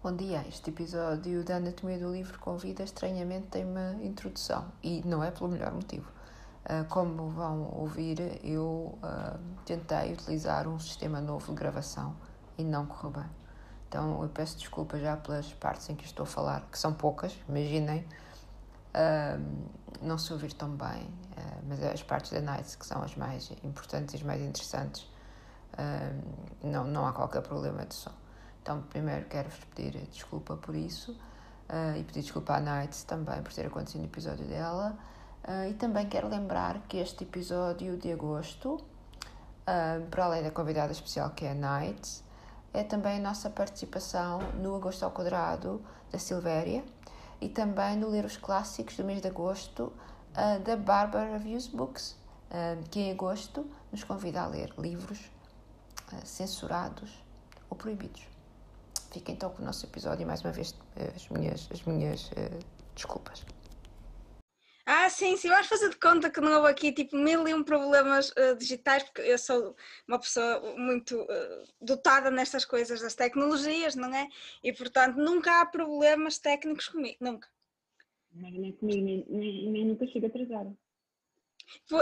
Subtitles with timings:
[0.00, 5.24] Bom dia, este episódio da Anatomia do Livro convida estranhamente tem uma introdução e não
[5.24, 6.08] é pelo melhor motivo.
[6.64, 12.14] Uh, como vão ouvir, eu uh, tentei utilizar um sistema novo de gravação
[12.56, 13.30] e não correu bem.
[13.88, 17.36] Então eu peço desculpa já pelas partes em que estou a falar, que são poucas,
[17.48, 18.06] imaginem,
[18.94, 19.66] uh,
[20.00, 21.10] não se ouvir tão bem,
[21.66, 25.10] mas as partes da Nights que são as mais importantes e as mais interessantes,
[26.62, 28.17] não, não há qualquer problema de som.
[28.62, 31.16] Então, primeiro quero-vos pedir desculpa por isso
[31.68, 34.98] uh, e pedir desculpa à Nights também por ter acontecido no episódio dela.
[35.44, 40.92] Uh, e também quero lembrar que este episódio de agosto, uh, para além da convidada
[40.92, 42.24] especial que é a Nights,
[42.72, 45.80] é também a nossa participação no Agosto ao Quadrado
[46.12, 46.84] da Silvéria
[47.40, 49.90] e também no Ler os Clássicos do mês de agosto
[50.64, 52.14] da Barbara Reviews Books,
[52.90, 55.30] que em agosto nos convida a ler livros
[56.24, 57.10] censurados
[57.70, 58.37] ou proibidos.
[59.10, 60.74] Fiquem então com o nosso episódio e mais uma vez
[61.14, 62.58] as minhas, as minhas uh,
[62.94, 63.44] desculpas.
[64.90, 67.62] Ah, sim, sim, vamos fazer de conta que não houve aqui tipo mil e um
[67.62, 73.94] problemas uh, digitais, porque eu sou uma pessoa muito uh, dotada nestas coisas das tecnologias,
[73.94, 74.28] não é?
[74.64, 77.48] E portanto nunca há problemas técnicos comigo, nunca.
[78.32, 80.74] nem comigo, nem, nem, nem nunca chego atrasada.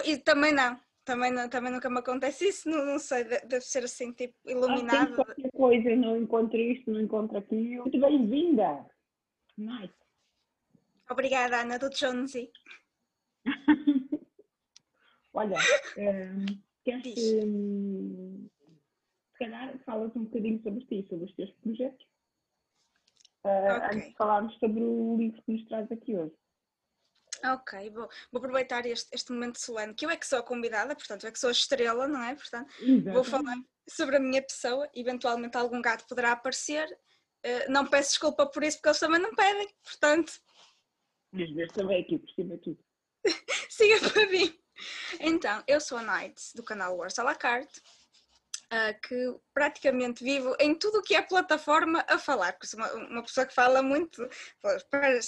[0.04, 0.78] E também não.
[1.06, 5.12] Também, não, também nunca me acontece isso, não, não sei, deve ser assim, tipo, iluminado.
[5.12, 7.82] Ah, qualquer coisa, não encontro isto, não encontro aquilo.
[7.82, 8.84] Muito bem-vinda!
[9.56, 9.94] Nice.
[11.08, 12.50] Obrigada, Ana, do Jonesy.
[15.32, 15.56] Olha,
[15.96, 16.44] um,
[16.84, 18.48] queres um,
[19.30, 22.04] se calhar falas um bocadinho sobre ti, sobre os teus projetos,
[23.44, 23.96] uh, okay.
[23.96, 26.34] antes de falarmos sobre o livro que nos traz aqui hoje.
[27.44, 30.94] Ok, vou, vou aproveitar este, este momento solene, que eu é que sou a convidada,
[30.94, 32.34] portanto, eu é que sou a estrela, não é?
[32.34, 33.10] Portanto, Exatamente.
[33.12, 33.56] vou falar
[33.88, 38.78] sobre a minha pessoa, eventualmente algum gato poderá aparecer, uh, não peço desculpa por isso,
[38.78, 40.32] porque eles também não pedem, portanto...
[41.32, 42.78] Vezes também aqui, por cima tudo.
[43.68, 44.58] Siga para mim.
[45.20, 47.82] Então, eu sou a Night, do canal Wars à la carte,
[48.72, 52.92] uh, que praticamente vivo em tudo o que é plataforma a falar, porque sou uma,
[52.92, 54.28] uma pessoa que fala muito,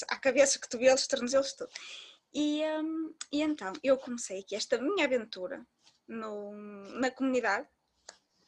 [0.08, 1.70] à cabeça, cotovelos, tornozelos, tudo.
[2.32, 5.66] E, um, e então, eu comecei aqui esta minha aventura
[6.06, 6.52] no,
[6.98, 7.66] na comunidade,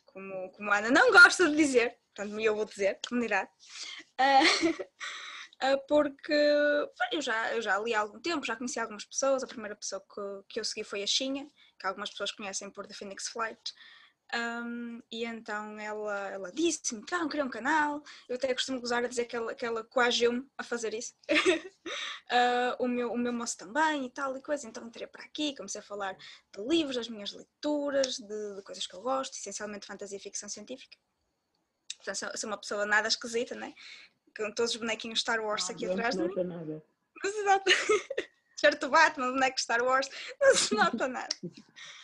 [0.06, 3.51] como, como a Ana não gosta de dizer, portanto eu vou dizer, comunidade,
[4.21, 4.67] uh,
[5.89, 6.33] porque
[7.12, 10.01] eu já, eu já li há algum tempo, já conheci algumas pessoas, a primeira pessoa
[10.01, 13.72] que, que eu segui foi a Xinha, que algumas pessoas conhecem por The Phoenix Flight,
[14.34, 18.02] um, e então ela, ela disse-me, então, queria um canal.
[18.28, 21.14] Eu até costumo gozar a dizer que ela, que ela coagiu-me a fazer isso.
[21.30, 24.68] uh, o, meu, o meu moço também e tal e coisa.
[24.68, 28.86] Então entrei para aqui, comecei a falar de livros, das minhas leituras, de, de coisas
[28.86, 30.97] que eu gosto, essencialmente fantasia e ficção científica.
[31.97, 33.74] Portanto, sou, sou uma pessoa nada esquisita, né?
[34.36, 36.28] Com todos os bonequinhos Star Wars aqui não atrás de mim.
[36.28, 36.84] Não se nota nada.
[37.22, 37.70] Mas exato.
[38.56, 40.08] Certo Batman, boneco Star Wars,
[40.41, 41.34] não se nota nada.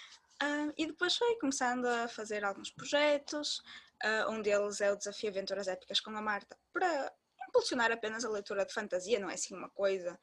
[0.76, 3.58] E depois foi começando a fazer alguns projetos,
[4.04, 7.12] uh, um deles é o Desafio Aventuras Épicas com a Marta, para
[7.48, 10.18] impulsionar apenas a leitura de fantasia, não é assim uma coisa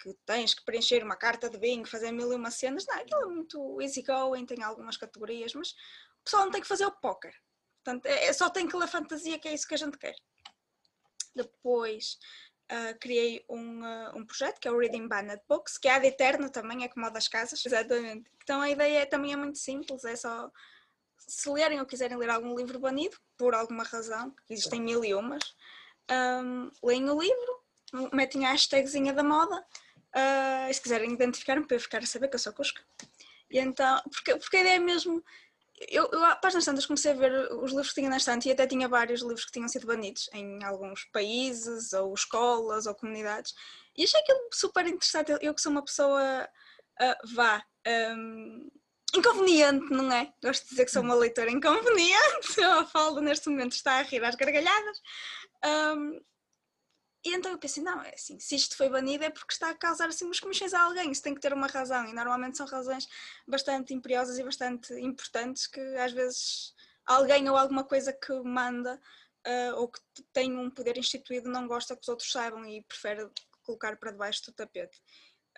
[0.00, 3.22] que tens que preencher uma carta de bingo, fazer mil e uma cenas, não, aquilo
[3.22, 5.72] é muito easygoing, tem algumas categorias, mas
[6.20, 7.34] o pessoal não tem que fazer o póquer,
[7.82, 10.14] portanto, é, é, só tem que ler fantasia, que é isso que a gente quer.
[11.34, 12.18] Depois
[12.70, 16.06] uh, criei um, uh, um projeto que é o Reading Banned Books, que é ad
[16.06, 17.64] eterno também, é como o das casas.
[17.64, 18.30] Exatamente.
[18.42, 20.50] Então a ideia é, também é muito simples, é só
[21.28, 25.54] se lerem ou quiserem ler algum livro banido, por alguma razão, existem mil e umas,
[26.10, 31.76] um, leem o livro, metem a hashtagzinha da moda, uh, e se quiserem identificar-me para
[31.76, 32.82] eu ficar a saber que eu sou Cusca.
[33.50, 35.22] E então, porque, porque a ideia é mesmo
[35.88, 38.66] eu, eu às tantas comecei a ver os livros que tinha na estante e até
[38.66, 43.54] tinha vários livros que tinham sido banidos em alguns países, ou escolas, ou comunidades,
[43.96, 45.32] e achei aquilo super interessante.
[45.40, 46.48] Eu que sou uma pessoa,
[47.00, 47.62] uh, vá,
[48.16, 48.70] um,
[49.14, 50.32] inconveniente, não é?
[50.42, 54.24] Gosto de dizer que sou uma leitora inconveniente, a Falda neste momento está a rir
[54.24, 55.00] às gargalhadas.
[55.64, 56.20] Um,
[57.28, 59.74] e então eu pensei, não, é assim, se isto foi banido é porque está a
[59.74, 62.66] causar assim umas comissões a alguém, isso tem que ter uma razão, e normalmente são
[62.66, 63.06] razões
[63.46, 66.74] bastante imperiosas e bastante importantes que às vezes
[67.06, 69.00] alguém ou alguma coisa que manda
[69.46, 70.00] uh, ou que
[70.32, 73.28] tem um poder instituído não gosta que os outros saibam e prefere
[73.62, 74.98] colocar para debaixo do tapete.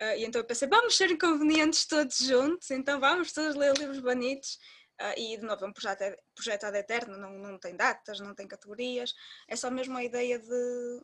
[0.01, 4.01] Uh, e então eu pensei, vamos ser inconvenientes todos juntos, então vamos todos ler livros
[4.01, 4.59] banidos.
[5.01, 8.35] Uh, e de novo, é um projeto, projeto ad eterno, não, não tem datas, não
[8.35, 9.15] tem categorias,
[9.49, 11.03] é só mesmo a ideia de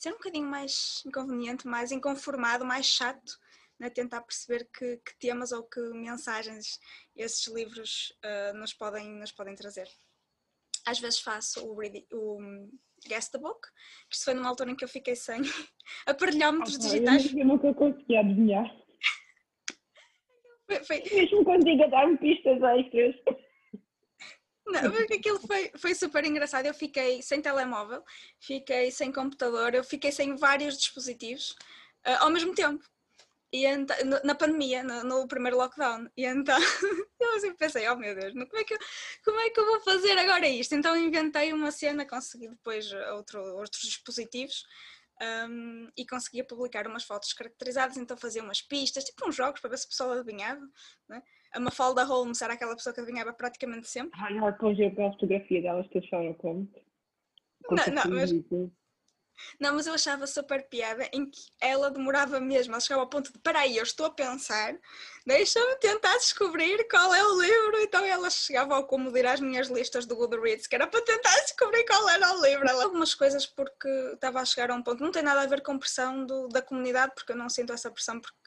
[0.00, 3.38] ser um bocadinho mais inconveniente, mais inconformado, mais chato,
[3.78, 3.90] né?
[3.90, 6.80] tentar perceber que, que, temas ou que mensagens
[7.14, 9.86] esses livros uh, nos, podem, nos podem trazer.
[10.86, 11.78] às vezes faço o,
[12.12, 12.38] o
[13.06, 13.60] Guess the Book,
[14.08, 15.42] que isto foi numa altura em que eu fiquei sem
[16.06, 17.34] aparelhómetros okay, digitais.
[17.34, 18.64] Eu nunca consegui adivinhar.
[20.66, 21.02] Foi, foi...
[21.12, 23.16] Mesmo consiga dar-me pistas extras.
[24.66, 26.66] Não, porque aquilo foi, foi super engraçado.
[26.66, 28.04] Eu fiquei sem telemóvel,
[28.38, 31.52] fiquei sem computador, eu fiquei sem vários dispositivos
[32.06, 32.84] uh, ao mesmo tempo.
[33.52, 36.08] E então, na pandemia, no, no, primeiro lockdown.
[36.16, 36.56] E então
[37.20, 38.78] eu assim pensei, oh meu Deus, como é, que eu,
[39.24, 40.74] como é que eu vou fazer agora isto?
[40.74, 44.64] Então inventei uma cena, consegui depois outro, outros dispositivos
[45.20, 49.70] um, e conseguia publicar umas fotos caracterizadas, então fazia umas pistas, tipo uns jogos para
[49.70, 50.66] ver se a pessoa adivinhava.
[51.08, 51.22] Né?
[51.52, 54.18] A Mafalda Holmes era aquela pessoa que adivinhava praticamente sempre.
[54.20, 56.70] Ai, ela depois a fotografia delas que acharam como.
[57.70, 58.32] Não, não, mas,
[59.58, 63.32] não, mas eu achava super piada em que ela demorava mesmo, ela chegava ao ponto
[63.32, 64.74] de peraí, eu estou a pensar,
[65.26, 67.80] deixa-me tentar descobrir qual é o livro.
[67.80, 71.34] Então ela chegava ao como ir às minhas listas do Goodreads, que era para tentar
[71.40, 72.68] descobrir qual era o livro.
[72.68, 72.84] Ela...
[72.84, 75.78] Algumas coisas porque estava a chegar a um ponto, não tem nada a ver com
[75.78, 78.38] pressão do, da comunidade, porque eu não sinto essa pressão, porque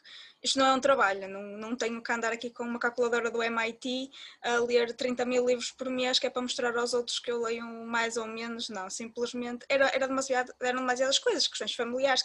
[0.43, 3.41] isto não é um trabalho, não, não tenho que andar aqui com uma calculadora do
[3.41, 4.11] MIT
[4.41, 7.41] a ler 30 mil livros por mês que é para mostrar aos outros que eu
[7.41, 12.23] leio mais ou menos, não, simplesmente era, era demasiado, eram demasiadas coisas, questões familiares,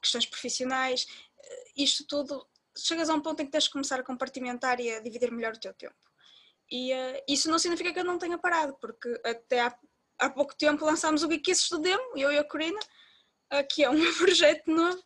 [0.00, 1.06] questões profissionais,
[1.38, 2.46] eh, isto tudo,
[2.78, 5.54] chegas a um ponto em que tens de começar a compartimentar e a dividir melhor
[5.54, 5.96] o teu tempo.
[6.70, 9.78] E uh, isso não significa que eu não tenha parado, porque até há,
[10.18, 12.78] há pouco tempo lançámos o Geekices do Demo, eu e a Corina,
[13.52, 15.02] uh, que é um projeto novo,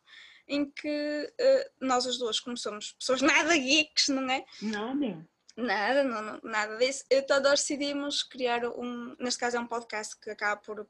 [0.50, 4.44] em que uh, nós as duas, como somos pessoas nada geeks, não é?
[4.60, 5.26] Nada.
[5.56, 7.04] Nada, não, não, nada disso.
[7.10, 10.88] Então nós decidimos criar um, neste caso é um podcast que acaba por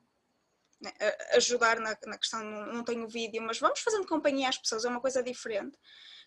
[0.81, 0.93] né,
[1.35, 4.89] ajudar na, na questão, não, não tenho vídeo, mas vamos fazendo companhia às pessoas, é
[4.89, 5.77] uma coisa diferente,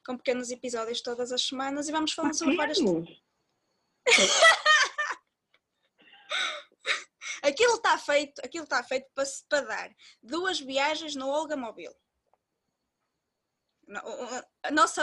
[0.06, 2.78] com pequenos episódios todas as semanas e vamos falando sobre várias
[7.42, 9.90] aquilo está feito, aquilo está feito para, para dar
[10.22, 11.96] duas viagens no Olga Mobile.
[14.64, 15.02] A nossa,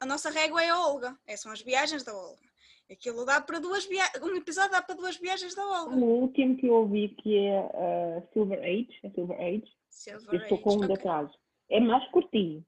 [0.00, 2.48] a, nossa régua é a Olga, é, são as viagens da Olga.
[2.90, 5.96] Aquilo dá para duas viagens, um episódio dá para duas viagens da Olga.
[5.96, 10.42] O último que eu ouvi que é uh, Silver Age, é Silver Age, Silver eu
[10.42, 10.88] estou com um okay.
[10.88, 11.38] de atraso.
[11.70, 12.64] É mais curtinho.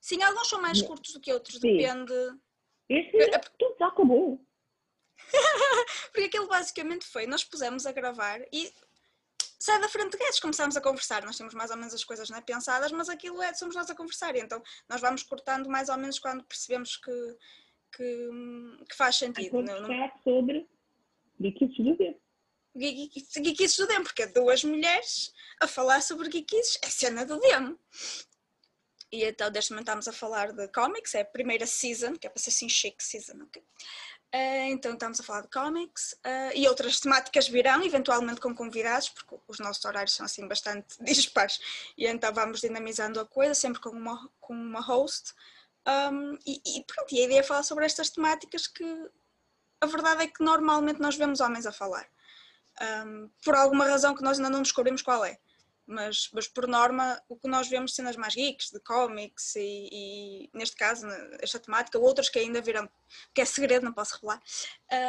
[0.00, 1.76] Sim, alguns são mais curtos do que outros, Sim.
[1.76, 2.12] depende.
[2.88, 4.40] Este é, tudo já acabou.
[6.12, 8.72] Porque aquilo basicamente foi, nós pusemos a gravar e
[9.60, 12.30] sai da frente de gatos, começamos a conversar, nós temos mais ou menos as coisas
[12.30, 15.98] né, pensadas, mas aquilo é, somos nós a conversar, então nós vamos cortando mais ou
[15.98, 17.36] menos quando percebemos que,
[17.94, 18.28] que,
[18.88, 19.52] que faz sentido.
[19.52, 20.10] Vou não, não...
[20.24, 20.66] sobre
[21.38, 22.20] geekices do demo.
[22.74, 25.30] Geekices do demo, porque é duas mulheres
[25.60, 27.78] a falar sobre geekices, é cena do demo.
[29.12, 32.30] E então, deste momento estamos a falar de cómics, é a primeira season, que é
[32.30, 33.62] para ser assim chique season, ok?
[34.32, 39.08] Uh, então estamos a falar de cómics uh, e outras temáticas virão, eventualmente com convidados,
[39.08, 41.58] porque os nossos horários são assim bastante dispares
[41.98, 45.34] e então vamos dinamizando a coisa, sempre com uma, com uma host.
[46.12, 48.84] Um, e, e, pronto, e a ideia é falar sobre estas temáticas que
[49.80, 52.06] a verdade é que normalmente nós vemos homens a falar.
[52.80, 55.38] Um, por alguma razão que nós ainda não descobrimos qual é
[55.90, 60.50] mas, mas por norma o que nós vemos cenas mais geeks, de cómics e, e,
[60.54, 61.06] neste caso
[61.40, 62.88] esta temática, outras que ainda virão,
[63.34, 64.40] que é segredo, não posso revelar,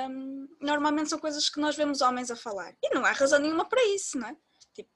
[0.10, 2.76] um, normalmente são coisas que nós vemos homens a falar.
[2.82, 4.36] E não há razão nenhuma para isso, não é?
[4.74, 4.90] Tipo,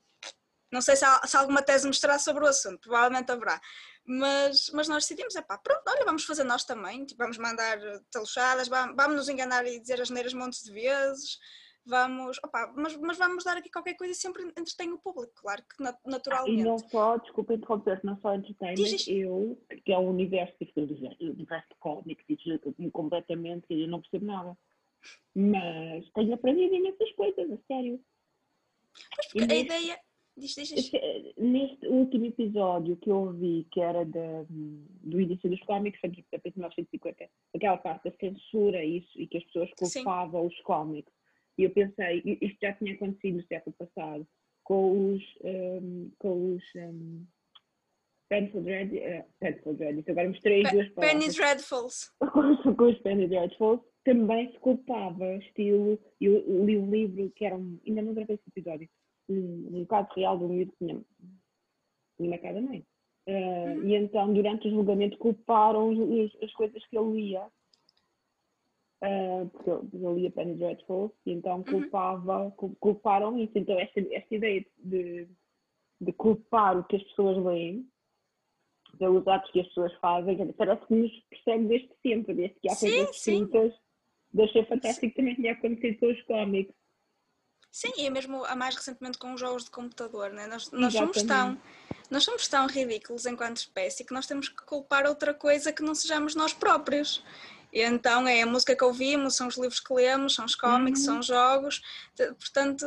[0.71, 3.61] não sei se há, se alguma tese mostrar sobre o assunto, provavelmente haverá,
[4.07, 7.79] mas, mas nós decidimos, é pá, pronto, olha, vamos fazer nós também, tipo, vamos mandar
[8.11, 11.37] taluchadas, vamos, vamos nos enganar e dizer as neiras montes de vezes,
[11.85, 15.61] vamos, opa, mas, mas vamos dar aqui qualquer coisa e sempre entretém o público, claro
[15.63, 16.57] que naturalmente.
[16.57, 20.55] Ah, e não só, desculpa interromper, não só entertainment, Diz eu, que é um universo
[20.59, 22.25] diferente, o universo de cómics,
[22.91, 24.57] completamente, eu não percebo nada.
[25.35, 27.99] Mas tenho aprendido imensas coisas, a sério.
[29.17, 29.99] Mas porque a ideia.
[30.37, 30.91] Diz, diz, diz.
[31.37, 36.25] Neste último episódio que eu ouvi, que era de, do início dos cómics, foi de
[36.31, 40.47] 1950, aquela parte da censura isso, e que as pessoas culpavam Sim.
[40.47, 41.13] os cómics
[41.57, 44.27] e eu pensei, isto já tinha acontecido no século passado,
[44.63, 47.25] com os, um, com os um,
[48.29, 51.19] Dread, uh, agora mostrei as duas palavras.
[51.19, 52.11] Penny Dreadfuls.
[52.75, 57.79] com os Penny Dreadfuls, também se culpava, estilo, eu li um livro que era um,
[57.87, 58.89] ainda não gravei esse episódio,
[59.29, 61.01] um, caso real de um livro que tinha,
[62.17, 62.85] tinha marcado a mãe.
[63.27, 63.87] Uh, uhum.
[63.87, 65.91] E então, durante o julgamento, culparam
[66.43, 67.47] as coisas que ele lia
[69.03, 71.63] uh, porque eu, lia Penny Dreadful, e então uhum.
[71.63, 72.75] culpava, uhum.
[72.79, 73.57] culparam isso.
[73.57, 75.27] Então esta, esta ideia de,
[76.01, 77.87] de culpar o que as pessoas leem
[78.97, 82.75] pelos atos que as pessoas fazem, parece que nos persegue desde sempre, desde que há
[82.75, 83.73] coisas escritas.
[84.37, 86.73] Achei fantástico que também tinha acontecido com os cómics.
[87.71, 90.47] Sim, e mesmo a mais recentemente com os jogos de computador, né?
[90.47, 91.57] nós, nós somos tão
[92.09, 95.95] nós somos tão ridículos enquanto espécie que nós temos que culpar outra coisa que não
[95.95, 97.23] sejamos nós próprios.
[97.75, 101.01] E então é a música que ouvimos, são os livros que lemos, são os cómics,
[101.01, 101.05] uhum.
[101.05, 101.81] são os jogos,
[102.15, 102.85] portanto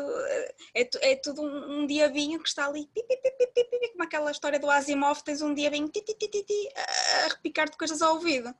[0.74, 3.16] é, é tudo um, um diabinho que está ali, pi, pi,
[3.54, 8.54] pi, como aquela história do Asimov, tens um diabinho a repicar-te coisas ao ouvido.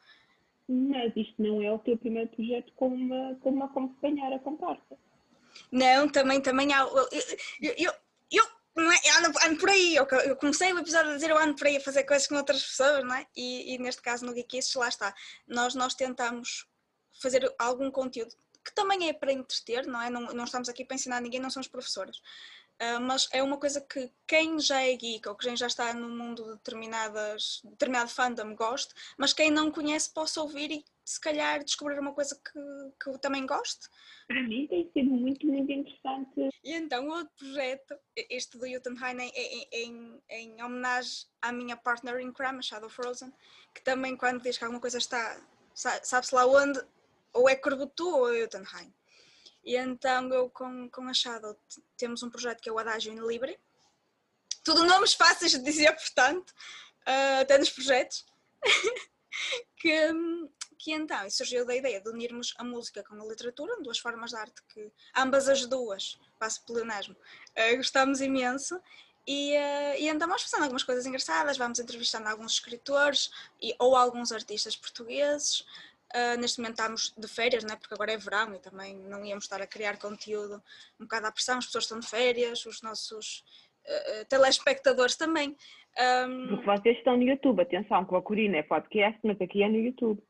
[0.69, 4.99] Mas isto não é o teu primeiro projeto como uma, como uma companheira a comparsa.
[5.73, 6.81] Não, também, também há.
[6.81, 7.09] Eu,
[7.79, 7.93] eu,
[8.31, 8.45] eu
[8.77, 9.97] não é, ando, ando por aí.
[9.97, 12.37] Eu, eu, comecei o episódio a dizer eu ando por aí a fazer coisas com
[12.37, 13.27] outras pessoas, não é?
[13.37, 15.15] E, e neste caso no Geekists, lá está.
[15.47, 16.67] Nós, nós tentamos
[17.21, 18.35] fazer algum conteúdo
[18.65, 20.11] que também é para entreter, não é?
[20.11, 22.19] Não, não estamos aqui para ensinar ninguém, não somos professores.
[22.81, 26.09] Uh, mas é uma coisa que quem já é geek ou quem já está no
[26.09, 31.65] mundo de determinadas, determinado fandom goste, mas quem não conhece possa ouvir e se calhar
[31.65, 32.61] descobrir uma coisa que,
[33.03, 33.89] que eu também gosto.
[34.27, 36.51] Para mim tem sido muito, muito interessante.
[36.63, 42.21] E então outro projeto, este do Jotunheim, é em, em, em, homenagem à minha partner
[42.21, 43.33] in crime, a Shadow Frozen,
[43.75, 45.41] que também quando diz que alguma coisa está,
[45.75, 46.79] sabe-se lá onde,
[47.33, 48.93] ou é Corbutu ou é Jotunheim.
[49.65, 51.59] E então eu com, com a Shadow
[51.97, 53.59] temos um projeto que é o Adagio in Libre.
[54.63, 58.27] Tudo nomes fáceis de dizer, portanto, uh, até nos projetos.
[59.79, 60.13] que,
[60.79, 64.37] que então surgiu da ideia de unirmos a música com a literatura, duas formas de
[64.37, 68.81] arte que ambas as duas, passo pleonasmo, uh, gostamos imenso.
[69.27, 73.31] E, uh, e então fazendo algumas coisas engraçadas, vamos entrevistando alguns escritores
[73.61, 75.61] e, ou alguns artistas portugueses.
[76.15, 77.77] Uh, neste momento estamos de férias, né?
[77.77, 80.63] porque agora é verão e também não íamos estar a criar conteúdo
[80.99, 83.45] um bocado à pressão, as pessoas estão de férias, os nossos
[83.85, 85.55] uh, telespectadores também.
[86.27, 86.49] Um...
[86.49, 89.77] Porque vocês estão no YouTube, atenção, com a Corina é podcast, mas aqui é no
[89.77, 90.23] YouTube.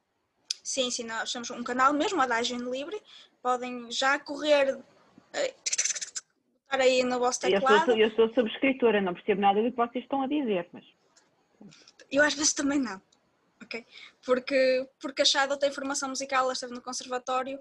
[0.68, 3.02] Sim, sim, nós temos um canal mesmo, a Dagem Livre,
[3.40, 4.78] podem já correr,
[5.32, 7.92] estar aí no vosso teclado.
[7.92, 10.84] Eu sou, eu sou subscritora, não percebo nada do que vocês estão a dizer, mas...
[12.12, 13.00] Eu às vezes também não,
[13.62, 13.82] ok?
[14.26, 17.58] Porque, porque a Shadow tem formação musical, ela esteve no conservatório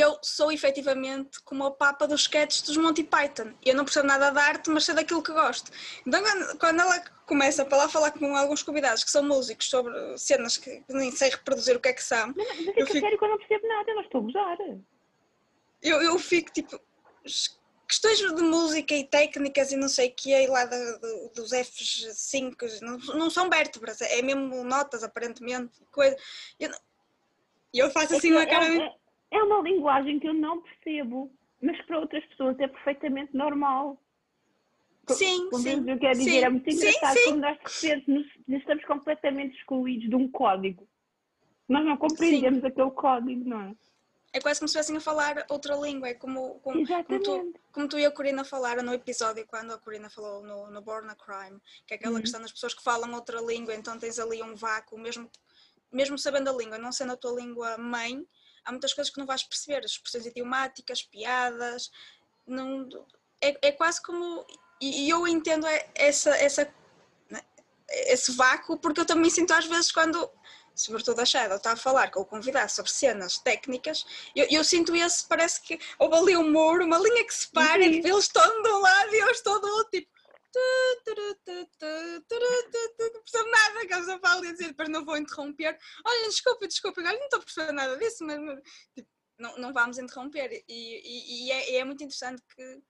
[0.00, 3.52] eu sou efetivamente como a papa dos sketches dos Monty Python.
[3.64, 5.70] Eu não percebo nada de arte, mas sei daquilo que gosto.
[6.06, 6.22] Então,
[6.58, 10.82] quando ela começa para lá falar com alguns convidados que são músicos sobre cenas que
[10.88, 12.32] nem sei reproduzir o que é que são.
[12.36, 13.00] Mas, mas é eu fico...
[13.00, 14.58] sério que eu não percebo nada, eu não estou a gozar.
[15.82, 16.80] Eu, eu fico tipo.
[17.86, 22.96] Questões de música e técnicas e não sei o que é lá dos F5 não,
[23.14, 25.72] não são vértebras, é mesmo notas aparentemente.
[25.92, 26.16] Coisa.
[26.58, 26.70] Eu,
[27.74, 28.66] eu faço é assim é uma cara.
[28.66, 28.94] É,
[29.34, 34.00] é uma linguagem que eu não percebo, mas que para outras pessoas é perfeitamente normal.
[35.08, 35.90] Sim, como sim.
[35.90, 39.56] Eu quero dizer, sim, é muito engraçado sim, como nós de repente nos, estamos completamente
[39.58, 40.88] excluídos de um código.
[41.68, 42.66] Nós não compreendemos sim.
[42.66, 43.74] aquele código, não é?
[44.32, 47.88] É quase como se estivessem a falar outra língua, é como, como, como, tu, como
[47.88, 51.14] tu e a Corina falaram no episódio, quando a Corina falou no, no Born a
[51.14, 52.20] Crime, que é aquela uhum.
[52.20, 55.30] questão das pessoas que falam outra língua, então tens ali um vácuo, mesmo,
[55.92, 58.26] mesmo sabendo a língua, não sendo a tua língua mãe,
[58.64, 61.90] há muitas coisas que não vais perceber, as expressões idiomáticas, piadas,
[62.46, 62.88] não,
[63.40, 64.46] é, é quase como.
[64.80, 66.74] E eu entendo essa, essa,
[67.30, 67.40] né,
[67.88, 70.30] esse vácuo, porque eu também sinto às vezes quando,
[70.74, 74.04] sobretudo a Shadow, está a falar com o convidado sobre cenas técnicas,
[74.34, 77.98] eu, eu sinto esse, parece que houve ali um muro, uma linha que separa, e
[77.98, 80.13] eles estão de um lado e eu estou do outro, tipo
[83.12, 85.78] não percebo nada que eles a falar e dizer, depois não vou interromper.
[86.04, 88.38] Olha, desculpa, desculpa, não estou a perceber nada disso, mas
[88.94, 89.08] tipo,
[89.38, 90.64] não, não vamos interromper.
[90.66, 92.82] E, e, e é, é, muito interessante que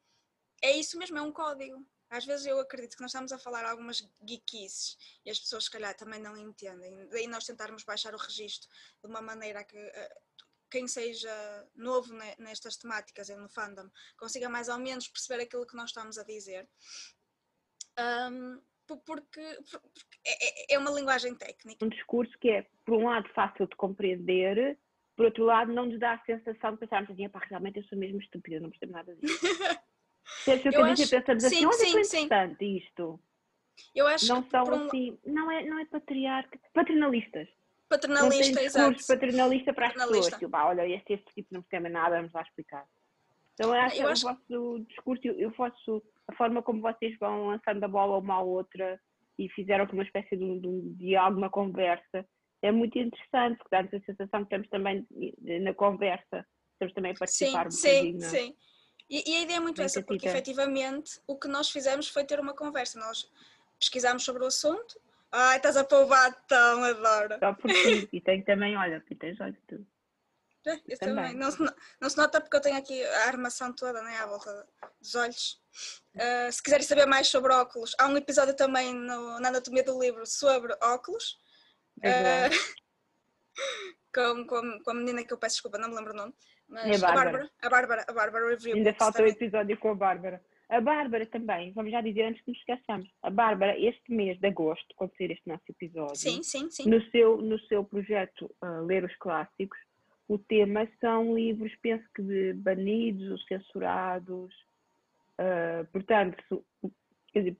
[0.63, 1.85] é isso mesmo, é um código.
[2.11, 5.71] Às vezes eu acredito que nós estamos a falar algumas geekices e as pessoas, se
[5.71, 7.09] calhar, também não entendem.
[7.09, 8.69] Daí nós tentarmos baixar o registro
[9.03, 9.77] de uma maneira que
[10.71, 15.77] quem seja novo nestas temáticas e no fandom consiga mais ou menos perceber aquilo que
[15.77, 16.69] nós estamos a dizer.
[17.99, 19.41] Um, porque, porque
[20.27, 21.85] é, é, é, uma linguagem técnica.
[21.85, 24.79] Um discurso que é, por um lado, fácil de compreender,
[25.17, 27.97] por outro lado, não nos dá a sensação de pensarmos assim, pá, realmente eu sou
[27.97, 29.39] mesmo estúpida, não percebo nada disso.
[30.45, 31.11] Percebes o que eu acho...
[31.11, 33.21] Pensamos assim, onde é que isto?
[33.95, 34.87] Eu acho não são um...
[34.87, 37.49] assim, não é, não é patriarca, paternalistas.
[37.89, 39.07] Paternalista, exato.
[39.07, 40.19] paternalista para paternalista.
[40.19, 42.87] as pessoas, tipo, ah, olha, este, este tipo não percebe nada, vamos lá explicar.
[43.53, 44.27] Então eu acho, eu acho...
[44.27, 48.35] o vosso discurso, eu, eu faço a forma como vocês vão lançando a bola uma
[48.35, 49.01] à outra
[49.39, 52.27] e fizeram uma espécie de, de, de alguma conversa
[52.63, 55.07] é muito interessante, porque dá-nos a sensação que estamos também
[55.61, 58.57] na conversa, estamos também a participar sim, um Sim, sim.
[59.11, 62.41] E, e, a ideia é muito essa, porque efetivamente o que nós fizemos foi ter
[62.41, 62.99] uma conversa.
[62.99, 63.31] Nós
[63.79, 64.99] pesquisámos sobre o assunto.
[65.31, 67.39] Ai, estás a pôr o batom, adoro.
[67.39, 68.09] Só por ti.
[68.11, 69.87] E tem também, olha, aqui tens olhos tu.
[70.67, 71.17] É, eu também.
[71.17, 71.35] também.
[71.35, 71.59] Não, se,
[72.01, 74.67] não se nota porque eu tenho aqui a armação toda né, à volta
[75.01, 75.61] dos olhos.
[76.15, 80.01] Uh, se quiserem saber mais sobre óculos, há um episódio também no, na Anatomia do
[80.01, 81.39] Livro sobre óculos.
[81.99, 82.51] Uh,
[84.15, 86.35] com, com, com a menina que eu peço desculpa, não me lembro o nome.
[86.69, 87.51] Mas é a Bárbara.
[87.63, 88.77] A Bárbara, a Bárbara Review.
[88.77, 90.43] Ainda falta o episódio com a Bárbara.
[90.69, 93.09] A Bárbara também, vamos já dizer antes que nos esqueçamos.
[93.23, 96.89] A Bárbara, este mês de agosto, quando sair este nosso episódio, sim, sim, sim.
[96.89, 99.79] No, seu, no seu projeto uh, Ler os Clássicos,
[100.29, 104.55] o tema são livros, penso que de banidos ou censurados.
[105.39, 106.65] Uh, portanto,
[107.33, 107.57] quer dizer,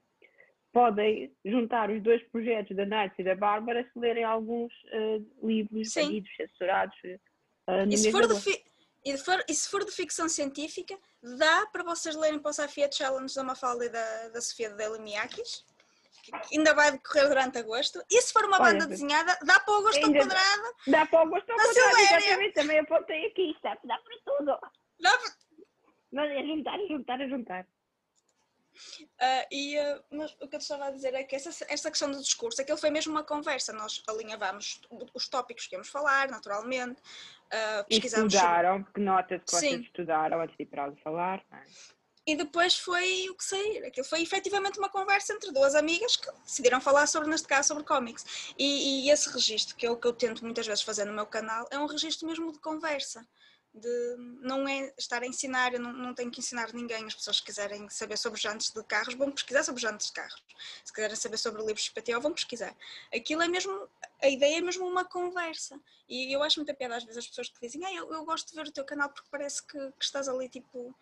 [0.71, 5.91] podem juntar os dois projetos da Night e da Bárbara se lerem alguns uh, livros
[5.91, 6.05] Sim.
[6.05, 6.97] banidos, censurados.
[7.03, 8.63] Uh, e, se for de fi...
[9.05, 10.97] e, for, e se for de ficção científica,
[11.37, 14.77] dá para vocês lerem para o Safia Challenge da Mafalda e da, da Sofia de
[14.77, 15.63] Delimiakis
[16.51, 18.03] ainda vai decorrer durante agosto.
[18.09, 20.75] E se for uma Olha, banda desenhada, dá para o gosto ao quadrado.
[20.87, 22.53] Dá para o gosto ao quadrado, exatamente.
[22.53, 23.79] Também apontei aqui, sabe?
[23.83, 24.59] Dá para tudo.
[24.99, 25.31] Dá para...
[26.11, 27.67] Mas é juntar, é juntar, é juntar.
[28.75, 32.11] Uh, e, uh, mas o que eu estava a dizer é que essa, essa questão
[32.11, 34.81] do discurso, aquilo foi mesmo uma conversa, nós alinhavamos
[35.13, 38.33] os tópicos que íamos falar, naturalmente, uh, pesquisamos...
[38.33, 41.41] Estudaram, porque nota-se que vocês estudaram antes de ir para ali falar.
[41.51, 41.63] É?
[42.27, 43.85] E depois foi o que sair.
[43.85, 47.83] Aquilo foi efetivamente uma conversa entre duas amigas que decidiram falar sobre, neste caso, sobre
[47.83, 48.53] cómics.
[48.57, 51.27] E, e esse registro, que é o que eu tento muitas vezes fazer no meu
[51.27, 53.25] canal, é um registro mesmo de conversa
[53.75, 57.39] de não é estar a ensinar, eu não, não tenho que ensinar ninguém, as pessoas
[57.41, 60.41] que quiserem saber sobre jantes de carros vão pesquisar sobre jantes de carros,
[60.83, 62.75] se quiserem saber sobre livros de PTO vão pesquisar.
[63.13, 63.89] Aquilo é mesmo,
[64.21, 65.77] a ideia é mesmo uma conversa
[66.07, 68.47] e eu acho muita piada às vezes as pessoas que dizem, ah, eu, eu gosto
[68.47, 70.95] de ver o teu canal porque parece que, que estás ali tipo,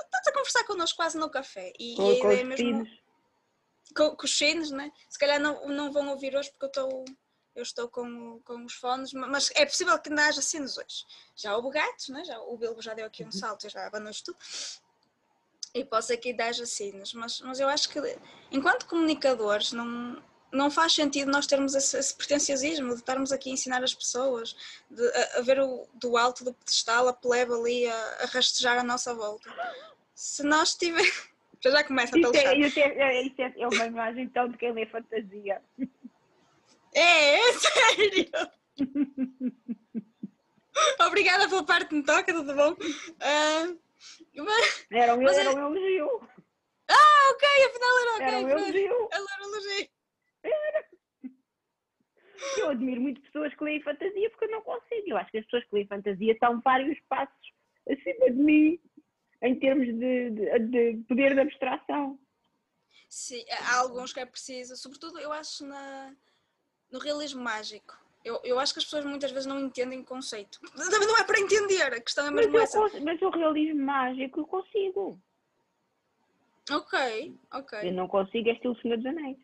[0.00, 2.86] estás a conversar connosco quase no café e, com, e a ideia é mesmo...
[3.96, 4.90] Com, com os chinos, né?
[5.08, 7.04] se calhar não, não vão ouvir hoje porque eu estou
[7.54, 11.04] eu estou com, com os fones, mas é possível que ainda haja cenas hoje.
[11.36, 12.24] Já houve gatos, né?
[12.24, 13.32] já, o Bilbo já deu aqui um uhum.
[13.32, 14.38] salto, já abandonou tudo.
[15.74, 17.98] E que ainda haja cenas, mas, mas eu acho que
[18.50, 20.22] enquanto comunicadores não,
[20.52, 24.54] não faz sentido nós termos esse, esse pretenciosismo de estarmos aqui a ensinar as pessoas,
[24.90, 28.78] de, a, a ver o, do alto do pedestal a plebe ali a, a rastejar
[28.78, 29.50] a nossa volta.
[30.14, 31.32] Se nós tivermos.
[31.64, 34.58] Já, já começa a isso é, isso, é, isso é, é uma imagem então de
[34.58, 35.62] quem lê fantasia.
[36.92, 38.28] É, é sério.
[41.06, 42.72] Obrigada pela parte que me toca, tudo bom?
[42.72, 43.78] Uh,
[44.34, 46.28] mas, era, um, mas era um elogio.
[46.88, 48.26] Ah, ok, afinal era ok.
[48.26, 49.08] Era um elogio.
[49.12, 49.88] Ela era um elogio.
[52.72, 55.04] Admiro muito pessoas que leem fantasia porque eu não consigo.
[55.06, 57.52] Eu acho que as pessoas que leem fantasia estão vários passos
[57.88, 58.80] acima de mim
[59.42, 62.18] em termos de, de, de poder de abstração.
[63.08, 66.14] Sim, há alguns que é preciso, sobretudo eu acho na
[66.90, 67.98] no realismo mágico.
[68.24, 70.60] Eu, eu acho que as pessoas muitas vezes não entendem o conceito.
[70.90, 72.78] Também não é para entender, a questão é mesmo mas essa.
[72.78, 75.20] Consigo, mas o realismo mágico eu consigo.
[76.70, 77.88] Ok, ok.
[77.88, 79.36] Eu não consigo é estilo Senhor dos Anéis.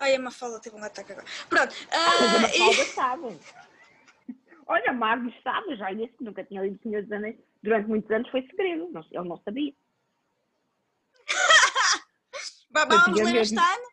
[0.00, 1.26] Ai, a Mafalda teve um ataque agora.
[1.48, 1.72] Pronto.
[1.72, 2.86] Uh, mas a Mafalda e...
[2.86, 3.40] sabe.
[4.66, 7.36] Olha, Marcos sabe, já disse que nunca tinha lido Senhor dos Anéis.
[7.62, 9.74] Durante muitos anos foi segredo, ele não sabia.
[12.70, 13.90] Vamos ler este ano?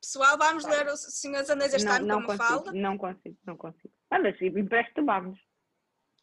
[0.00, 2.72] Pessoal, vamos ler o Senhor dos Anéis este não, ano não como consigo, fala?
[2.72, 3.94] Não consigo, não consigo.
[4.10, 5.38] Ah, mas empresto vamos.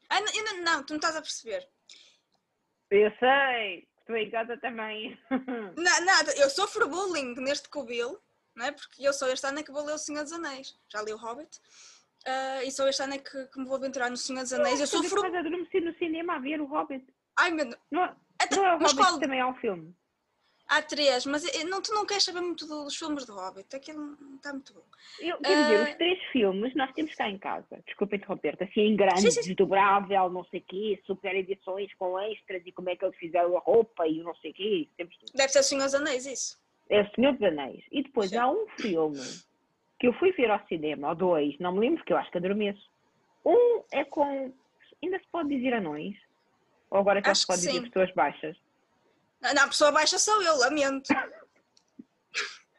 [0.10, 1.68] Ah, não, não, tu não estás a perceber.
[2.90, 5.20] Eu sei, estou em casa também.
[5.76, 8.22] Não, nada, eu sofro bullying neste cubilo,
[8.56, 8.72] não é?
[8.72, 10.78] Porque eu sou este ano é que vou ler o Senhor dos Anéis.
[10.90, 11.60] Já li o Hobbit.
[12.28, 14.80] Uh, e sou este ano é que, que, me vou aventurar no Senhor dos Anéis.
[14.80, 15.18] Eu, eu sofro.
[15.18, 17.06] Estás a adormecer no cinema a ver o Hobbit.
[17.38, 17.82] Ai meu Deus.
[17.92, 18.04] Não,
[18.40, 19.20] Até, não é o Hobbit qual...
[19.20, 19.96] também é um filme.
[20.68, 24.52] Há três, mas não, tu não queres saber muito dos filmes do Hobbit, aquilo está
[24.52, 24.82] muito bom.
[25.20, 25.84] Eu, quer dizer, uh...
[25.84, 29.42] os três filmes nós temos cá em casa, desculpa interromper-te, assim em grande, sim, sim.
[29.42, 33.56] desdobrável, não sei o quê, super edições com extras e como é que eles fizeram
[33.56, 34.90] a roupa e não sei o quê.
[34.98, 36.65] Deve ser o Senhor dos Anéis, isso.
[36.90, 37.84] É o Senhor dos Anéis.
[37.92, 38.38] E depois sim.
[38.38, 39.22] há um filme
[40.00, 42.38] que eu fui ver ao cinema, ou dois, não me lembro, porque eu acho que
[42.38, 42.90] adormeço.
[43.46, 44.54] Um é com.
[45.04, 46.16] Ainda se pode dizer anões?
[46.90, 48.58] Ou agora já se pode dizer pessoas baixas?
[49.42, 51.10] Não, a pessoa baixa sou eu, lamento.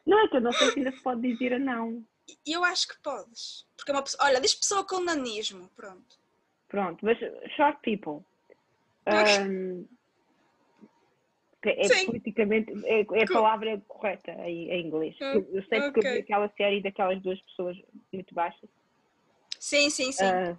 [0.06, 2.06] Não, é que eu não sei se ainda se pode dizer não.
[2.46, 3.66] Eu acho que podes.
[3.76, 6.16] Porque é uma pessoa, olha, diz pessoa com nanismo, pronto.
[6.68, 7.18] Pronto, mas
[7.56, 8.24] short people.
[9.08, 9.84] Um,
[11.70, 12.06] é Sim.
[12.06, 15.16] politicamente, é, é a palavra correta em, em inglês.
[15.20, 16.10] Hum, eu, eu sei porque okay.
[16.10, 17.76] eu vi aquela série daquelas duas pessoas
[18.12, 18.68] muito baixas.
[19.58, 20.24] Sim, sim, sim.
[20.24, 20.58] Uh,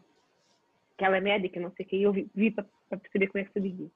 [0.95, 3.59] aquela médica, não sei o que, eu vi, vi para, perceber como é que se
[3.59, 3.91] dizia.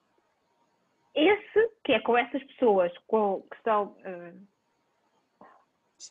[1.14, 3.96] Esse, que é com essas pessoas com, que são.
[4.06, 5.48] Uh,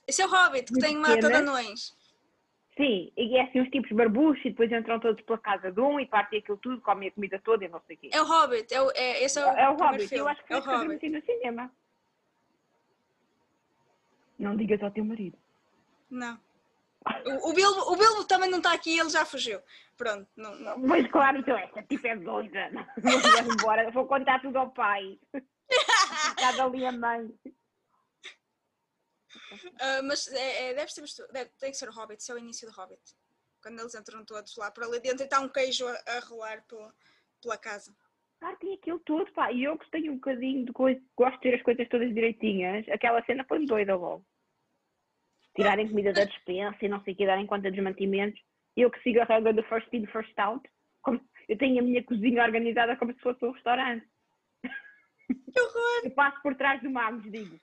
[0.06, 1.96] Esse é o Hobbit, que tem mata de anões.
[2.80, 6.00] Sim, e é assim uns tipos barbuchos e depois entram todos pela casa de um
[6.00, 8.10] e partem aquilo tudo, comem a comida toda e não sei o quê.
[8.10, 10.24] É o Hobbit, é, o, é esse é o, é o Hobbit, filme.
[10.24, 11.08] eu acho que é o foi Hobbit.
[11.10, 11.70] no cinema.
[14.38, 15.36] Não digas ao teu marido.
[16.10, 16.40] Não.
[17.26, 19.60] O, o, Bilbo, o Bilbo também não está aqui, ele já fugiu.
[19.98, 20.78] Pronto, não, não.
[20.78, 22.70] Mas claro, então esta tipo é doida.
[22.96, 25.18] Vou embora, vou contar tudo ao pai.
[26.40, 27.30] Cada ali a mãe.
[29.36, 32.38] Uh, mas é, é, deve ser, deve, tem que ser o Hobbit, isso é o
[32.38, 33.00] início do Hobbit.
[33.62, 36.64] Quando eles entram todos lá por ali dentro e está um queijo a, a rolar
[36.66, 36.94] pela,
[37.42, 37.94] pela casa.
[38.40, 39.52] Ah, tem aquilo tudo, pá.
[39.52, 42.88] E eu gostei um bocadinho de coisa, gosto de ter as coisas todas direitinhas.
[42.88, 44.24] Aquela cena foi doida logo.
[45.54, 48.40] Tirarem comida da despensa e não sei o que, darem conta dos mantimentos.
[48.76, 50.66] Eu que sigo a regra do first in, first out.
[51.02, 54.06] Como, eu tenho a minha cozinha organizada como se fosse um restaurante.
[55.52, 56.04] Que horror!
[56.04, 57.58] Eu passo por trás do Magos, digo.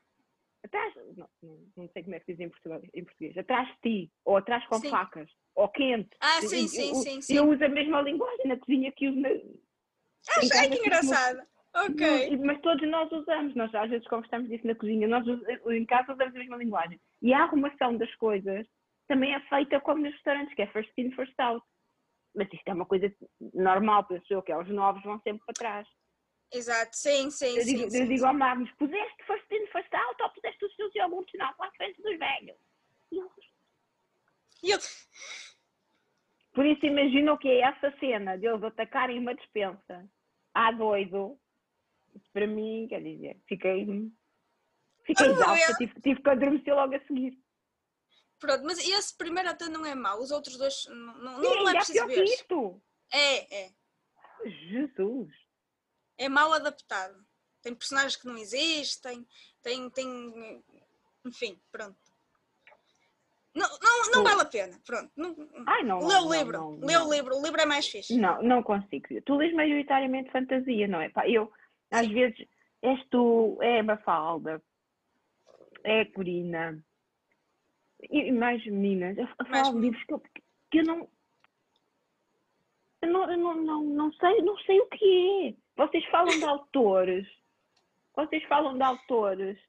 [0.67, 1.29] Atrás, não,
[1.77, 3.37] não, sei como é que diz em português, em português.
[3.37, 4.89] Atrás de ti, ou atrás com sim.
[4.89, 6.09] facas, ou quente.
[6.19, 7.37] Ah, sim, eu, sim, eu, sim, sim.
[7.37, 9.29] Eu uso a mesma linguagem na cozinha que uso na.
[9.29, 11.41] Ah, é que engraçado.
[11.73, 12.37] Ok.
[12.37, 15.25] mas todos nós usamos, nós às vezes conversamos disso na cozinha, nós
[15.67, 16.99] em casa usamos a mesma linguagem.
[17.21, 18.67] E a arrumação das coisas
[19.07, 21.63] também é feita como nos restaurantes, que é first in, first out.
[22.35, 23.13] Mas isto é uma coisa
[23.53, 25.87] normal, penso eu, que é os novos vão sempre para trás.
[26.51, 27.75] Exato, sim, sim, eu sim.
[27.75, 30.95] Digo, sim, eu digo ao Magnus, puseste first in, first out ou puseste os teus
[30.95, 32.57] iogurtes não frente dos velhos?
[33.11, 33.31] E eles...
[34.63, 34.79] E eu...
[36.53, 40.09] Por isso imagina o que é essa cena de eles atacarem uma dispensa
[40.53, 41.39] a doido.
[42.33, 43.85] Para mim, quer dizer, fiquei,
[45.05, 47.37] fiquei Oh, exausta, tive, tive que adormecer logo a seguir.
[48.39, 51.69] Pronto, mas esse primeiro até não é mau, os outros dois não, não, Sim, não
[51.69, 52.23] é preciso ver.
[52.23, 52.81] isto.
[53.11, 53.73] É, é.
[54.45, 55.46] Jesus.
[56.17, 57.15] É mal adaptado.
[57.61, 59.25] Tem personagens que não existem,
[59.61, 60.63] tem, tem.
[61.25, 61.97] Enfim, pronto.
[63.53, 65.11] Não, não, não vale a pena, pronto.
[65.15, 66.05] Não, Ai, não.
[66.05, 67.07] lê o livro, não, lê não.
[67.07, 68.15] o livro, o livro é mais fixe.
[68.15, 69.07] Não, não consigo.
[69.25, 71.09] Tu lês maioritariamente fantasia, não é?
[71.09, 71.51] Pá, eu,
[71.89, 72.47] às vezes,
[72.83, 74.61] és tu, é a Mafalda,
[75.83, 76.79] é a Corina,
[78.09, 80.21] e, mais meninas, a Mais livros que eu,
[80.71, 81.09] que eu não.
[83.01, 85.66] Eu não, eu não, não, não, sei, não sei o que é.
[85.77, 87.27] Vocês falam de autores.
[88.15, 89.59] Vocês falam de autores.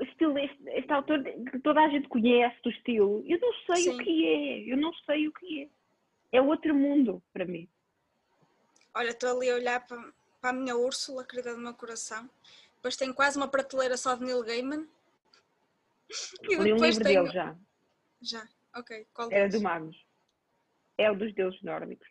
[0.00, 3.24] Estilo, este, este autor que toda a gente conhece do estilo.
[3.26, 3.90] Eu não sei Sim.
[3.90, 4.72] o que é.
[4.72, 5.68] Eu não sei o que é.
[6.38, 7.68] É outro mundo para mim.
[8.94, 10.00] Olha, estou ali a olhar para,
[10.40, 12.30] para a minha Úrsula, querida do meu coração.
[12.76, 14.86] Depois tenho quase uma prateleira só de Neil Gaiman.
[16.48, 17.24] E Li um livro tenho.
[17.24, 17.56] dele já.
[18.22, 19.06] Já, ok.
[19.12, 19.54] Qual Era deles?
[19.54, 20.06] do Magnus.
[20.96, 22.08] É o dos deuses nórdicos.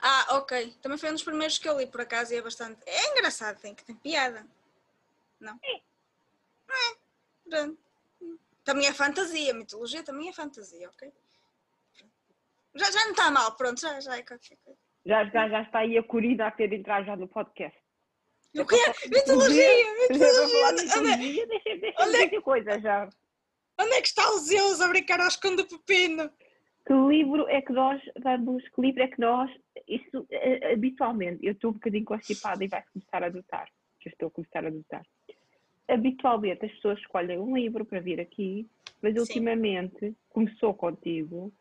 [0.00, 0.74] Ah, ok.
[0.82, 2.80] Também foi um dos primeiros que eu li, por acaso, e é bastante.
[2.86, 4.46] É engraçado, tem que tem piada.
[5.40, 5.58] Não?
[5.64, 5.80] É.
[7.48, 7.78] Pronto.
[8.64, 11.12] Também é fantasia, mitologia também é fantasia, ok?
[12.74, 14.78] Já, já não está mal, pronto, já, já é qualquer coisa.
[15.04, 17.76] Já, já, já está aí a Corina a ter entrado já no podcast.
[18.56, 18.76] O quê?
[19.10, 19.68] Mitologia!
[20.08, 20.66] de Mitologia!
[20.68, 23.08] Onde, é- mitologia, deixa-me deixa Onde coisa já.
[23.80, 26.30] onde é que está o Zeus a brincar ao esconde pepino?
[26.86, 29.50] Que livro é que nós vamos, que livro é que nós,
[29.86, 33.68] isso eh, habitualmente, eu estou um bocadinho constipada e vai começar a adotar,
[34.00, 35.02] que eu estou a começar a adotar.
[35.88, 38.68] Habitualmente as pessoas escolhem um livro para vir aqui,
[39.00, 39.20] mas Sim.
[39.20, 41.52] ultimamente começou contigo,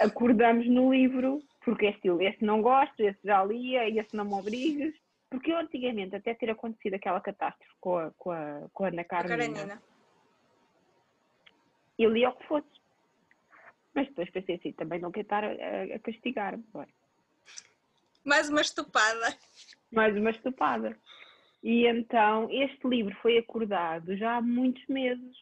[0.00, 4.34] acordamos no livro, porque é estilo, esse não gosto, esse já lia, esse não me
[4.34, 4.94] obrigues,
[5.30, 9.02] porque eu antigamente, até ter acontecido aquela catástrofe com a, com a, com a Ana
[9.02, 9.82] A Karenina, Karenina.
[11.98, 12.77] eu lia o que fosse.
[13.98, 15.48] Mas depois pensei assim, também não quero estar a,
[15.94, 16.64] a- castigar-me.
[16.76, 16.86] é?
[18.24, 19.36] Mais uma estupada.
[19.90, 20.96] Mais uma estupada.
[21.62, 25.36] E então, este livro foi acordado já há muitos meses.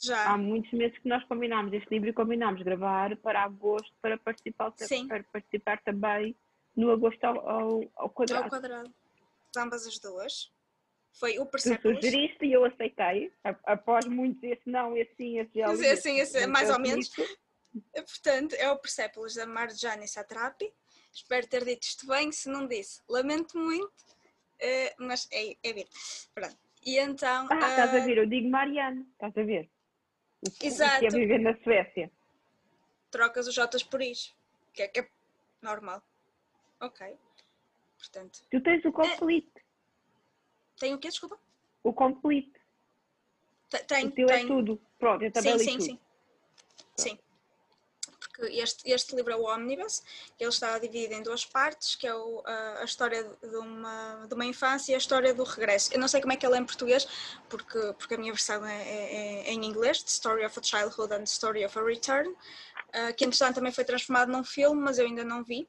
[0.00, 0.32] Já.
[0.32, 4.72] Há muitos meses que nós combinámos este livro e combinámos gravar para agosto para participar,
[4.76, 5.08] Sim.
[5.08, 6.36] para participar também
[6.76, 8.48] no agosto ao, ao, ao Ao quadrado.
[8.50, 8.94] quadrado.
[9.56, 10.52] Ambas as duas.
[11.18, 11.96] Foi o Tu Persepolis.
[11.96, 13.32] sugeriste e eu aceitei.
[13.64, 17.06] Após muitos, esse não, esse sim, esse já esse é não mais ou tanto menos.
[17.08, 17.38] isso.
[17.92, 20.72] Portanto, é o Persepolis da Marjane Satrapi.
[21.12, 22.30] Espero ter dito isto bem.
[22.30, 23.92] Se não disse, lamento muito.
[24.60, 25.88] eh, mas é, é vir.
[26.34, 26.56] Pronto.
[26.86, 27.48] E então.
[27.50, 28.18] Ah, estás a ver?
[28.18, 29.68] Eu digo Mariana, estás a ver?
[30.40, 31.10] O que, o que é Exato.
[31.10, 32.10] viver na Suécia.
[33.10, 34.34] trocas os Jotas por is.
[34.72, 35.08] Que é que é
[35.62, 36.00] normal.
[36.80, 37.16] Ok.
[37.98, 39.50] Portanto, Tu tens o complete.
[40.78, 41.08] Tem o quê?
[41.08, 41.38] Desculpa?
[41.82, 42.52] O complete.
[43.68, 44.46] Te- Tem, o teu é tem.
[44.46, 44.80] tudo.
[44.98, 45.84] Pronto, eu também Sim, sim, tudo.
[45.84, 45.98] sim.
[46.96, 47.18] Sim.
[48.34, 50.00] que este, este livro é o Omnibus,
[50.36, 54.26] que ele está dividido em duas partes, que é o, a, a, história de uma,
[54.26, 55.92] de uma infância e a história do regresso.
[55.92, 57.06] Eu não sei como é que ele é em português,
[57.48, 61.12] porque, porque a minha versão é, é, é em inglês, The Story of a Childhood
[61.12, 64.98] and the Story of a Return, uh, que entretanto também foi transformado num filme, mas
[64.98, 65.68] eu ainda não vi.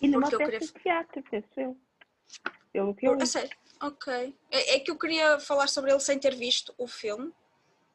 [0.00, 0.58] E numa peça queria...
[0.60, 1.76] de teatro, penso eu.
[2.72, 3.18] Pelo que eu...
[3.20, 3.56] Ah, sério?
[3.80, 4.36] Ok.
[4.50, 7.32] É, é que eu queria falar sobre ele sem ter visto o filme,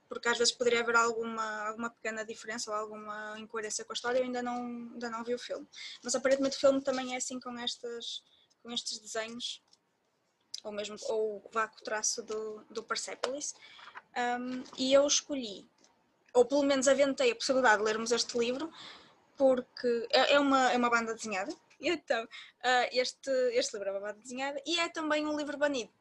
[0.09, 4.19] porque às vezes poderia haver alguma, alguma pequena diferença ou alguma incoerência com a história,
[4.19, 4.57] eu ainda não,
[4.93, 5.67] ainda não vi o filme.
[6.03, 8.23] Mas aparentemente o filme também é assim com, estas,
[8.63, 9.61] com estes desenhos,
[10.63, 13.53] ou mesmo ou o vácuo traço do, do Persepolis.
[14.17, 15.69] Um, e eu escolhi,
[16.33, 18.71] ou pelo menos aventei a possibilidade de lermos este livro,
[19.37, 21.53] porque é, é uma, é uma banda desenhada.
[21.79, 25.91] Então, uh, este, este livro é uma banda desenhada e é também um livro banido.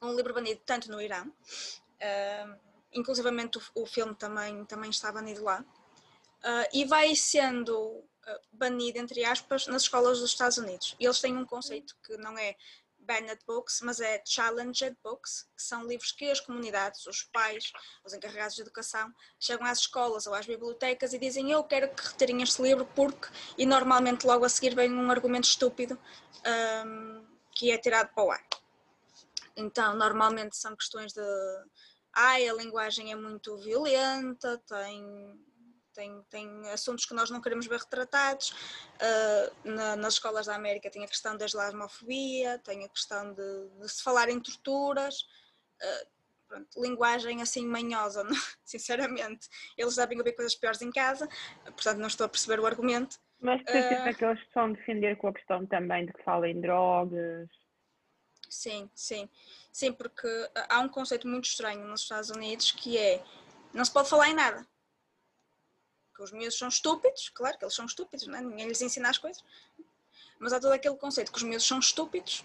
[0.00, 2.60] Um livro banido tanto no Irã, uh,
[2.94, 8.04] o, o, filme também, também está banido lá, uh, e vai sendo
[8.52, 10.96] banido, entre aspas, nas escolas dos Estados Unidos.
[11.00, 12.56] E eles têm um conceito que não é
[13.02, 17.72] banned books, mas é challenged books, que são livros que as comunidades, os pais,
[18.04, 22.06] os encarregados de educação, chegam às escolas ou às bibliotecas e dizem eu quero que
[22.06, 25.98] retirem este livro porque, e normalmente logo a seguir vem um argumento estúpido
[26.86, 28.44] um, que é tirado para o ar.
[29.56, 31.22] Então, normalmente são questões de
[32.12, 35.40] ai, a linguagem é muito violenta, tem,
[35.92, 38.50] tem, tem assuntos que nós não queremos ver retratados.
[38.50, 43.68] Uh, na, nas escolas da América tem a questão da islamofobia, tem a questão de,
[43.80, 45.22] de se falar em torturas.
[45.80, 46.06] Uh,
[46.48, 48.36] pronto, linguagem assim manhosa, não?
[48.64, 49.48] sinceramente.
[49.76, 51.28] Eles devem ouvir coisas piores em casa,
[51.64, 53.18] portanto não estou a perceber o argumento.
[53.40, 57.48] Mas tu uh, que eles estão defender com a questão também de que falem drogas?
[58.48, 59.28] Sim, sim.
[59.72, 60.28] Sim, porque
[60.68, 63.24] há um conceito muito estranho nos Estados Unidos que é
[63.72, 64.66] não se pode falar em nada.
[66.22, 68.40] Que os miúdos são estúpidos, claro que eles são estúpidos, não é?
[68.40, 69.42] ninguém lhes ensina as coisas.
[70.38, 72.44] Mas há todo aquele conceito que os miúdos são estúpidos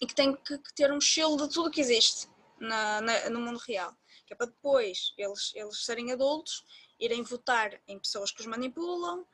[0.00, 2.26] e que têm que, ter um estilo de tudo que existe
[2.58, 3.94] na, na, no mundo real.
[4.26, 6.64] Que é para depois eles, eles serem adultos,
[6.98, 9.26] irem votar em pessoas que os manipulam,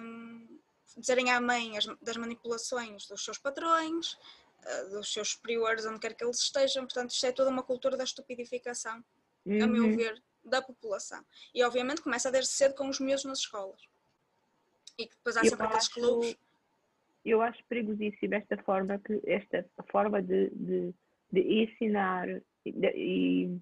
[0.00, 0.60] um,
[0.96, 4.16] dizerem à mãe as, das manipulações dos seus patrões,
[4.64, 6.84] eh, dos seus superiores, onde quer que eles estejam.
[6.84, 9.04] Portanto, isto é toda uma cultura da estupidificação,
[9.44, 9.64] uhum.
[9.64, 9.96] a meu uhum.
[9.96, 11.24] ver, da população.
[11.54, 13.80] E obviamente começa desde cedo com os miúdos nas escolas.
[14.98, 16.36] E que depois há eu sempre acho, aqueles clubes.
[17.24, 20.94] Eu acho perigosíssimo esta forma, que, esta forma de, de,
[21.30, 22.28] de ensinar
[22.64, 23.60] e, e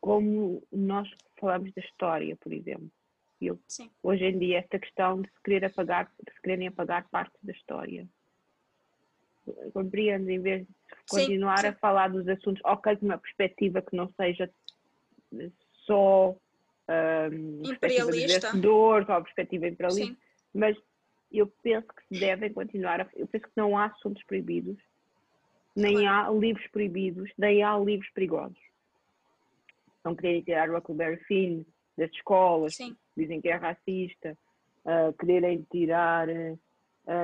[0.00, 2.90] como nós falamos da história, por exemplo.
[3.40, 3.60] Eu,
[4.02, 7.52] hoje em dia, esta questão de se querer apagar, de se quererem apagar parte da
[7.52, 8.08] história
[9.72, 10.74] compreendo, em vez de
[11.08, 11.68] continuar sim, sim.
[11.68, 14.50] a falar dos assuntos, ok, com uma perspectiva que não seja
[15.84, 20.18] só um, imperialista, ou perspectiva imperialista, sim.
[20.54, 20.76] mas
[21.32, 24.78] eu penso que se devem continuar, a, eu penso que não há assuntos proibidos,
[25.74, 26.08] nem claro.
[26.08, 28.58] há livros proibidos, nem há livros perigosos.
[30.04, 31.64] Não quererem tirar o Huckleberry Finn
[31.98, 32.76] das escolas,
[33.16, 34.38] dizem que é racista,
[34.84, 36.58] uh, quererem tirar, uh,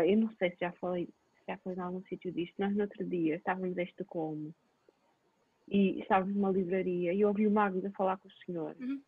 [0.07, 1.09] eu não sei se já falei,
[1.47, 2.55] já foi em algum sítio disto.
[2.59, 4.55] Nós no outro dia estávamos em Estocolmo
[5.69, 8.77] e estávamos numa livraria e ouvi o Magnus a falar com o senhor.
[8.81, 9.01] Uhum.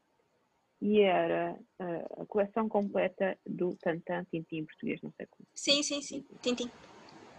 [0.81, 5.47] E era uh, a coleção completa do Tantan Tintim em português, não sei como.
[5.55, 6.71] Sim, sim, sim, Tintim.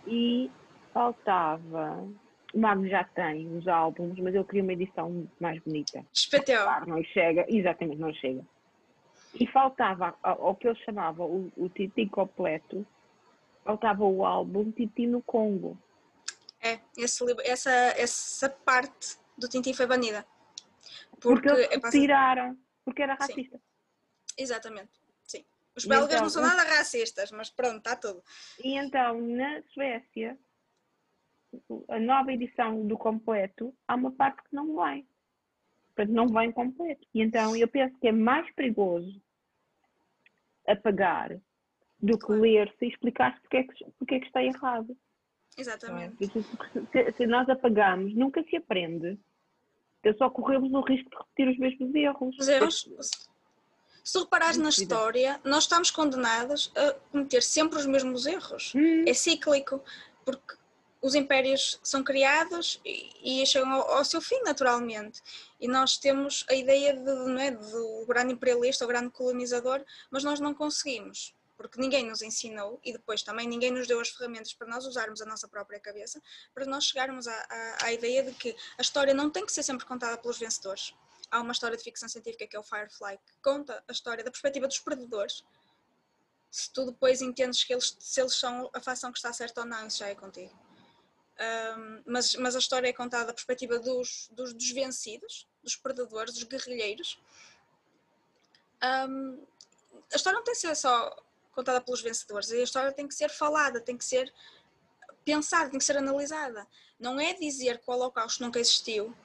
[0.07, 0.49] E
[0.93, 2.07] faltava.
[2.53, 6.05] O Magnus já tem os álbuns, mas eu queria uma edição mais bonita.
[6.13, 6.87] Espetacular.
[6.87, 8.41] não chega, exatamente, não chega.
[9.37, 12.87] E faltava ao que ele chamava o, o Tintim completo,
[13.65, 15.77] faltava o álbum Tintin no Congo.
[16.61, 20.25] É, esse, essa, essa parte do Tintin foi banida.
[21.19, 23.57] Porque, porque é tiraram, porque era racista.
[23.57, 23.63] Sim.
[24.37, 24.91] Exatamente,
[25.23, 25.43] sim.
[25.75, 28.23] Os belgas então, não são nada racistas, mas pronto, está tudo.
[28.63, 30.37] E então, na Suécia,
[31.89, 35.05] a nova edição do completo, há uma parte que não vai.
[35.95, 37.07] Portanto, não vem completo.
[37.13, 39.21] E então, eu penso que é mais perigoso
[40.67, 41.39] apagar
[41.99, 44.95] do que ler-se e explicar-se porque, é que, porque é que está errado.
[45.57, 46.27] Exatamente.
[46.27, 49.17] Se, se, nós apagamos, nunca se aprende.
[49.99, 52.37] Então só corremos o risco de repetir os mesmos erros.
[52.39, 52.89] Os erros.
[54.03, 58.73] Se tu reparares na história, nós estamos condenados a cometer sempre os mesmos erros.
[58.75, 59.03] Hum.
[59.07, 59.81] É cíclico,
[60.23, 60.55] porque
[61.01, 65.21] os impérios são criados e, e chegam ao, ao, seu fim naturalmente.
[65.59, 70.23] E nós temos a ideia de, não é, do grande imperialista, o grande colonizador, mas
[70.23, 74.53] nós não conseguimos porque ninguém nos ensinou e depois também ninguém nos deu as ferramentas
[74.53, 76.21] para nós usarmos a nossa própria cabeça,
[76.53, 79.63] para nós chegarmos à, à, à ideia de que a história não tem que ser
[79.63, 80.93] sempre contada pelos vencedores.
[81.31, 84.31] há uma história de ficção científica que é o Firefly, que conta a história da
[84.31, 85.43] perspectiva dos predadores.
[86.51, 89.67] Se tu depois entendes que eles, se eles são a facção que está certa ou
[89.67, 90.53] não, isso já é contigo.
[91.37, 96.33] Um, mas, mas a história é contada da perspectiva dos, dos, dos vencidos, dos predadores,
[96.33, 97.19] dos guerrilheiros.
[98.81, 99.45] Um,
[100.13, 101.13] a história não tem que ser só
[101.55, 104.31] contada pelos vencedores, a história tem que ser falada, tem que ser
[105.23, 106.67] pensada, tem que ser analisada.
[106.99, 109.15] Não é dizer que o Holocausto nunca existiu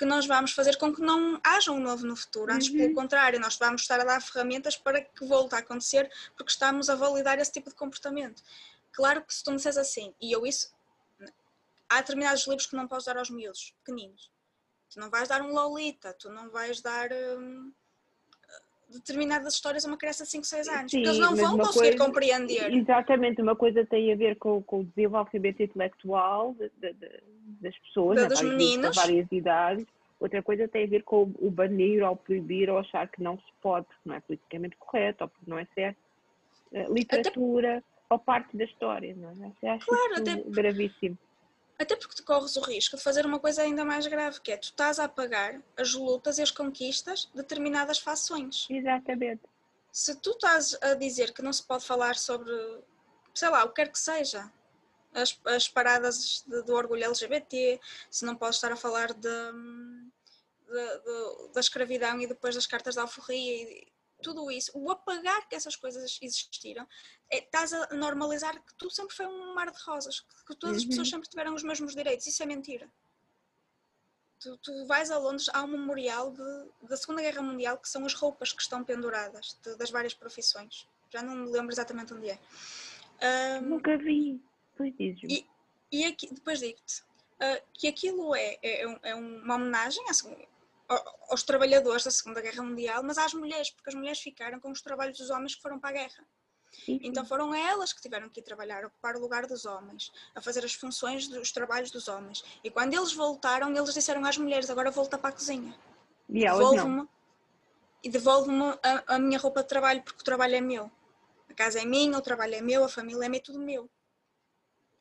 [0.00, 2.50] que nós vamos fazer com que não haja um novo no futuro.
[2.50, 2.78] Antes, uhum.
[2.78, 6.88] pelo contrário, nós vamos estar a dar ferramentas para que volte a acontecer, porque estamos
[6.88, 8.42] a validar esse tipo de comportamento.
[8.92, 10.74] Claro que se tu me disseres assim, e eu isso.
[11.86, 14.30] Há determinados livros que não podes dar aos miúdos, pequeninos.
[14.88, 17.10] Tu não vais dar um Lolita, tu não vais dar.
[17.12, 17.70] Hum,
[18.90, 21.96] determinadas histórias a uma criança de 5, 6 anos, Sim, porque eles não vão conseguir
[21.96, 22.72] coisa, compreender.
[22.72, 27.22] Exatamente, uma coisa tem a ver com, com o desenvolvimento intelectual de, de, de,
[27.60, 28.96] das pessoas, de, né, dos meninos.
[28.96, 29.86] várias idades,
[30.18, 33.52] outra coisa tem a ver com o banir ou proibir ou achar que não se
[33.62, 35.98] pode, porque não é politicamente correto ou porque não é certo.
[36.72, 37.84] Uh, literatura até...
[38.10, 39.70] ou parte da história, não é?
[39.70, 40.36] Acho claro, até...
[40.46, 41.16] gravíssimo.
[41.80, 44.56] Até porque tu corres o risco de fazer uma coisa ainda mais grave, que é
[44.58, 48.66] tu estás a apagar as lutas e as conquistas de determinadas fações.
[48.68, 49.40] Exatamente.
[49.90, 52.52] Se tu estás a dizer que não se pode falar sobre,
[53.32, 54.52] sei lá, o que quer que seja,
[55.14, 59.30] as, as paradas de, do orgulho LGBT, se não podes estar a falar de,
[60.68, 63.86] de, de, da escravidão e depois das cartas de alforria
[64.20, 66.86] tudo isso, o apagar que essas coisas existiram,
[67.30, 70.84] é, estás a normalizar que tudo sempre foi um mar de rosas, que todas as
[70.84, 71.12] pessoas uhum.
[71.12, 72.26] sempre tiveram os mesmos direitos.
[72.26, 72.90] Isso é mentira.
[74.40, 78.04] Tu, tu vais a Londres, há um memorial de, da Segunda Guerra Mundial que são
[78.06, 80.88] as roupas que estão penduradas de, das várias profissões.
[81.10, 82.38] Já não me lembro exatamente onde é.
[83.60, 84.40] Um, Nunca vi.
[84.76, 85.46] Pois e,
[85.92, 90.12] e aqui, depois digo-te uh, que aquilo é, é, é, uma homenagem à,
[91.28, 94.82] aos trabalhadores da Segunda Guerra Mundial, mas às mulheres, porque as mulheres ficaram com os
[94.82, 96.26] trabalhos dos homens que foram para a guerra.
[96.86, 100.64] Então foram elas que tiveram que ir trabalhar, ocupar o lugar dos homens, a fazer
[100.64, 102.44] as funções dos trabalhos dos homens.
[102.62, 105.76] E quando eles voltaram, eles disseram às mulheres: agora volta para a cozinha.
[106.28, 107.08] E devolve-me
[108.02, 110.90] e devolve-me a, a, minha roupa de trabalho, porque o trabalho é meu.
[111.48, 113.90] A casa é minha, o trabalho é meu, a família é minha, tudo meu.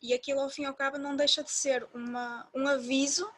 [0.01, 3.29] E aquilo, ao fim e ao cabo, não deixa de ser uma, um aviso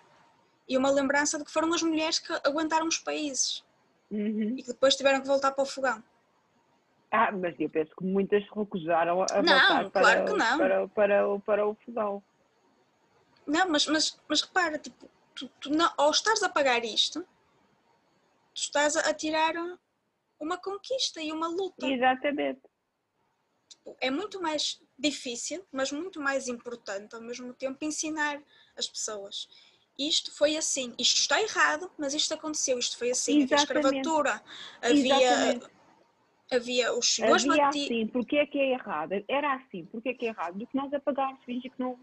[0.72, 3.62] e uma lembrança de que foram as mulheres que aguentaram os países
[4.10, 4.56] uhum.
[4.58, 6.02] e que depois tiveram que voltar para o fogão.
[7.12, 10.58] Ah, mas eu penso que muitas recusaram a não, voltar para, claro que não.
[10.58, 12.24] Para, para, para, o fogão.
[13.46, 18.62] Não, mas, mas, mas repara, tipo, tu, tu não, ao estares a pagar isto, tu
[18.62, 19.54] estás a, a tirar
[20.40, 21.86] uma conquista e uma luta.
[21.86, 22.62] Exatamente.
[23.68, 28.42] Tipo, é muito mais difícil, mas muito mais importante ao mesmo tempo ensinar
[28.78, 29.50] as pessoas
[29.98, 33.88] isto foi assim, isto está errado, mas isto aconteceu, isto foi assim, Exatamente.
[33.88, 34.44] havia escravatura,
[34.82, 35.62] havia,
[36.52, 37.86] havia os senhores havia bati...
[37.86, 39.24] assim, porque é que é errado?
[39.28, 40.58] Era assim, porque é que é errado?
[40.58, 42.00] Do que nós apagarmos, fingir que não...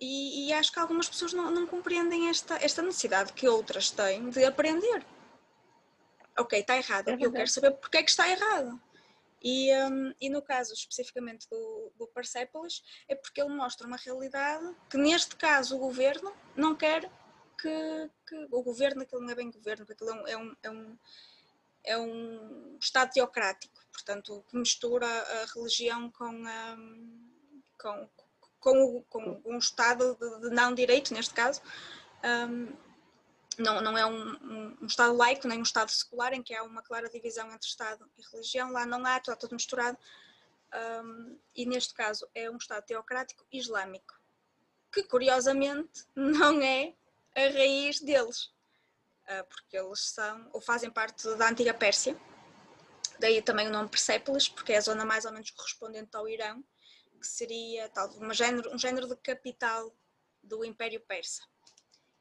[0.00, 4.28] E, e, acho que algumas pessoas não, não compreendem esta, esta necessidade que outras têm
[4.28, 5.06] de aprender.
[6.36, 8.78] Ok, está errado, é eu quero saber porque é que está errado.
[9.44, 14.74] E, um, e no caso especificamente do, do Persepolis, é porque ele mostra uma realidade
[14.88, 17.10] que, neste caso, o governo não quer
[17.60, 20.70] que, que o governo, aquilo não é bem governo, aquilo é um, é um, é
[20.70, 20.98] um,
[21.84, 27.30] é um Estado teocrático, portanto, que mistura a religião com, um,
[27.78, 28.08] com,
[28.58, 31.60] com, com, um Estado de, de não-direito, neste caso.
[32.24, 32.72] Um,
[33.58, 36.82] não, não é um, um, Estado laico, nem um Estado secular, em que há uma
[36.82, 38.72] clara divisão entre Estado e religião.
[38.72, 39.98] Lá não há, está tudo misturado.
[41.04, 44.14] Um, e neste caso é um Estado teocrático islâmico,
[44.92, 46.94] que curiosamente não é
[47.36, 48.46] a raiz deles,
[49.28, 52.16] uh, porque eles são, ou fazem parte da antiga Pérsia,
[53.20, 56.64] daí também o nome Persépolis, porque é a zona mais ou menos correspondente ao Irão,
[57.20, 59.94] que seria tal, um, género, um género de capital
[60.42, 61.42] do Império Persa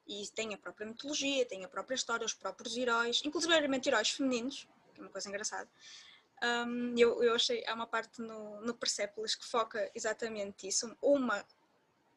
[0.08, 4.68] e tem a própria mitologia, tem a própria história, os próprios heróis, inclusive heróis femininos,
[4.94, 5.70] que é uma coisa engraçada.
[6.44, 11.46] Um, eu, eu achei, há uma parte no, no Persepolis que foca exatamente isso, uma,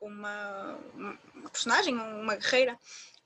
[0.01, 2.77] uma, uma personagem, uma guerreira,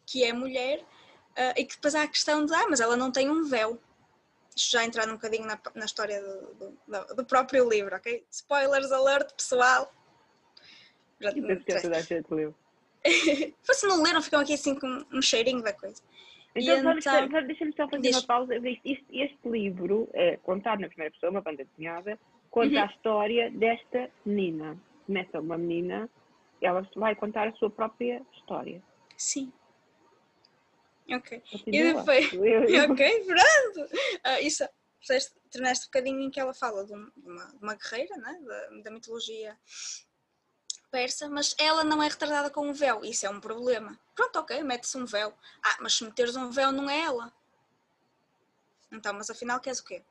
[0.05, 3.11] que é mulher, uh, e que depois há a questão de, ah, mas ela não
[3.11, 3.81] tem um véu.
[4.55, 8.27] Isto já entrando um bocadinho na, na história do, do, do, próprio livro, ok?
[8.31, 9.95] Spoilers alert, pessoal!
[11.21, 12.55] Já, a gente leu.
[13.63, 16.03] Se não leram, ficam aqui assim com um cheirinho da coisa.
[16.55, 17.47] Então, então...
[17.47, 18.55] deixa-me só fazer uma pausa.
[18.57, 22.19] Este, este livro, é contado na primeira pessoa, uma banda desenhada,
[22.51, 22.83] conta uhum.
[22.83, 24.77] a história desta menina.
[25.07, 26.11] Começa uma menina,
[26.61, 28.83] ela vai contar a sua própria história.
[29.17, 29.53] Sim.
[31.13, 31.43] Ok.
[31.67, 32.27] E depois.
[32.91, 33.95] ok, pronto.
[33.95, 34.69] Uh, isso,
[35.51, 37.11] terminaste um bocadinho em que ela fala de uma,
[37.47, 38.39] de uma guerreira, né?
[38.45, 39.57] da, da mitologia
[40.91, 43.05] persa, mas ela não é retardada com um véu.
[43.05, 43.99] Isso é um problema.
[44.15, 45.33] Pronto, ok, mete-se um véu.
[45.63, 47.33] Ah, mas se meteres um véu não é ela.
[48.93, 50.03] Então, mas afinal queres o quê?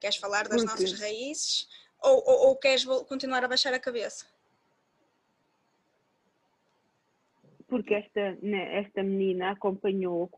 [0.00, 1.68] Queres falar das nossas raízes
[2.00, 4.26] ou, ou, ou queres continuar a baixar a cabeça?
[7.66, 10.30] porque esta, né, esta menina acompanhou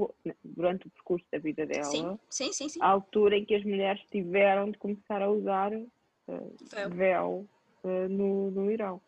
[0.42, 2.78] durante o percurso da vida dela sim, sim, sim, sim.
[2.80, 7.46] a altura em que as mulheres tiveram de começar a usar uh, véu, véu
[7.84, 9.00] uh, no, no Irão.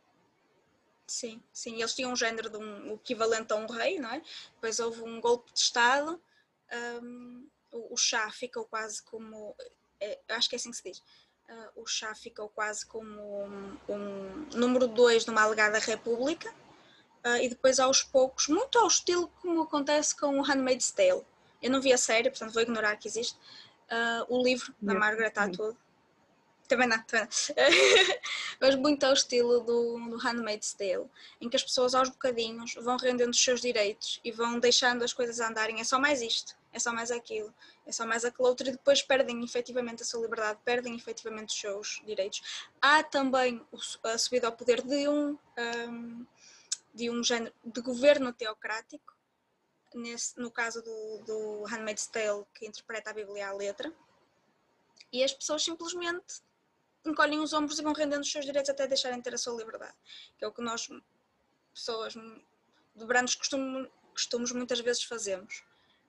[1.09, 4.23] Sim, sim, eles tinham um género de um equivalente a um rei, não é?
[4.55, 6.21] Depois houve um golpe de Estado,
[7.03, 9.57] um, o, o chá ficou quase como,
[9.99, 13.79] é, acho que é assim que se diz, uh, o chá ficou quase como um,
[13.89, 16.55] um número 2 numa alegada república,
[17.25, 21.23] Uh, e depois aos poucos, muito ao estilo como acontece com o Handmaid's Tale.
[21.61, 23.37] Eu não vi a série, portanto vou ignorar que existe.
[23.91, 25.77] Uh, o livro da Margaret Atwood.
[26.69, 27.03] Também não.
[28.61, 31.09] Mas muito ao estilo do, do Handmaid's Tale,
[31.41, 35.15] em que as pessoas aos bocadinhos vão rendendo os seus direitos e vão deixando as
[35.15, 35.81] coisas andarem.
[35.81, 37.53] É só mais isto, é só mais aquilo,
[37.87, 41.61] é só mais aquele outro, e depois perdem efetivamente a sua liberdade, perdem efetivamente os
[41.61, 42.69] seus direitos.
[42.83, 43.65] Há também
[44.05, 46.27] a subida ao poder de um, um
[46.93, 49.17] de um género de governo teocrático,
[49.95, 53.93] nesse, no caso do, do Handmaid's Tale, que interpreta a Bíblia à letra,
[55.13, 56.43] e as pessoas simplesmente
[57.05, 59.57] encolhem os ombros e vão rendendo os seus direitos até deixarem de ter a sua
[59.57, 59.95] liberdade,
[60.39, 60.89] que é o que nós,
[61.75, 65.63] pessoas de brandos costumes, costumes muitas vezes fazemos.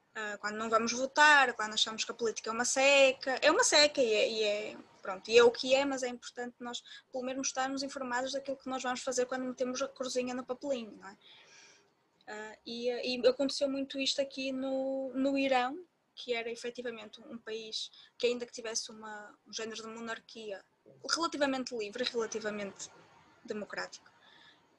[0.10, 3.64] Uh, quando não vamos votar, quando achamos que a política é uma seca, é uma
[3.64, 6.84] seca e é, e é pronto, e é o que é, mas é importante nós
[7.12, 10.98] pelo menos estarmos informados daquilo que nós vamos fazer quando metemos a cruzinha no papelinho,
[10.98, 11.18] não é?
[12.30, 15.84] Uh, e, e, aconteceu muito isto aqui no, no Irão,
[16.14, 20.64] que era efetivamente um país que ainda que tivesse uma, um género de monarquia
[21.10, 22.90] relativamente livre, relativamente
[23.44, 24.10] democrático,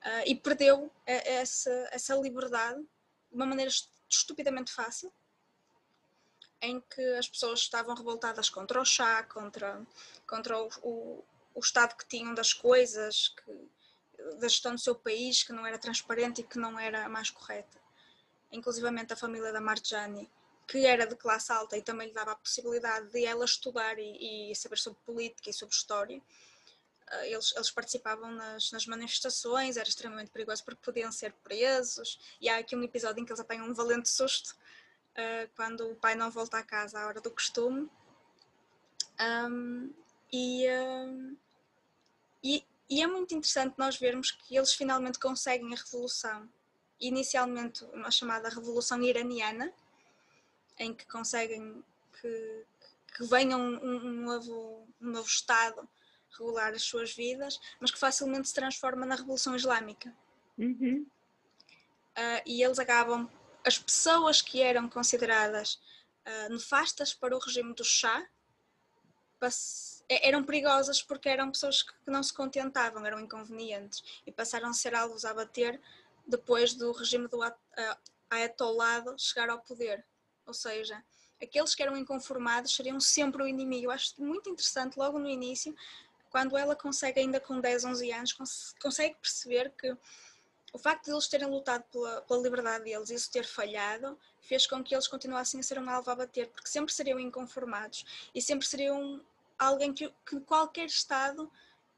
[0.04, 3.70] uh, e perdeu essa, essa liberdade de uma maneira
[4.08, 5.12] estupidamente fácil,
[6.62, 9.80] em que as pessoas estavam revoltadas contra o chá, contra,
[10.26, 13.70] contra o, o, o estado que tinham das coisas, que,
[14.36, 17.80] da gestão do seu país, que não era transparente e que não era mais correta.
[18.52, 20.30] Inclusivamente a família da Marjani,
[20.70, 24.52] que era de classe alta e também lhe dava a possibilidade de ela estudar e,
[24.52, 26.22] e saber sobre política e sobre história,
[27.10, 32.20] eh, eles, eles, participavam nas, nas, manifestações, era extremamente perigoso porque podiam ser presos.
[32.40, 34.56] E há aqui um episódio em que eles apanham um valente susto
[35.16, 37.90] uh, quando o pai não volta a casa à hora do costume.
[39.20, 39.92] Um,
[40.32, 40.66] e,
[42.44, 46.48] e, e, é muito interessante nós vermos que eles finalmente conseguem a revolução.
[47.00, 49.72] Inicialmente, uma chamada Revolução Iraniana,
[50.80, 51.84] em que conseguem
[52.20, 52.66] que,
[53.16, 55.88] que venha um, um, novo, um novo Estado
[56.32, 60.12] regular as suas vidas, mas que facilmente se transforma na Revolução Islâmica.
[60.58, 61.06] Uhum.
[62.16, 63.30] Uh, e eles acabam
[63.64, 65.74] as pessoas que eram consideradas
[66.26, 68.26] uh, nefastas para o regime do chá
[70.08, 74.94] eram perigosas porque eram pessoas que não se contentavam, eram inconvenientes e passaram a ser
[74.94, 75.80] alvos a bater
[76.26, 77.40] depois do regime do
[78.28, 80.04] Ayatollah chegar ao poder.
[80.50, 81.00] Ou seja,
[81.40, 83.84] aqueles que eram inconformados seriam sempre o inimigo.
[83.84, 85.72] Eu acho muito interessante, logo no início,
[86.28, 88.32] quando ela consegue, ainda com 10, 11 anos,
[88.80, 89.96] consegue perceber que
[90.72, 94.66] o facto de eles terem lutado pela, pela liberdade deles e isso ter falhado fez
[94.66, 98.42] com que eles continuassem a ser um alvo a bater, porque sempre seriam inconformados e
[98.42, 99.24] sempre seriam
[99.56, 101.48] alguém que, que qualquer Estado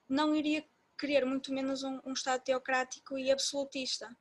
[0.07, 0.63] não iria
[0.99, 4.15] querer, muito menos um, um Estado teocrático e absolutista.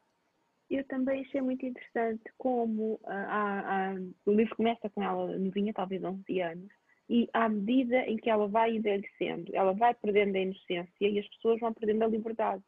[0.71, 6.41] Eu também achei muito interessante como uh, o livro começa com ela novinha, talvez 11
[6.41, 6.71] anos,
[7.09, 11.27] e à medida em que ela vai envelhecendo, ela vai perdendo a inocência e as
[11.27, 12.63] pessoas vão perdendo a liberdade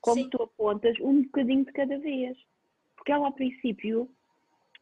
[0.00, 0.30] como Sim.
[0.30, 2.36] tu apontas, um bocadinho de cada vez.
[2.96, 4.08] Porque ela, ao princípio,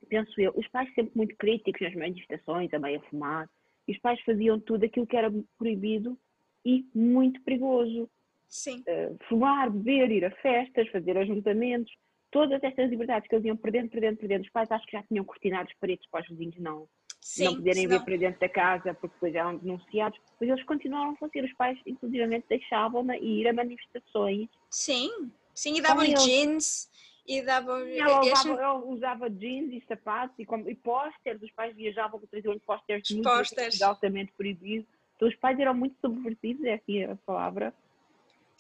[0.09, 3.49] penso eu, os pais sempre muito críticos nas manifestações, a meio a fumar,
[3.87, 6.19] e os pais faziam tudo aquilo que era proibido
[6.65, 8.11] e muito perigoso.
[8.49, 8.83] Sim.
[8.89, 11.93] Uh, fumar, beber, ir a festas, fazer ajuntamentos,
[12.37, 14.45] todas estas liberdades que eles iam perdendo, perdendo, perdendo.
[14.45, 16.87] Os pais acho que já tinham cortinado as paredes para os vizinhos não,
[17.19, 21.13] Sim, não poderem vir para dentro da casa porque depois eram denunciados, mas eles continuaram
[21.13, 21.43] a fazer.
[21.43, 24.51] Os pais, inclusivamente, deixavam-na ir a manifestações.
[24.69, 26.91] Sim, sim, e davam jeans.
[27.27, 27.79] E davam.
[27.79, 31.41] Ela usava, ela usava jeans e sapatos e, e pósteres.
[31.41, 33.81] Os pais viajavam com traziam pósteres pósteres.
[33.81, 34.87] altamente proibidos.
[35.17, 37.73] Então, os pais eram muito subversivos, é assim a palavra.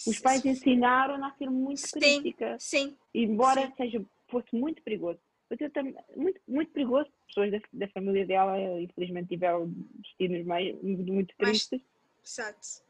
[0.06, 2.56] Os pais ensinaram a ser muito sim, crítica.
[2.58, 2.96] Sim.
[3.14, 3.72] Embora sim.
[3.76, 5.20] seja, fosse muito perigoso
[5.60, 11.34] eu também, muito, muito perigoso, pessoas da, da família dela, infelizmente, tiveram destinos mais, muito
[11.36, 11.80] tristes.
[12.24, 12.84] Exato.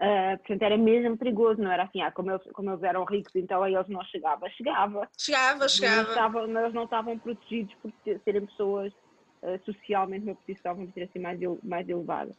[0.00, 3.34] Uh, portanto, era mesmo perigoso, não era assim, ah, como, eles, como eles eram ricos,
[3.34, 4.48] então a eles não chegava.
[4.50, 5.08] Chegava.
[5.18, 6.08] Chegava, chegava.
[6.10, 7.92] Estavam, mas eles não estavam protegidos por
[8.22, 8.92] serem pessoas
[9.42, 12.32] uh, socialmente numa posição, vamos dizer assim, mais, mais elevada.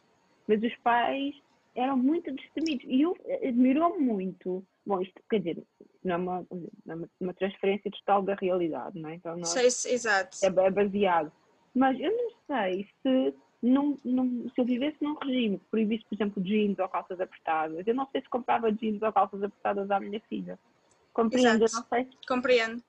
[0.48, 1.34] Mas os pais
[1.74, 2.84] eram muito destemidos.
[2.88, 3.16] E eu
[3.46, 4.64] admirou muito.
[4.84, 5.62] Bom, isto quer dizer,
[6.02, 6.46] não é uma,
[6.86, 9.14] não é uma transferência total da realidade, não é?
[9.14, 10.38] Então, nós, sei, exato.
[10.42, 11.30] É, é baseado.
[11.74, 16.14] Mas eu não sei se não, não, se eu vivesse num regime que proibisse, por
[16.14, 20.00] exemplo, jeans ou calças apertadas, eu não sei se comprava jeans ou calças apertadas à
[20.00, 20.58] minha filha.
[21.12, 21.86] Compreendo, Exato.
[21.90, 22.08] não sei.
[22.26, 22.82] Compreendo.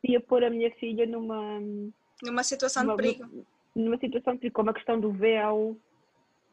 [0.00, 1.60] Se ia pôr a minha filha numa.
[2.22, 3.46] Numa situação numa, de perigo.
[3.74, 5.76] Numa situação de perigo, como a questão do véu,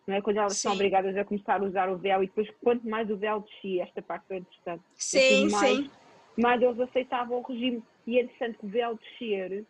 [0.05, 0.21] não é?
[0.21, 0.63] Quando elas sim.
[0.63, 3.83] são obrigadas a começar a usar o véu e depois, quanto mais o véu descia,
[3.83, 4.83] esta parte é distante.
[4.95, 5.91] Sim, mais, sim.
[6.37, 7.83] Mais eles aceitavam o regime.
[8.05, 9.65] E é interessante que o véu descer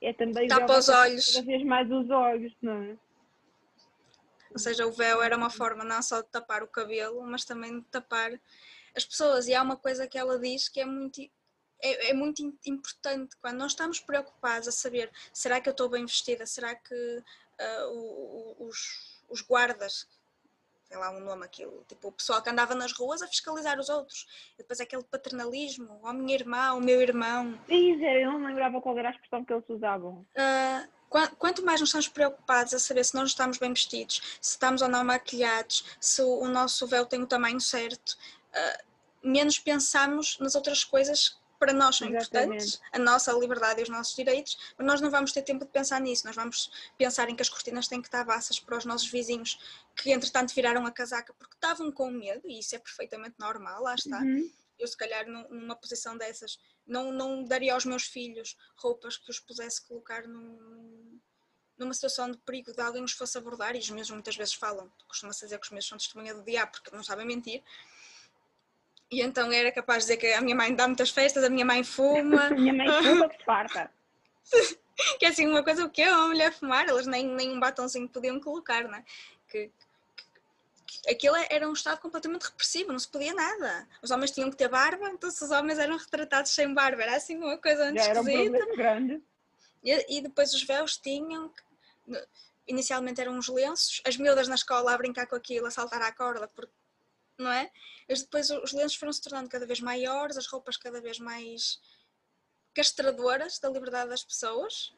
[0.00, 0.48] é também.
[0.48, 1.34] Tapa os olhos.
[1.34, 2.96] Cada vez mais os olhos, não é?
[4.50, 7.80] Ou seja, o véu era uma forma não só de tapar o cabelo, mas também
[7.80, 8.38] de tapar
[8.94, 9.48] as pessoas.
[9.48, 11.22] E há uma coisa que ela diz que é muito,
[11.80, 16.04] é, é muito importante quando nós estamos preocupados a saber será que eu estou bem
[16.04, 20.06] vestida, será que uh, os, os guardas
[20.92, 23.88] sei lá um nome aquilo, tipo o pessoal que andava nas ruas a fiscalizar os
[23.88, 27.58] outros, e depois aquele paternalismo, ó oh, minha irmã, o meu irmão.
[27.66, 30.26] Sim, eu não lembrava qual era a expressão que eles usavam.
[30.36, 34.82] Uh, quanto mais nós estamos preocupados a saber se nós estamos bem vestidos, se estamos
[34.82, 38.10] ou não maquilhados, se o nosso véu tem o tamanho certo,
[38.50, 38.84] uh,
[39.22, 42.48] menos pensamos nas outras coisas para nós são Exatamente.
[42.48, 45.70] importantes, a nossa liberdade e os nossos direitos, mas nós não vamos ter tempo de
[45.70, 48.84] pensar nisso, nós vamos pensar em que as cortinas têm que estar baças para os
[48.84, 49.60] nossos vizinhos
[49.94, 53.94] que entretanto viraram a casaca porque estavam com medo, e isso é perfeitamente normal, lá
[53.94, 54.18] está.
[54.18, 54.50] Uhum.
[54.76, 59.38] Eu se calhar numa posição dessas não, não daria aos meus filhos roupas que os
[59.38, 61.20] pudesse colocar num,
[61.78, 64.90] numa situação de perigo de alguém os fosse abordar, e os meus muitas vezes falam,
[65.06, 67.62] costuma-se dizer que os meus são testemunha do diabo porque não sabem mentir,
[69.12, 71.66] e então era capaz de dizer que a minha mãe dá muitas festas, a minha
[71.66, 72.46] mãe fuma.
[72.48, 73.90] a minha mãe fuma que farta.
[75.20, 76.88] que é assim uma coisa, o que é uma mulher fumar?
[76.88, 79.04] Elas nem, nem um batonzinho podiam colocar, não é?
[79.48, 79.70] Que,
[80.86, 83.86] que, aquilo era um estado completamente repressivo, não se podia nada.
[84.02, 87.36] Os homens tinham que ter barba, então os homens eram retratados sem barba, era assim
[87.36, 89.22] uma coisa antes era um grande.
[89.84, 91.62] E, e depois os véus tinham que,
[92.66, 96.10] inicialmente eram uns lenços, as miúdas na escola a brincar com aquilo, a saltar à
[96.12, 96.72] corda, porque
[97.38, 97.70] não é?
[98.08, 101.80] Mas depois os lenços foram se tornando cada vez maiores, as roupas cada vez mais
[102.74, 104.94] castradoras da liberdade das pessoas,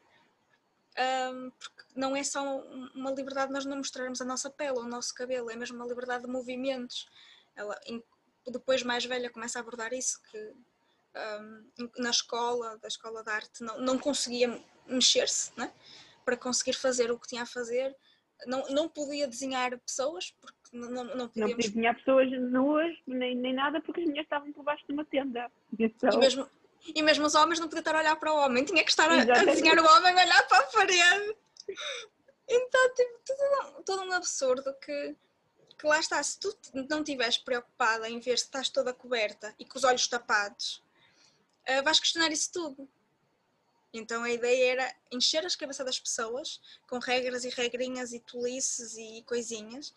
[0.97, 2.41] um, porque não é só
[2.93, 5.75] uma liberdade de nós não mostrarmos a nossa pele ou o nosso cabelo, é mesmo
[5.75, 7.07] uma liberdade de movimentos.
[7.55, 7.77] Ela,
[8.47, 10.53] depois mais velha começa a abordar isso, que
[11.15, 15.73] um, na escola, da escola de arte, não, não conseguia mexer-se, né?
[16.25, 17.95] para conseguir fazer o que tinha a fazer,
[18.47, 21.35] não, não podia desenhar pessoas, porque não, não, não, podíamos...
[21.35, 24.93] não podia desenhar pessoas nuas, nem, nem nada, porque as mulheres estavam por baixo de
[24.93, 25.49] uma tenda.
[25.77, 26.09] Então...
[26.11, 26.49] E, mesmo,
[26.93, 29.09] e mesmo os homens não podiam estar a olhar para o homem, tinha que estar
[29.09, 31.35] a, a desenhar o homem a olhar para a parede.
[32.47, 35.15] Então, tipo, tudo, todo um absurdo que,
[35.77, 36.55] que lá está, se tu
[36.89, 40.83] não estiveres preocupada em ver se estás toda coberta e com os olhos tapados,
[41.67, 42.87] uh, vais questionar isso tudo.
[43.91, 48.97] Então a ideia era encher as cabeças das pessoas com regras e regrinhas e tolices
[48.97, 49.93] e coisinhas,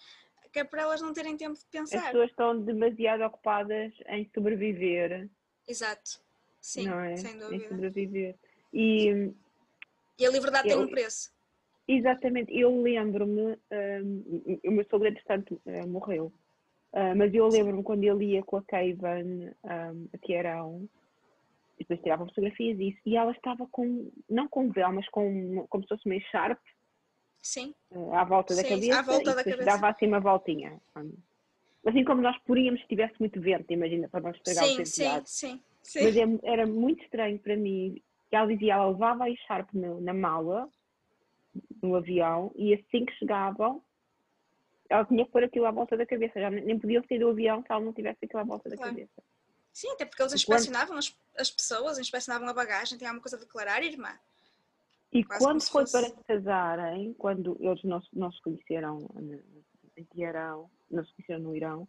[0.53, 1.99] que é para elas não terem tempo de pensar.
[1.99, 5.28] As pessoas estão demasiado ocupadas em sobreviver.
[5.66, 6.20] Exato.
[6.61, 7.16] Sim, não é?
[7.16, 7.57] sem dúvida.
[7.57, 8.34] Em sobreviver.
[8.72, 9.32] E,
[10.18, 11.32] e a liberdade eu, tem um preço.
[11.86, 12.57] Exatamente.
[12.57, 16.32] Eu lembro-me, um, o meu sogro, entretanto, uh, morreu.
[16.92, 20.88] Uh, mas eu lembro-me quando ele ia com a Keivan um, a Tiarão
[21.78, 25.84] e depois tiravam fotografias disso, e ela estava com, não com véu, mas com, como
[25.84, 26.59] se fosse meio sharp.
[27.43, 27.74] Sim.
[27.91, 28.99] Eh, à volta da cabeça.
[28.99, 29.64] À volta da cabeça.
[29.64, 30.80] dava assim uma voltinha.
[31.86, 35.26] Assim como nós poríamos se tivesse muito vento, imagina, para não estragar sim, o penteado.
[35.26, 36.05] Sim, sim, sim.
[36.05, 40.01] Mas é, era muito estranho para mim que ela dizia, ela levava a Sharp no,
[40.01, 40.68] na mala,
[41.82, 43.82] no avião, e assim que chegavam,
[44.89, 46.41] ela tinha que pôr aquilo à volta da cabeça.
[46.41, 48.93] Já nem podiam sair do avião se ela não tivesse aquilo à volta da claro.
[48.93, 49.22] cabeça.
[49.72, 53.41] Sim, até porque eles inspecionavam as, as, pessoas, inspecionavam a bagagem, tinha alguma coisa a
[53.41, 54.18] declarar, irmã.
[55.13, 55.93] E Quase quando foi fosse...
[55.93, 58.99] para se casarem, quando eles não, não se conheceram
[59.97, 61.89] em Irão, não se conheceram no Irão,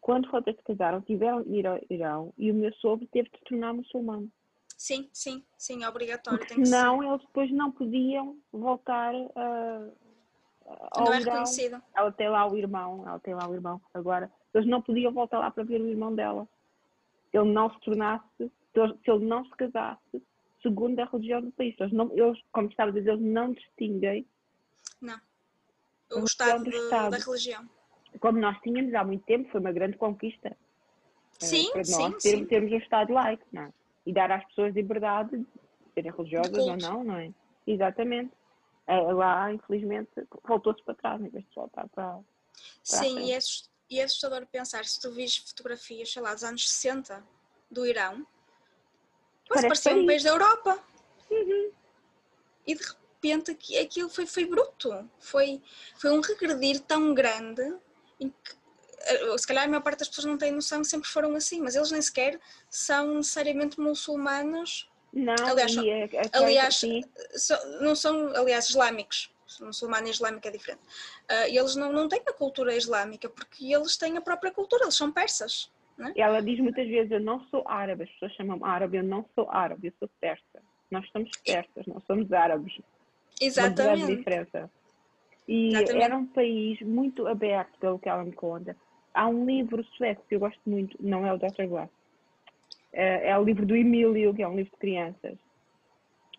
[0.00, 3.28] quando foi para se casaram, tiveram de ir ao Irão e o meu sogro teve
[3.30, 4.30] de se tornar muçulmano.
[4.76, 6.38] Sim, sim, sim, é obrigatório.
[6.38, 9.88] Porque senão eles depois não podiam voltar a.
[10.92, 11.32] ao não é Irão.
[11.32, 11.82] reconhecido.
[11.94, 14.30] Ela tem lá o irmão, ela tem lá o irmão agora.
[14.52, 16.46] Eles não podiam voltar lá para ver o irmão dela
[17.36, 20.22] ele não se tornasse, se ele não se casasse
[20.62, 21.74] segundo a religião do país.
[21.78, 24.26] Eles, não, eles como estava a dizer, eles não distinguem.
[25.00, 25.20] Não.
[26.12, 27.68] O Estado, do Estado da religião.
[28.20, 30.48] Como nós tínhamos há muito tempo, foi uma grande conquista.
[30.48, 32.44] Eh, sim, para sim, nós sim.
[32.46, 33.72] termos um Estado laico, não é?
[34.06, 35.46] E dar às pessoas liberdade de
[35.94, 37.32] serem religiosas ou não, não é?
[37.66, 38.32] Exatamente.
[38.86, 40.10] É, lá, infelizmente,
[40.44, 42.12] voltou-se para trás, em vez de voltar para.
[42.12, 42.22] para
[42.84, 43.38] Sim, e é,
[43.90, 47.22] e é assustador pensar, se tu vis fotografias, sei lá, dos anos 60
[47.68, 48.24] do Irão,
[49.48, 50.78] Parece parecia um país da Europa.
[51.30, 51.70] Uhum.
[52.66, 55.08] E de repente aquilo foi, foi bruto.
[55.18, 55.62] Foi,
[55.96, 57.62] foi um regredir tão grande
[58.20, 58.56] em que
[59.06, 61.60] eh, se calhar a maior parte das pessoas não tem noção que sempre foram assim,
[61.60, 64.90] mas eles nem sequer são necessariamente muçulmanos.
[65.12, 66.80] Não, aliás, é aliás
[67.80, 69.32] não são, aliás, islâmicos.
[69.60, 70.82] Muçulmano e islâmico é diferente.
[71.30, 74.96] Uh, eles não, não têm a cultura islâmica porque eles têm a própria cultura, eles
[74.96, 75.70] são persas.
[75.98, 76.20] É?
[76.20, 79.50] Ela diz muitas vezes: Eu não sou árabe, as pessoas chamam árabe, eu não sou
[79.50, 80.62] árabe, eu sou persa.
[80.90, 82.78] Nós somos persas, não somos árabes.
[83.40, 84.04] Exatamente.
[84.04, 84.70] Uma diferença.
[85.48, 86.02] E Exatamente.
[86.02, 88.76] era um país muito aberto, pelo que ela me conta.
[89.14, 91.66] Há um livro sueco que eu gosto muito, não é o Dr.
[91.66, 91.90] Glass,
[92.92, 95.38] é, é o livro do Emílio, que é um livro de crianças.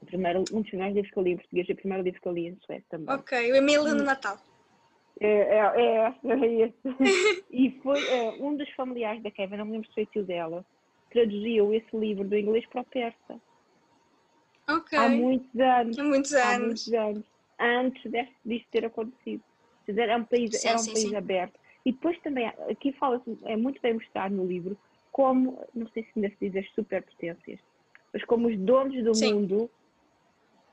[0.01, 2.21] O primeiro, um dos primeiros livros que eu li em português, é o primeiro livro
[2.21, 3.15] que eu li em sueco também.
[3.15, 4.37] Ok, o Emílio no Natal.
[5.19, 7.31] É, é, é, é esse.
[7.49, 10.65] e foi é, um dos familiares da Kevin, não me lembro se foi tio dela,
[11.09, 13.41] traduziu esse livro do inglês para o persa.
[14.95, 15.97] Há muitos anos.
[15.97, 16.65] Há muitos Há anos.
[16.65, 17.25] muitos anos.
[17.59, 19.43] Antes deste, disto ter acontecido.
[19.85, 21.15] Quer dizer, é um país, Sim, era um sim, país sim.
[21.15, 21.59] aberto.
[21.85, 24.77] E depois também, aqui fala é muito bem mostrado no livro,
[25.11, 27.59] como, não sei se ainda se diz as superpotências,
[28.13, 29.69] mas como os donos do mundo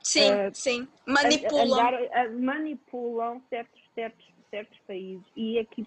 [0.05, 0.87] Sim, Eh, sim.
[1.07, 1.79] Manipulam.
[2.13, 5.25] a- manipulam certos, certos, certos países.
[5.35, 5.85] E aqui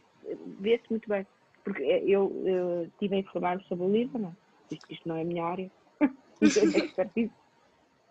[0.59, 1.26] vê-se muito bem.
[1.64, 4.36] Porque eu, eu estive a informar-me sobre o Líbano,
[4.70, 5.70] visto que isto não é a minha área,
[6.40, 7.32] tenho expertise.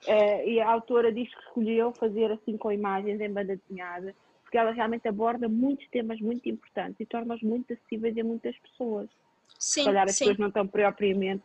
[0.06, 4.56] Eh, e a autora diz que escolheu fazer assim com imagens em banda desenhada, porque
[4.56, 9.10] ela realmente aborda muitos temas muito importantes e torna-os muito acessíveis a muitas pessoas.
[9.58, 10.26] Sim, Se calhar as sim.
[10.26, 11.44] pessoas não estão propriamente,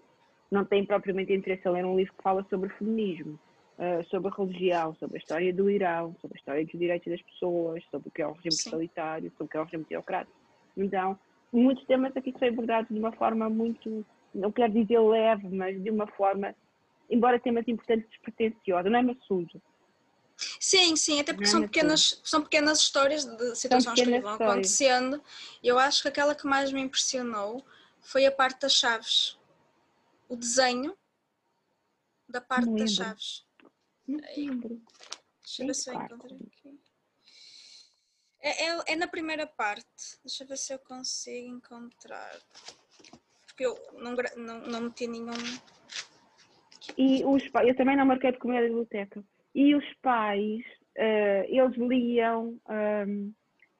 [0.50, 3.40] não têm propriamente interesse a ler um livro que fala sobre feminismo,
[3.82, 7.20] eh, sobre a religião, sobre a história do Irão, sobre a história dos direitos das
[7.22, 8.70] pessoas, sobre o que é o regime Sim.
[8.70, 10.36] totalitário, sobre o que é o regime teocrático.
[10.76, 11.18] Então,
[11.52, 15.90] muitos temas aqui são abordados de uma forma muito, não quero dizer leve, mas de
[15.90, 16.54] uma forma,
[17.10, 19.60] embora temas importantes, despretensiosa, não é maçudo.
[20.60, 24.16] Sim, sim, até porque Não é são pequenas, são pequenas histórias de situações que vão
[24.18, 24.40] histórias.
[24.40, 25.20] acontecendo.
[25.60, 27.64] Eu acho que aquela que mais me impressionou
[28.00, 29.36] foi a parte das chaves.
[30.28, 30.96] O desenho
[32.28, 33.44] da parte das chaves.
[34.20, 36.80] Deixa eu ver se eu encontro aqui.
[38.40, 40.18] É, é, é na primeira parte.
[40.24, 42.40] Deixa eu ver se eu consigo encontrar.
[43.46, 45.32] Porque eu não, não, não meti nenhum.
[46.98, 49.24] E os pais, eu também não marquei de comer a biblioteca.
[49.54, 50.62] E os pais,
[50.96, 53.32] eh, eles liam, ahm,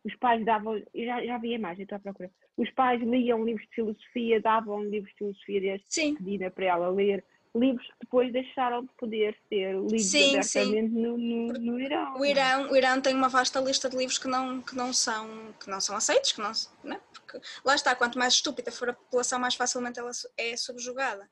[0.05, 2.31] os pais davam, eu já, já vi a imagem, estou à procura.
[2.57, 6.89] Os pais liam livros de filosofia, davam livros de filosofia desde Sim, pedida para ela
[6.91, 7.25] ler,
[7.55, 10.61] livros que depois deixaram de poder ser lidos Sim, sim.
[10.61, 12.15] abertamente no, no, no Irão.
[12.15, 12.31] o não é?
[12.31, 15.69] Irão, o Irão tem uma vasta lista de livros que não, que não, são, que
[15.69, 17.01] não são aceitos, que não, né?
[17.13, 21.29] porque lá está, quanto mais estúpida for a população, mais facilmente ela é subjugada.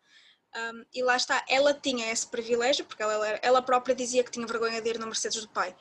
[0.52, 4.44] Um, e lá está, ela tinha esse privilégio, porque ela, ela própria dizia que tinha
[4.46, 5.72] vergonha de ir no Mercedes do pai,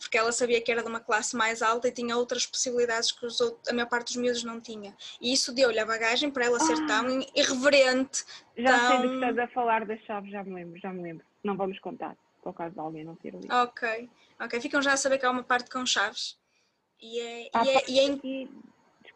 [0.00, 3.26] porque ela sabia que era de uma classe mais alta e tinha outras possibilidades que
[3.26, 4.96] os outros, a maior parte dos miúdos não tinha.
[5.20, 6.86] E isso deu-lhe a bagagem para ela ser Ah.
[6.86, 8.24] tão irreverente.
[8.56, 11.26] Já sei do que estás a falar das chaves, já me lembro, já me lembro.
[11.44, 13.52] Não vamos contar, por caso de alguém não ter lido.
[13.54, 14.08] Ok,
[14.40, 16.38] ok, ficam já a saber que há uma parte com chaves.
[16.98, 18.50] E é, Há e é, e é aqui,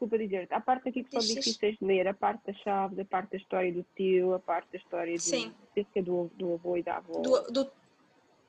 [0.00, 3.04] desculpa dizer, há parte aqui que são difíceis de ler, a parte da chave, a
[3.04, 5.54] parte da história do tio, a parte da história do, Sim.
[5.94, 7.20] é do, do avô e da avó.
[7.20, 7.70] do, do-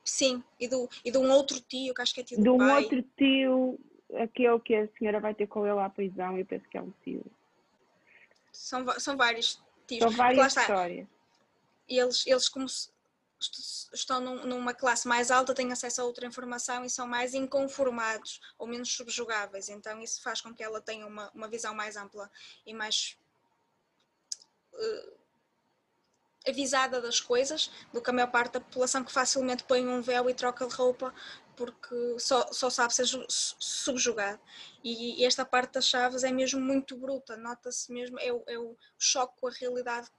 [0.02, 2.48] sim, e, do, e de um outro tio, que acho que é tio do de
[2.48, 2.82] um pai.
[2.84, 3.78] outro tio,
[4.14, 6.92] aquele que a senhora vai ter com ele à prisão, eu penso que é um
[7.04, 7.22] tio.
[8.50, 10.00] São, são vários tios.
[10.00, 11.06] São várias histórias.
[11.88, 12.90] eles, eles como se-
[13.92, 18.40] estão num- numa classe mais alta, têm acesso a outra informação e são mais inconformados
[18.58, 19.68] ou menos subjugáveis.
[19.68, 22.30] Então isso faz com que ela tenha uma, uma visão mais ampla
[22.66, 23.16] e mais
[24.74, 25.12] eh,
[26.46, 30.28] avisada das coisas do que a maior parte da população que facilmente põe um véu
[30.28, 31.14] e troca de roupa
[31.54, 34.40] porque só, só sabe ser ju- su- subjugado.
[34.82, 38.56] E esta parte das chaves é mesmo muito bruta, nota-se mesmo, é o, é
[38.98, 40.10] choque com a realidade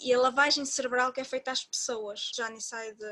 [0.00, 2.30] e a lavagem cerebral que é feita às pessoas.
[2.34, 3.04] Já nem sai de,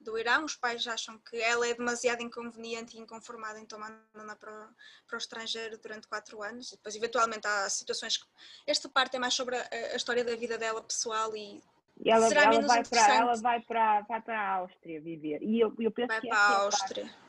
[0.00, 4.50] do Irão, os pais acham que ela é demasiado inconveniente e inconformada, então mandam-na para,
[4.52, 4.74] o-
[5.06, 6.68] para o estrangeiro durante quatro anos.
[6.72, 8.24] E depois, eventualmente, há situações que.
[8.66, 11.62] Esta parte é mais sobre a, a história da vida dela pessoal e
[12.02, 15.42] E ela, Será ela vai para ela vai para vai para a Áustria viver.
[15.42, 17.04] E eu, eu penso vai que para a Áustria.
[17.04, 17.20] Parte,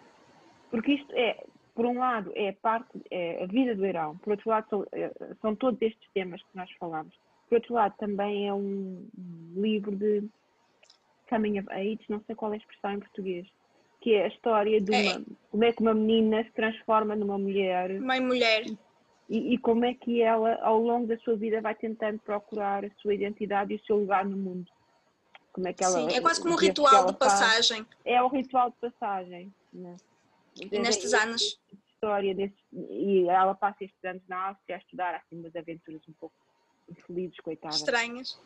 [0.70, 1.46] porque isto é,
[1.76, 4.18] por um lado, é parte é a vida do Irão.
[4.20, 7.14] Por outro lado, são, é, são todos estes temas que nós falamos.
[7.52, 9.10] Por outro lado, também é um
[9.54, 10.24] livro de
[11.30, 13.46] coming of age, não sei qual é a expressão em português,
[14.00, 15.22] que é a história de uma, é.
[15.50, 17.92] como é que uma menina se transforma numa mulher.
[18.00, 18.64] Uma mulher.
[19.28, 22.92] E, e, como é que ela, ao longo da sua vida, vai tentando procurar a
[23.02, 24.72] sua identidade e o seu lugar no mundo.
[25.52, 26.10] Como é que ela.
[26.10, 27.84] Sim, é quase como um ritual de passagem.
[27.84, 27.98] Faz.
[28.06, 29.54] É o ritual de passagem.
[29.74, 29.98] Né?
[30.56, 31.60] E nestes anos.
[31.96, 36.14] História desse, e ela passa estes anos na Áustria a estudar assim, umas aventuras um
[36.14, 36.34] pouco
[36.92, 37.78] infelizes, coitadas.
[37.78, 38.40] Estranhas.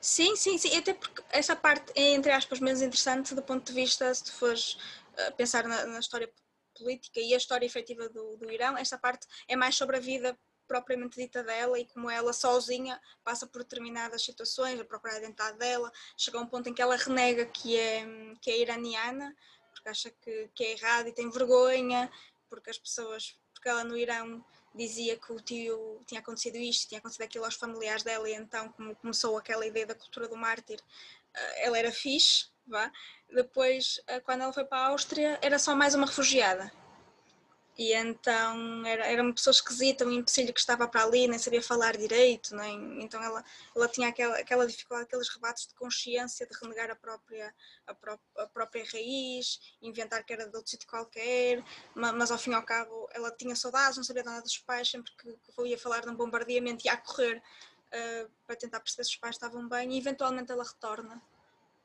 [0.00, 0.76] Sim, sim, sim.
[0.76, 4.32] Até porque essa parte é, entre aspas, menos interessante do ponto de vista, se tu
[4.32, 6.30] fores uh, pensar na, na, história
[6.76, 10.38] política e a história efetiva do, do Irão, essa parte é mais sobre a vida
[10.66, 15.58] propriamente dita dela e como ela sozinha passa por determinadas situações, a procurar a identidade
[15.58, 18.04] dela, chega a um ponto em que ela renega que é,
[18.40, 19.34] que é iraniana,
[19.72, 22.10] porque acha que, que é errado e tem vergonha,
[22.48, 24.44] porque as pessoas, porque ela no Irão
[24.76, 28.70] dizia que o tio tinha acontecido isto, tinha acontecido aquilo aos familiares dela, e então,
[28.72, 30.78] como começou aquela ideia da cultura do mártir,
[31.34, 32.90] eh, ela era fixe, vá.
[33.30, 36.70] Depois, eh, quando ela foi para a Áustria, era só mais uma refugiada.
[37.78, 41.60] E então era, era uma pessoa esquisita, um empecilho que estava para ali, nem sabia
[41.60, 46.56] falar direito, nem, então ela, ela tinha aquela, aquela dificuldade, aqueles rebates de consciência de
[46.58, 47.54] renegar a própria,
[47.86, 51.62] a, pró a própria raiz, inventar que era de outro sítio qualquer,
[51.94, 54.90] mas, mas, ao fim e ao cabo ela tinha saudades, não sabia nada dos pais,
[54.90, 59.04] sempre que, que ia falar de um bombardeamento ia a correr uh, para tentar perceber
[59.04, 61.20] se os pais estavam bem e eventualmente ela retorna,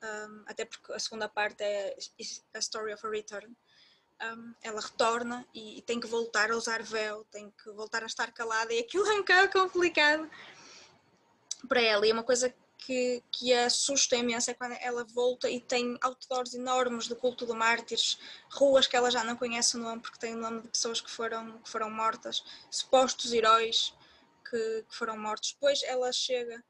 [0.01, 1.97] um, até porque a segunda parte é
[2.53, 3.53] a Story of a Return
[4.23, 8.05] um, ela retorna e, e, tem que voltar a usar véu, tem que voltar a
[8.05, 10.29] estar calada e aquilo é um bocado complicado
[11.67, 12.05] para ela.
[12.05, 15.97] E é uma coisa que, que a assusta imenso é quando ela volta e tem
[16.01, 18.17] outdoors enormes do culto do mártires,
[18.51, 21.09] ruas que ela já não conhece o nome porque tem o nome de pessoas que
[21.09, 23.93] foram, que foram mortas, supostos heróis
[24.49, 25.53] que, que foram mortos.
[25.53, 26.63] Depois ela chega,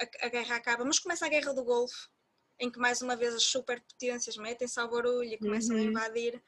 [0.00, 2.10] a, a guerra acaba, mas começa a guerra do Golfo,
[2.58, 5.82] em que mais uma vez as superpotências metem-se ao barulho e começam uhum.
[5.82, 6.42] a invadir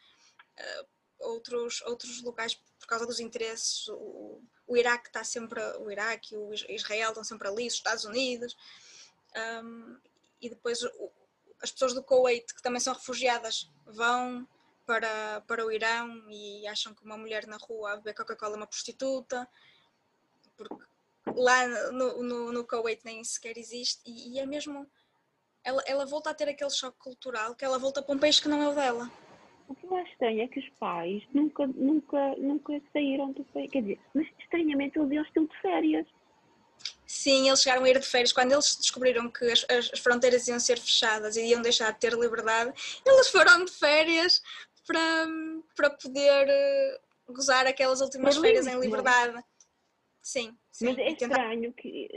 [1.20, 3.88] outros, outros locais por causa dos interesses.
[3.88, 8.04] O, o Iraque está sempre, o Iraque e o Israel estão sempre ali, os Estados
[8.04, 8.56] Unidos.
[9.64, 9.98] Um,
[10.40, 11.12] e depois o,
[11.62, 14.46] as pessoas do Kuwait, que também são refugiadas, vão
[14.86, 18.56] para, para o Irão e acham que uma mulher na rua a beber Coca-Cola é
[18.56, 19.48] uma prostituta,
[20.56, 20.84] porque
[21.36, 24.90] lá no, no, no Kuwait nem sequer existe, e, e é mesmo.
[25.64, 28.48] Ela, ela volta a ter aquele choque cultural que ela volta para um país que
[28.48, 29.10] não é o dela.
[29.68, 33.70] O que eu acho estranho é que os pais nunca, nunca, nunca saíram do país.
[33.70, 36.06] Quer dizer, mas estranhamente eles iam estilo de férias.
[37.06, 38.32] Sim, eles chegaram a ir de férias.
[38.32, 42.14] Quando eles descobriram que as, as, fronteiras iam ser fechadas e iam deixar de ter
[42.14, 42.72] liberdade,
[43.04, 44.42] eles foram de férias
[44.86, 45.26] para,
[45.76, 49.42] para poder eh, gozar aquelas últimas férias em liberdade.
[50.22, 50.86] Sim, sim.
[50.86, 52.08] Mas é estranho que,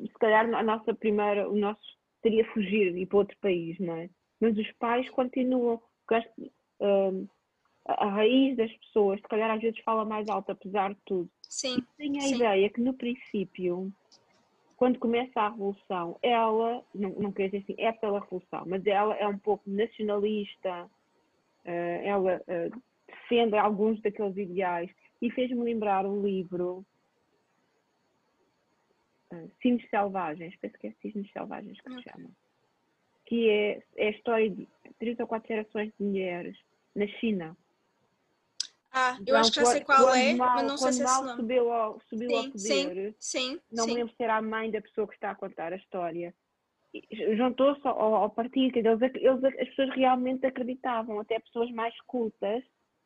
[0.00, 1.80] se calhar, a nossa primeira, o nosso
[2.22, 4.10] seria fugir e ir para outro país, não é?
[4.40, 5.80] Mas os pais continuam.
[6.06, 6.50] Porque
[7.84, 11.30] a raiz das pessoas, se calhar às vezes fala mais alto, apesar de tudo.
[11.42, 11.78] Sim.
[11.78, 12.34] E tenho a sim.
[12.36, 13.92] ideia que no princípio,
[14.76, 19.14] quando começa a revolução, ela, não, não quer dizer assim, é pela revolução, mas ela
[19.16, 26.22] é um pouco nacionalista, uh, ela uh, defende alguns daqueles ideais e fez-me lembrar um
[26.24, 26.84] livro.
[29.32, 32.30] Uh, Cisnes Selvagens, penso que é Cisnes Selvagens que se chama,
[33.26, 34.68] que é, é a história de
[34.98, 36.56] três ou quatro gerações de mulheres
[36.94, 37.56] na China.
[38.92, 41.04] Ah, eu então, acho que já sei qual é, mal, mas não sei se é
[41.04, 41.36] esse nome.
[41.36, 43.90] subiu ao, subiu sim, ao poder, sim, sim, não sim.
[43.90, 46.34] me lembro se era a mãe da pessoa que está a contar a história,
[47.38, 52.62] juntou-se ao, ao, partido, eles, eles, as pessoas realmente acreditavam, até pessoas mais cultas,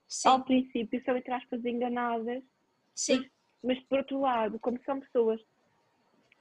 [0.09, 0.28] sim.
[0.28, 2.43] ao princípio são, entre aspas, enganadas,
[2.93, 3.18] sim.
[3.62, 5.41] Mas, mas por outro lado, como são pessoas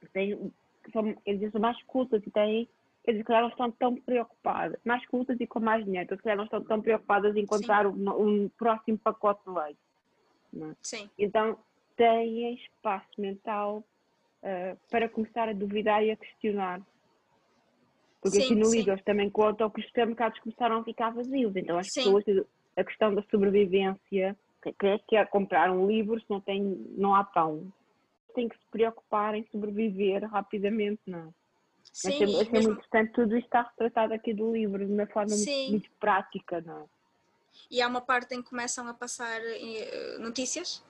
[0.00, 0.52] que têm,
[0.92, 2.68] são, eles são mais cultas e têm
[3.06, 6.28] quer dizer, que elas estão tão preocupadas, mais cultas e com mais dinheiro, então, se
[6.28, 9.78] elas não estão tão preocupadas em encontrar um, um, próximo pacote de leite.
[10.60, 10.74] É?
[10.82, 11.10] Sim.
[11.16, 11.56] Então,
[11.96, 13.84] têm espaço mental
[14.42, 16.82] uh, para começar a duvidar e a questionar.
[18.20, 21.54] Porque sim, aqui no livro eles também contam que os supermercados começaram a ficar vazios,
[21.54, 22.02] então as sim.
[22.02, 22.24] pessoas,
[22.76, 24.36] a questão da sobrevivência,
[24.80, 26.60] quem é que quer comprar um livro se não, tem,
[26.96, 27.72] não há pão?
[28.34, 31.45] Tem que se preocupar em sobreviver rapidamente, não é?
[31.96, 32.52] Sim, achei, achei mesmo...
[32.52, 36.60] muito importante tudo isto está retratado aqui do livro de uma forma muito, muito, prática,
[36.60, 36.84] não é?
[37.70, 40.84] E há uma parte em que começam a passar eh, notícias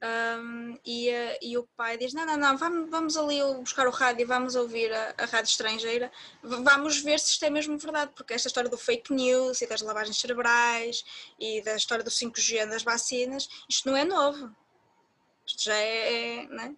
[0.00, 1.10] Um, e,
[1.42, 4.92] e, o pai diz: Não, não, não, vamos, vamos ali buscar o rádio, vamos ouvir
[4.92, 8.78] a, a, rádio estrangeira, vamos ver se isto é mesmo verdade, porque esta história do
[8.78, 11.04] fake news e das lavagens cerebrais
[11.36, 14.54] e da história do 5G das vacinas, isto não é novo.
[15.44, 16.46] Isto já é.
[16.46, 16.76] Né?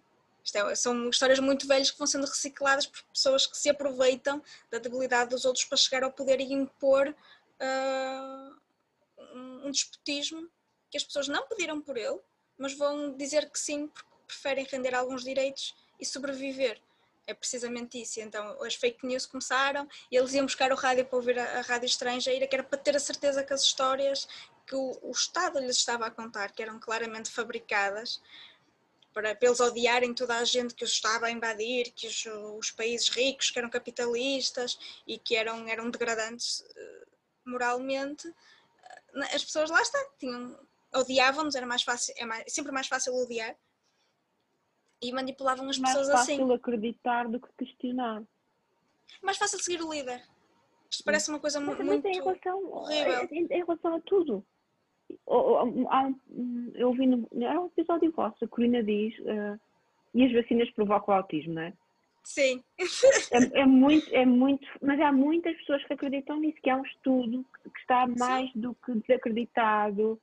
[0.53, 4.79] É, são histórias muito velhas que vão sendo recicladas por pessoas que se aproveitam da
[4.79, 8.55] debilidade dos outros para chegar ao poder e impor uh,
[9.35, 10.49] um, um despotismo
[10.89, 12.19] que as pessoas não pediram por ele
[12.61, 16.79] mas vão dizer que sim porque preferem render alguns direitos e sobreviver.
[17.25, 18.19] É precisamente isso.
[18.21, 21.61] Então as fake news começaram e eles iam buscar o rádio para ouvir a, a
[21.61, 24.27] rádio estrangeira, que era para ter a certeza que as histórias
[24.67, 28.21] que o, o Estado lhes estava a contar, que eram claramente fabricadas,
[29.13, 32.25] para, para eles odiarem toda a gente que os estava a invadir, que os,
[32.57, 39.43] os países ricos, que eram capitalistas e que eram, eram degradantes uh, moralmente, uh, as
[39.43, 40.57] pessoas lá está, tinham
[40.93, 43.55] odiavam-nos, era mais fácil, é mais, sempre mais fácil odiar
[45.01, 46.37] e manipulavam as pessoas assim.
[46.37, 48.23] Mais fácil acreditar do que questionar.
[49.21, 50.23] Mais fácil seguir o líder.
[50.89, 53.27] Isto parece uma coisa Mas muito em relação, horrível.
[53.31, 54.45] Em, em, relação a tudo.
[56.75, 59.59] Eu ouvi no, é um episódio vosso, a Corina diz, uh,
[60.13, 61.73] e as vacinas provocam o autismo, não é?
[62.23, 62.63] Sim.
[63.31, 66.85] É, é, muito, é muito, mas há muitas pessoas que acreditam nisso, que há um
[66.85, 68.59] estudo que está mais Sim.
[68.59, 70.21] do que desacreditado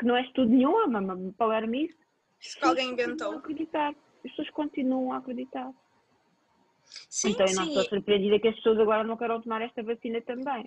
[0.00, 1.98] que não é estudo nenhum, mas falaram-me isso.
[2.40, 3.34] Isso que alguém inventou.
[3.34, 3.94] acreditar.
[4.24, 5.70] As pessoas continuam a acreditar.
[7.08, 10.20] Sim, então eu não estou surpreendida que as pessoas agora não queiram tomar esta vacina
[10.22, 10.66] também.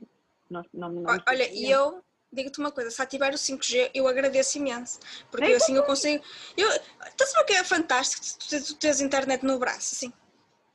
[0.50, 2.02] Não, não, não Olha, e eu
[2.34, 5.00] digo-te uma coisa, se ativar o 5G, eu agradeço imenso.
[5.30, 6.24] Porque é assim eu consigo.
[6.58, 10.12] Eu, estás a ver que é fantástico tu, tu tens internet no braço, assim.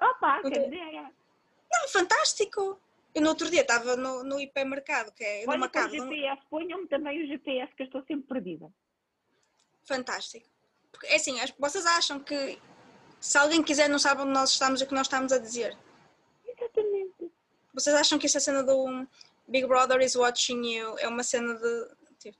[0.00, 0.76] Opa, quer dizer.
[0.76, 1.02] É.
[1.70, 2.80] Não, fantástico.
[3.14, 5.90] Eu no outro dia estava no, no hipermercado, que é Olha, mercado.
[5.90, 8.70] O GPS, ponham-me também o GPS, que eu estou sempre perdida.
[9.84, 10.46] Fantástico.
[10.92, 12.58] Porque, é assim, vocês acham que
[13.20, 15.76] se alguém quiser não sabe onde nós estamos e o que nós estamos a dizer?
[16.46, 17.32] Exatamente.
[17.74, 19.06] Vocês acham que essa cena do
[19.48, 21.88] Big Brother is watching you é uma cena de.
[22.18, 22.38] Tipo,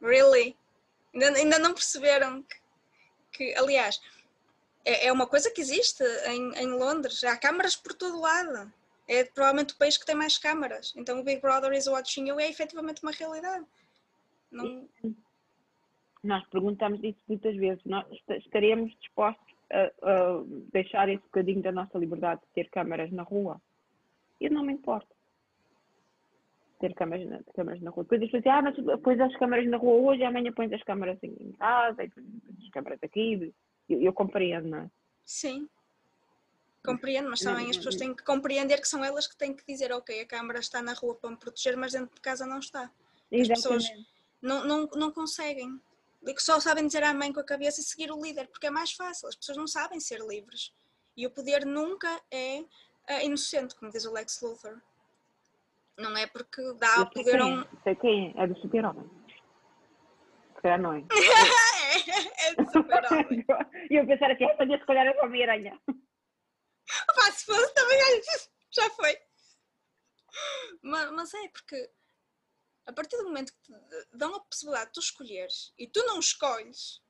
[0.00, 0.56] really?
[1.14, 2.56] Ainda, ainda não perceberam que,
[3.32, 4.00] que aliás,
[4.84, 7.22] é, é uma coisa que existe em, em Londres.
[7.24, 8.72] Há câmaras por todo lado
[9.08, 10.92] é provavelmente o país que tem mais câmaras.
[10.96, 13.64] Então o Big Brother is watching you é efetivamente uma realidade.
[14.50, 14.88] Não...
[16.22, 17.82] Nós perguntamos isso muitas vezes.
[17.84, 20.42] Nós estaríamos dispostos a, a,
[20.72, 23.60] deixar esse bocadinho da nossa liberdade de ter câmaras na rua?
[24.40, 25.14] Eu não me importo.
[26.78, 28.04] Ter câmaras na, câmaras na rua.
[28.04, 30.72] Depois as pessoas dizem, ah, mas pões as câmaras na rua hoje e amanhã pões
[30.72, 32.10] as câmaras em casa, e
[32.64, 33.54] as câmaras aqui.
[33.88, 34.90] Eu, eu compreendo, não é?
[35.24, 35.68] Sim.
[36.84, 39.90] Compreendo, mas também as pessoas têm que compreender que são elas que têm que dizer,
[39.92, 42.90] ok, a câmara está na rua para me proteger, mas dentro de casa não está.
[43.32, 43.84] As pessoas
[44.40, 45.80] não, não, não conseguem.
[46.24, 48.70] Que só sabem dizer à mãe com a cabeça e seguir o líder, porque é
[48.70, 49.28] mais fácil.
[49.28, 50.72] As pessoas não sabem ser livres.
[51.16, 52.62] E o poder nunca é,
[53.06, 54.80] é inocente, como diz o Lex Luthor.
[55.98, 57.64] Não é porque dá o poder a um.
[57.82, 59.08] Sei quem é, é do super-homem.
[60.54, 60.98] Se calhar não é.
[62.46, 63.44] é, é do super-homem.
[63.90, 65.80] E eu pensar assim, ah, se calhar é o Homem-Aranha.
[65.88, 67.98] Opa, se fosse também,
[68.72, 69.16] já foi.
[70.82, 71.90] Mas, mas, é porque
[72.86, 76.18] a partir do momento que te dão a possibilidade de tu escolheres e tu não
[76.18, 77.00] escolhes,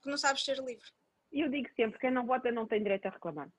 [0.00, 0.90] tu não sabes ser livre.
[1.30, 3.50] E eu digo sempre: quem não vota não tem direito a reclamar.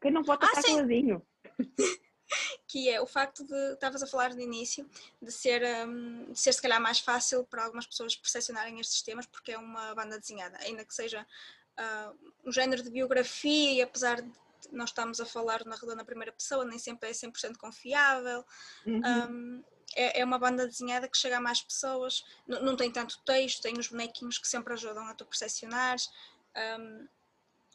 [0.00, 0.78] Quem não vota ah, está sim.
[0.78, 1.26] sozinho.
[2.76, 4.86] que é o facto de, estavas a falar no início,
[5.22, 9.24] de ser, um, de ser se calhar mais fácil para algumas pessoas percepcionarem estes temas
[9.24, 11.26] porque é uma banda desenhada, ainda que seja
[11.80, 14.30] uh, um género de biografia e apesar de
[14.70, 18.44] nós estamos a falar na na primeira pessoa, nem sempre é 100% confiável.
[18.84, 19.00] Uhum.
[19.00, 19.64] Um,
[19.94, 23.62] é, é, uma banda desenhada que chega a mais pessoas, não, não tem tanto texto,
[23.62, 26.10] tem os bonequinhos que sempre ajudam a tu percepcionares.
[26.78, 27.08] Um,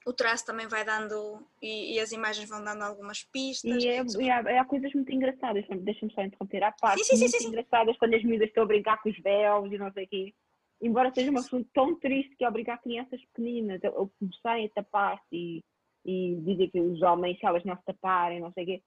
[0.06, 3.84] o traço também vai dando e, e, as imagens vão dando algumas pistas.
[3.84, 7.22] E, é, e há, há, coisas muito engraçadas, deixa-me só interromper, há partes sim, sim,
[7.22, 10.06] muito sim, engraçadas quando as miúdas estão a brincar com os véus e não sei
[10.06, 10.34] o quê.
[10.82, 15.26] Embora seja uma assunto tão triste que é obrigar crianças pequeninas a, começarem a tapar-se
[15.32, 15.64] e
[16.06, 18.84] e dizem que os homens, se elas não se taparem, não sei o quê,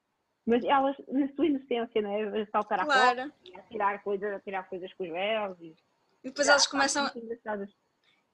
[0.46, 2.42] mas elas, na sua inocência, não é?
[2.42, 3.32] A saltar a claro.
[3.56, 5.58] a tirar coisas, a tirar coisas com os véus.
[5.60, 5.74] E,
[6.22, 7.06] e depois elas começam.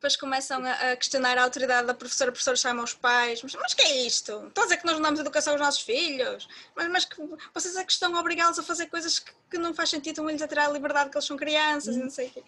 [0.01, 3.75] Depois começam a, questionar a autoridade da professora, a professora chama os pais, mas, mas
[3.75, 4.47] que é isto?
[4.47, 6.49] Estão a dizer que nós não damos educação aos nossos filhos?
[6.75, 7.17] Mas, mas que
[7.53, 10.41] vocês é que estão a obrigá-los a fazer coisas que, que não faz sentido, estão-lhes
[10.41, 12.01] a tirar a liberdade que eles são crianças uhum.
[12.01, 12.43] e não sei o quê.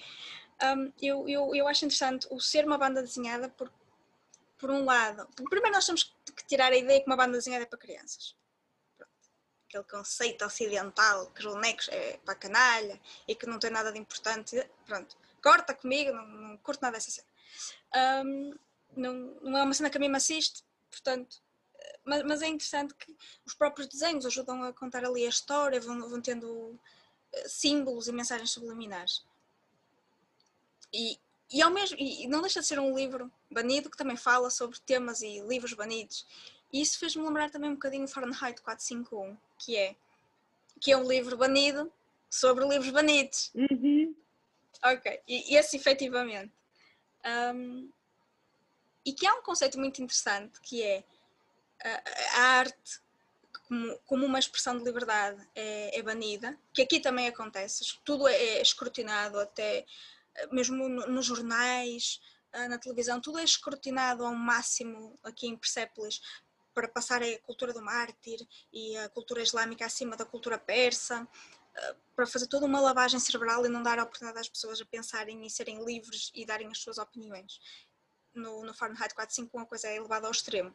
[0.62, 3.74] Um, eu, eu, eu acho interessante o ser uma banda desenhada porque
[4.56, 7.66] por um lado, primeiro nós temos que tirar a ideia que uma banda desenhada é
[7.66, 8.34] para crianças.
[8.96, 9.12] Pronto.
[9.68, 12.98] Aquele conceito ocidental que os bonecos é para canalha
[13.28, 14.66] e que não tem nada de importante.
[14.86, 17.31] Pronto, corta comigo, não, não curto nada dessa cena.
[18.24, 18.54] Um,
[18.96, 21.40] não, não é uma cena que a mim me assiste, portanto,
[22.04, 26.08] mas, mas, é interessante que os próprios desenhos ajudam a contar ali a história, vão,
[26.08, 26.78] vão tendo
[27.32, 29.24] eh, símbolos e mensagens subliminares.
[30.92, 31.18] E,
[31.50, 34.78] e, ao mesmo, e não deixa de ser um livro banido que também fala sobre
[34.80, 36.26] temas e livros banidos.
[36.72, 39.94] E isso fez-me lembrar também um bocadinho Fahrenheit 451, que é,
[40.80, 41.92] que é um livro banido
[42.30, 43.52] sobre livros banidos.
[43.54, 44.14] Uhum.
[44.84, 46.52] Ok, e, e esse efetivamente.
[47.54, 47.90] Um,
[49.04, 51.04] e que há um conceito muito interessante que é
[52.34, 53.00] a, arte
[53.66, 58.34] como, como, uma expressão de liberdade é, é, banida, que aqui também acontece, tudo é,
[58.34, 59.84] é escrutinado até
[60.50, 62.20] mesmo no, nos jornais,
[62.52, 66.20] ah, na televisão, tudo é escrutinado ao máximo aqui em Persépolis
[66.74, 71.26] para passar a cultura do mártir e a cultura islâmica acima da cultura persa,
[72.14, 75.44] para fazer toda uma lavagem cerebral e não dar a oportunidade às pessoas a pensarem
[75.46, 77.58] e serem livres e darem as suas opiniões.
[78.34, 80.74] No, no Fahrenheit 451 a coisa é elevada ao extremo.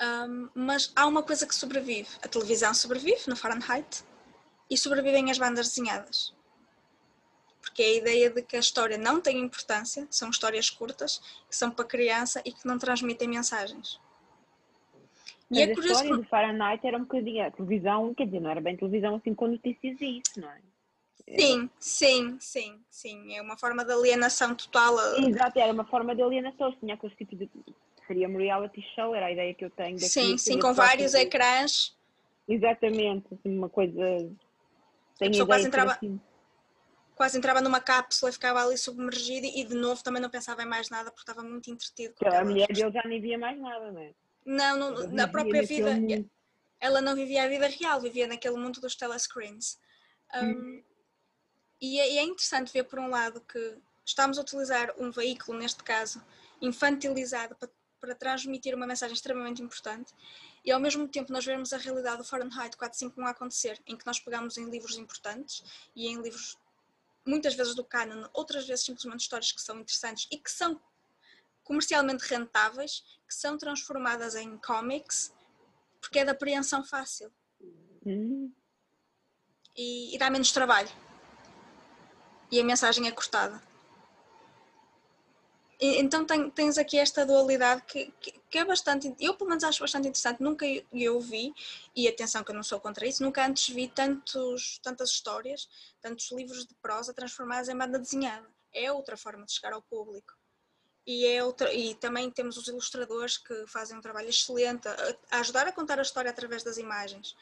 [0.00, 2.08] Um, mas há uma coisa que sobrevive.
[2.22, 4.04] A televisão sobrevive no Fahrenheit
[4.68, 6.32] e sobrevivem as bandas desenhadas
[7.60, 11.54] porque é a ideia de que a história não tem importância, são histórias curtas, que
[11.54, 14.00] são para criança e que não transmitem mensagens.
[15.50, 16.16] Mas e é a história que...
[16.16, 19.48] do Fahrenheit era um bocadinho, a televisão, quer dizer, não era bem televisão assim com
[19.48, 20.60] notícias e isso, não é?
[21.38, 23.36] Sim, sim, sim, sim.
[23.36, 24.96] É uma forma de alienação total.
[25.16, 26.72] Exato, era uma forma de alienação.
[26.72, 27.48] Tinha aqueles tipos de.
[28.06, 29.94] Seria um reality show, era a ideia que eu tenho.
[29.94, 31.18] Daqui, sim, sim, com vários de...
[31.18, 31.96] ecrãs.
[32.48, 33.94] Exatamente, assim, uma coisa.
[35.18, 35.92] Tem a pessoa quase entrava.
[35.92, 36.20] Assim
[37.14, 40.66] quase entrava numa cápsula e ficava ali submergida e de novo também não pensava em
[40.66, 42.14] mais nada porque estava muito entretido.
[42.14, 44.14] Com a mulher dele já nem via mais nada, não é?
[44.44, 46.30] Não, não na própria vida, mundo.
[46.80, 49.78] ela não vivia a vida real, vivia naquele mundo dos telescreens.
[50.34, 50.84] Um, hum.
[51.80, 55.58] e, é, e é interessante ver, por um lado, que estamos a utilizar um veículo,
[55.58, 56.22] neste caso,
[56.60, 57.70] infantilizado para,
[58.00, 60.12] para transmitir uma mensagem extremamente importante
[60.64, 64.06] e ao mesmo tempo nós vemos a realidade do Fahrenheit 451 a acontecer, em que
[64.06, 65.62] nós pegamos em livros importantes
[65.94, 66.58] e em livros
[67.26, 70.80] muitas vezes do canon, outras vezes simplesmente histórias que são interessantes e que são
[71.64, 75.32] comercialmente rentáveis, que são transformadas em comics,
[76.00, 77.32] porque é da apreensão fácil.
[78.04, 78.52] Hum.
[79.76, 80.90] E, e dá menos trabalho.
[82.50, 83.62] E a mensagem é cortada
[85.80, 89.80] então tem, tens aqui esta dualidade que, que, que, é bastante, eu pelo menos acho
[89.80, 91.54] bastante interessante, nunca eu, eu vi,
[91.96, 95.68] e atenção que eu não sou contra isso, nunca antes vi tantos, tantas histórias,
[96.00, 98.46] tantos livros de prosa transformados em banda desenhada.
[98.72, 100.34] É outra forma de chegar ao público.
[101.10, 104.94] E, é outra, e também temos os ilustradores que fazem um trabalho excelente a,
[105.32, 107.34] a ajudar a contar a história através das imagens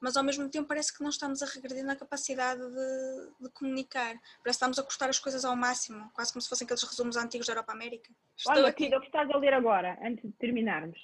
[0.00, 4.14] mas ao mesmo tempo parece que não estamos a regredir na capacidade de, de, comunicar.
[4.14, 7.16] Parece que estamos a cortar as coisas ao máximo, quase como se fossem aqueles resumos
[7.16, 8.12] antigos da Europa América.
[8.36, 8.94] Estou Olha, aqui.
[8.94, 10.98] o que estás a ler agora, antes de terminarmos?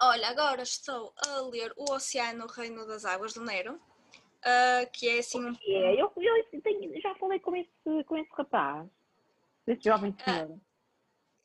[0.00, 5.08] Olha, agora estou a ler O Oceano, o Reino das Águas do Nero, uh, que
[5.08, 5.56] é assim um.
[5.66, 8.86] É, eu, eu tenho, já falei com esse, com esse rapaz,
[9.66, 10.50] esse jovem senhor.
[10.50, 10.67] Uh,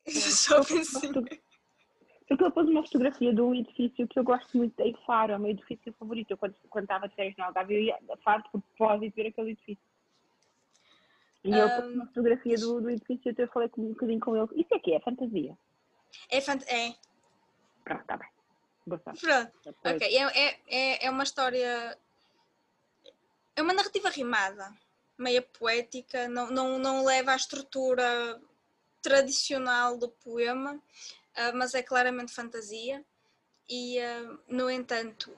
[0.06, 1.24] jovem senhor.
[2.26, 5.36] Porque ele pôs uma fotografia de um edifício que eu gosto muito, em Faro, é
[5.36, 6.30] o meu edifício favorito.
[6.30, 9.26] Eu, quando, quando estava de férias no Algarve, eu ia a Faro por propósito ver
[9.26, 9.84] aquele edifício.
[11.44, 14.48] E ele pôs uma fotografia do, do edifício e eu falei um bocadinho com ele.
[14.56, 15.56] Isso é que é fantasia?
[16.30, 16.74] É fantasia.
[16.74, 16.94] É.
[17.84, 18.28] Pronto, está bem.
[18.86, 20.16] Pronto, ok.
[20.16, 21.98] É, é, é, é uma história.
[23.54, 24.72] É uma narrativa rimada,
[25.18, 28.40] meia poética, não, não, não leva à estrutura
[29.04, 33.04] tradicional do poema, uh, mas é claramente fantasia.
[33.68, 35.30] E, uh, no entanto,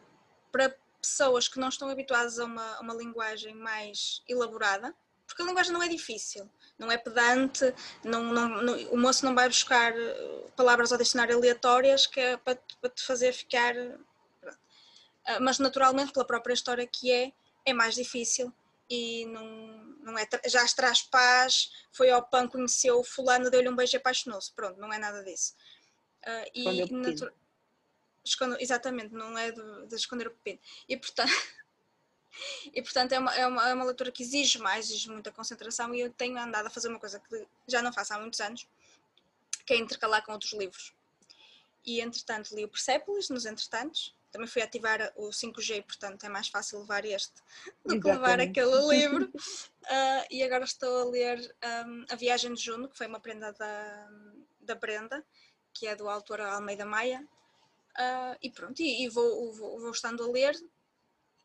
[0.53, 4.95] para pessoas que não estão habituadas a uma, uma linguagem mais elaborada,
[5.27, 6.49] porque a linguagem não é difícil,
[6.79, 11.37] não é pedante, não, não, não, o moço não vai buscar ah, palavras ao dicionário
[11.37, 13.75] aleatórias que é para, para te fazer ficar.
[15.41, 17.33] Mas naturalmente, pela própria história que é,
[17.65, 18.53] é mais difícil
[18.89, 20.27] e não, não é.
[20.47, 24.53] Já traz paz, foi ao pão, conheceu o fulano, deu-lhe um beijo e apaixonou-se.
[24.53, 25.55] Pronto, não é nada disso.
[26.23, 27.33] Uh, e natu...
[28.25, 28.57] Esconde...
[28.61, 30.61] Exatamente, não é de, de, esconder o pepino.
[30.89, 31.31] E portanto,
[32.73, 35.95] e, portanto é, uma, é, uma, é uma leitura que exige mais, exige muita concentração
[35.95, 38.67] e eu tenho andado a fazer uma coisa que já não faço há muitos anos,
[39.65, 40.93] que é intercalar com outros livros.
[41.85, 46.49] E entretanto li o Persepolis, nos entretantos, também fui ativar o 5G, portanto é mais
[46.49, 47.35] fácil levar este
[47.85, 49.25] do que levar aquele livro.
[49.27, 51.39] Uh, e agora estou a ler
[51.87, 54.11] um, A Viagem de Juno, que foi uma prenda da,
[54.61, 55.25] da Brenda,
[55.73, 57.27] que é do autor Almeida Maia,
[57.99, 60.55] uh, e pronto, e, e vou, vou, vou, estando a ler,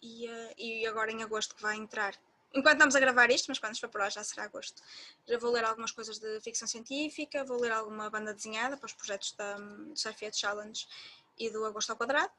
[0.01, 2.15] e, uh, e agora em agosto que vai entrar
[2.53, 4.81] enquanto estamos a gravar isto, mas quando for para lá já será agosto.
[5.25, 8.93] Já vou ler algumas coisas de ficção científica, vou ler alguma banda desenhada para os
[8.93, 10.85] projetos da um, Surfeit Challenge
[11.39, 12.33] e do Agosto ao Quadrado.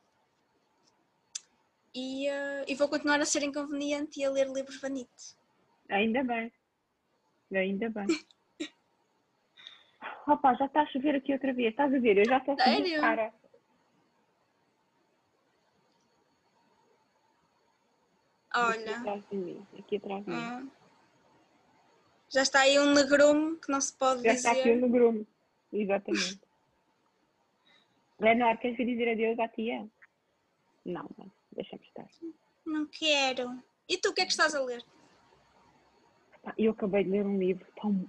[1.95, 5.37] E, uh, e vou continuar a ser inconveniente e a ler livros Vanite.
[5.91, 6.51] Ainda bem.
[7.55, 8.07] Ainda bem.
[10.27, 11.71] Opa, já está a chover aqui outra vez.
[11.71, 12.17] Estás a ver?
[12.19, 13.01] Eu já estou a Sério?
[13.01, 13.27] cara.
[18.51, 18.99] Aqui Olha.
[18.99, 19.67] atrás de mim.
[19.79, 20.37] Aqui atrás de mim.
[20.37, 20.71] hum.
[22.31, 24.77] Já está aí um negrume que não se pode Já está aqui dizer.
[24.77, 25.27] no grumo.
[25.73, 26.41] Exatamente.
[28.19, 29.87] Leonor, queres dizer adeus à tia?
[30.85, 31.31] Não, não.
[31.55, 32.09] Deixa-me estar.
[32.65, 33.63] Não quero.
[33.89, 34.83] E tu, o que é que estás a ler?
[36.43, 38.09] Pá, Eu acabei de ler um livro tão.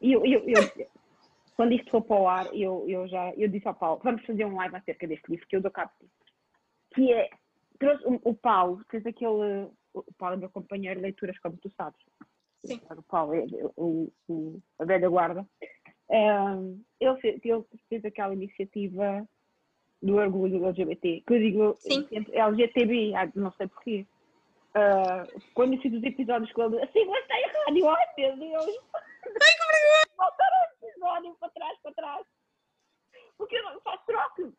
[0.00, 0.88] Eu, eu, eu,
[1.56, 4.44] quando isto for para o ar, eu, eu já eu disse ao Paulo, vamos fazer
[4.44, 6.12] um live acerca deste livro que eu dou cabo disso.
[6.94, 7.30] Que é.
[7.78, 9.70] Trouxe, o, o Paulo fez aquele.
[9.94, 12.00] O Paulo é meu companheiro de leituras, como tu sabes.
[12.64, 12.80] Sim.
[12.90, 13.46] O Paulo é
[13.76, 15.48] o, o, a velha guarda.
[16.10, 19.28] Ahm, ele, fez, ele fez aquela iniciativa
[20.02, 22.06] do orgulho LGBT, que eu digo Sim.
[22.32, 24.06] LGTB, não sei porquê.
[24.74, 25.24] Ah,
[25.54, 28.64] quando eu fiz os episódios com ele, assim, mas está errado, eu, ai meu Deus,
[28.66, 28.72] Ai,
[29.22, 30.04] que vergonha!
[30.16, 32.26] voltar o episódio para trás, para trás,
[33.36, 34.52] porque eu não faço troca.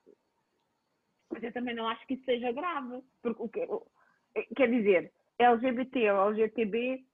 [1.32, 3.86] Mas eu também não acho que isso seja grave, porque o que, o-
[4.56, 7.06] quer dizer, LGBT ou LGTB,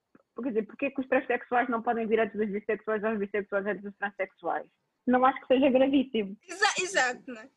[0.41, 3.19] quer dizer, porque é que os transexuais não podem vir antes dos bissexuais ou os
[3.19, 4.65] bissexuais antes dos transexuais?
[5.05, 6.35] Não acho que seja gravíssimo.
[6.47, 7.49] Exa- exato, não é?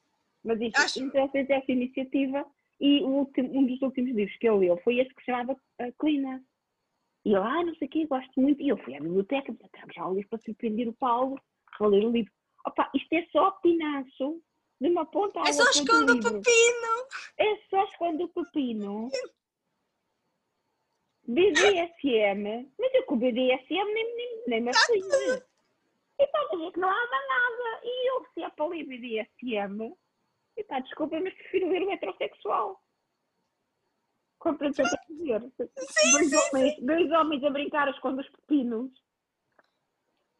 [0.44, 2.46] Mas isto, Acho- então ele fez essa iniciativa
[2.80, 5.52] e o último- um dos últimos livros que ele leu foi esse que se chamava
[5.54, 6.42] uh, Clina.
[7.24, 8.62] E ele, ah, não sei o quê, gosto muito.
[8.62, 11.38] E eu fui à biblioteca, disse, trago já um livro para surpreender o Paulo,
[11.78, 12.32] vou ler o livro.
[12.66, 14.40] Opa, isto é só pinaço
[14.80, 17.08] de uma ponta à É só outra do esconde o pepino!
[17.36, 19.10] É só esconde o pepino.
[21.26, 25.06] BDSM, mas eu com o BDSM nem, nem, nem me aflige.
[26.18, 27.80] E está a dizer que não há nada.
[27.84, 29.94] E eu, se é para ler BDSM,
[30.58, 32.82] e pá, desculpa, mas prefiro ler o heterossexual.
[34.40, 35.52] Compreende o que eu dizer?
[36.12, 38.90] dois, homens, dois homens a brincar esconder os pepinos.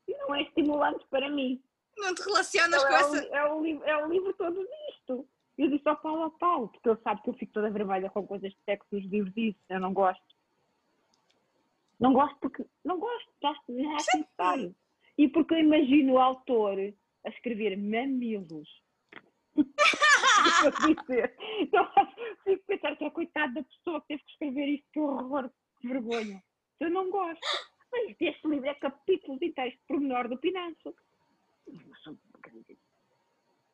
[0.09, 1.63] Não é estimulante para mim.
[1.97, 3.29] Não te relacionas Então, com é, essa.
[3.29, 5.29] o, é, o livro, é o livro todo disto.
[5.57, 8.27] Eu disse ao Paulo ao Paulo, porque ele sabe que eu fico toda vermelha com
[8.27, 9.59] coisas de sexo nos livros disso.
[9.69, 10.37] Eu não gosto.
[11.99, 12.65] Não gosto porque.
[12.85, 13.61] Não gosto, acho,
[13.97, 14.75] acho necessário.
[15.17, 16.79] E porque eu imagino o autor
[17.25, 18.69] a escrever mamilos.
[20.63, 21.37] Vou dizer.
[21.61, 21.89] então,
[22.45, 25.51] fico a pensar que é coitado da pessoa que teve que escrever isto, que horror,
[25.81, 26.43] que vergonha.
[26.81, 27.41] Eu não gosto.
[27.91, 30.95] Mas este livro é capítulos inteiros de pormenor do Pinanço.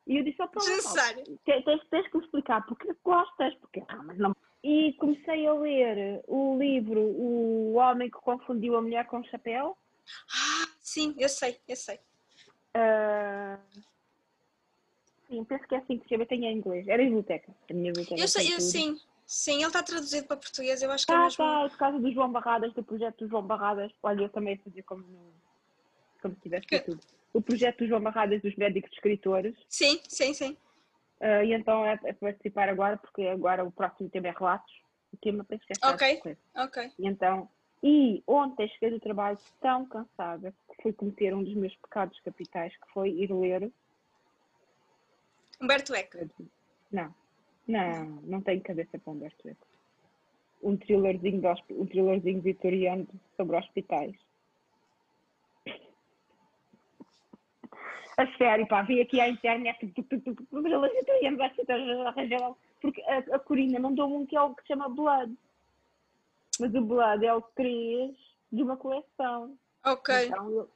[0.06, 4.02] E eu disse ao Paulo, Paulo, tens, tens que me explicar porque gostas, porque ah,
[4.16, 4.36] não.
[4.62, 9.76] E comecei a ler o livro O Homem que Confundiu a Mulher com o Chapéu.
[10.30, 11.98] Ah, sim, eu sei, eu sei.
[12.74, 13.58] Ah,
[15.29, 16.87] sim, penso que é assim que se chama, tem em inglês.
[16.89, 17.55] Era em biblioteca.
[17.70, 18.20] A minha biblioteca.
[18.20, 19.01] Eu sei, eu sim.
[19.27, 21.37] Sim, ele está traduzido para português, eu acho que é Tá, mesmo.
[21.39, 23.91] tá, por causa do João Barradas, do projeto do João Barradas.
[24.03, 25.33] Olha, eu também fazia como, no,
[26.20, 27.01] como se tivesse Que- tudo.
[27.33, 29.57] O projeto do João Barradas dos médicos escritores.
[29.68, 30.57] Sim, sim, sim.
[31.20, 34.72] Ah, e então é, é participar agora, porque agora o próximo tema é relatos.
[35.12, 36.37] O tema penso que é Ok.
[36.55, 36.91] Ok.
[36.99, 37.49] E então,
[37.83, 42.72] e ontem cheguei do trabalho tão cansada que fui cometer um dos meus pecados capitais,
[42.77, 43.72] que foi ir ler.
[45.61, 46.18] Humberto Eco.
[46.90, 47.14] Não,
[47.66, 49.66] não, não tenho cabeça para Humberto Eco.
[50.62, 54.14] Um thrillerzinho, de um thrillerzinho vitoriano sobre hospitais.
[58.16, 61.40] A sério, pá, vi aqui à internet, thrillers vitorianos,
[62.07, 65.34] arranjar porque a, a Corina mandou um que é o que se chama Blood.
[66.61, 68.16] Mas o Blood é o 3
[68.53, 69.58] de uma coleção.
[69.84, 70.14] Ok.
[70.26, 70.70] Então, eu-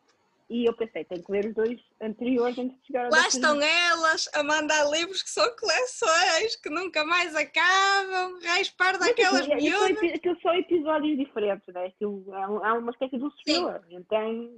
[0.51, 3.61] e eu pensei, tenho que ler os dois anteriores antes de chegar ao Lá estão
[3.61, 9.57] elas a mandar livros que são coleções, que nunca mais acabam, raspar daquelas Mas aquilo-
[9.57, 10.15] aquilo são miúdas.
[10.19, 11.87] Aquilo são episódios diferentes, né?
[11.87, 13.83] Aquilo é, um- é uma espécie de um thriller.
[13.91, 14.51] Então,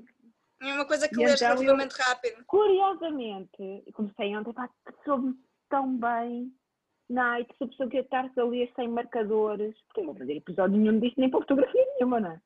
[0.63, 2.45] É uma coisa que lês então eu- relativamente rápido.
[2.47, 4.69] curiosamente, eu comecei ontem, pá,
[5.05, 5.35] soube
[5.69, 6.53] tão bem.
[7.09, 10.37] Night, se a pessoa quer estar a ler sem marcadores, porque eu não vou fazer
[10.37, 12.41] episódio nenhum disto, nem para fotografia nenhuma, não é?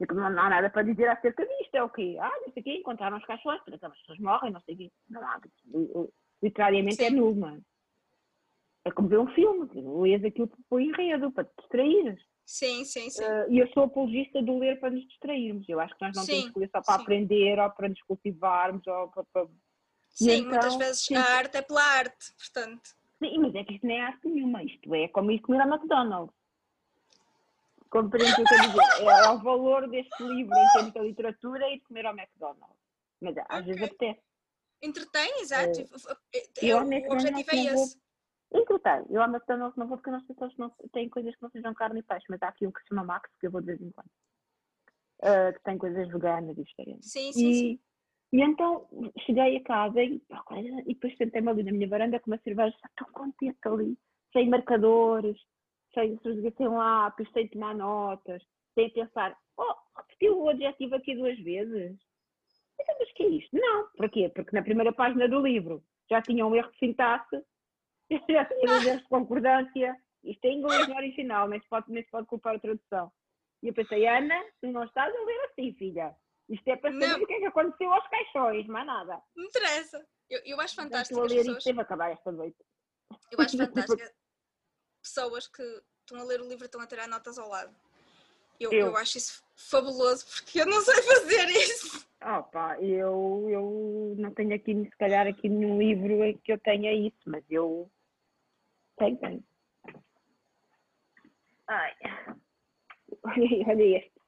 [0.00, 2.16] Porque não há nada para dizer acerca disto, é o quê?
[2.18, 4.90] Ah, não sei o quê, encontraram os caixões, as pessoas morrem, não sei o quê.
[5.10, 5.38] Não há,
[6.42, 7.16] literariamente é Sim.
[7.16, 7.60] nulo, não é?
[8.86, 9.68] É como ver um filme,
[10.00, 12.18] lês aquilo o enredo, para te distraíres.
[12.46, 13.22] Sim, sim, sim.
[13.22, 15.68] Uh, e eu sou apologista do ler para nos distrairmos.
[15.68, 17.02] Eu acho que nós não Sim, temos que ler só para sim.
[17.02, 19.24] aprender ou para nos cultivarmos ou para.
[19.34, 19.48] para-
[20.08, 21.14] Sim, então, muitas vezes sim.
[21.14, 22.88] a arte é pela arte, portanto.
[23.22, 24.62] Sim, mas é que isto não é arte nenhuma.
[24.64, 26.34] Isto é como ir comer a McDonald's.
[27.90, 29.02] Compreendo o que eu quero dizer.
[29.02, 32.78] É, é, o valor deste livro em termos de literatura e de comer ao McDonald's.
[33.20, 33.62] Mas às okay.
[33.62, 34.20] vezes apetece.
[34.82, 35.80] Entretém, exato.
[36.32, 38.00] É, é, o objetivo é esse.
[38.52, 39.04] Entretém.
[39.10, 42.00] Eu ao McDonald's não vou porque as pessoas não têm coisas que não sejam carne
[42.00, 43.80] e peixe, mas há aqui um que se chama Max que eu vou de vez
[43.80, 44.10] em quando.
[45.22, 47.04] Uh, que tem coisas veganas e vegetarianas.
[47.04, 47.80] Sim, sim, e, sim.
[48.32, 48.88] E então
[49.26, 50.22] cheguei a casa e,
[50.86, 53.98] e depois sentei-me ali na minha varanda com uma cerveja, está tão contente ali,
[54.32, 55.36] sem marcadores,
[55.94, 56.18] sem,
[56.56, 58.42] sem lápis, sem tomar notas,
[58.74, 61.98] sem pensar, oh, repetiu o adjetivo aqui duas vezes.
[62.80, 63.56] Então, mas que é isto?
[63.56, 63.88] Não.
[63.96, 64.30] Porquê?
[64.34, 67.42] Porque na primeira página do livro já tinha um erro de sintaxe,
[68.30, 69.96] já tinha um erro de concordância.
[70.22, 73.10] Isto é inglês no original, nem se pode, nem se pode culpar a tradução.
[73.62, 76.14] E eu pensei, Ana, tu não estás a ler assim, filha.
[76.48, 77.22] Isto é para saber não.
[77.22, 79.22] o que é que aconteceu aos caixões, mais nada.
[79.36, 80.04] Não interessa.
[80.28, 81.20] Eu, eu acho fantástico.
[81.20, 81.66] Estou a ler pessoas...
[81.66, 82.58] isto acabar esta noite.
[83.30, 84.19] Eu acho fantástico
[85.02, 85.62] pessoas que
[86.00, 87.74] estão a ler o livro e estão a tirar notas ao lado.
[88.58, 88.86] Eu, eu.
[88.88, 92.06] eu acho isso fabuloso porque eu não sei fazer isso.
[92.20, 96.58] Ah pá, eu, eu não tenho aqui, se calhar, aqui nenhum livro em que eu
[96.58, 97.90] tenha isso, mas eu
[98.98, 99.44] tenho, tenho.
[101.66, 101.94] Ai,
[103.66, 104.20] olha este.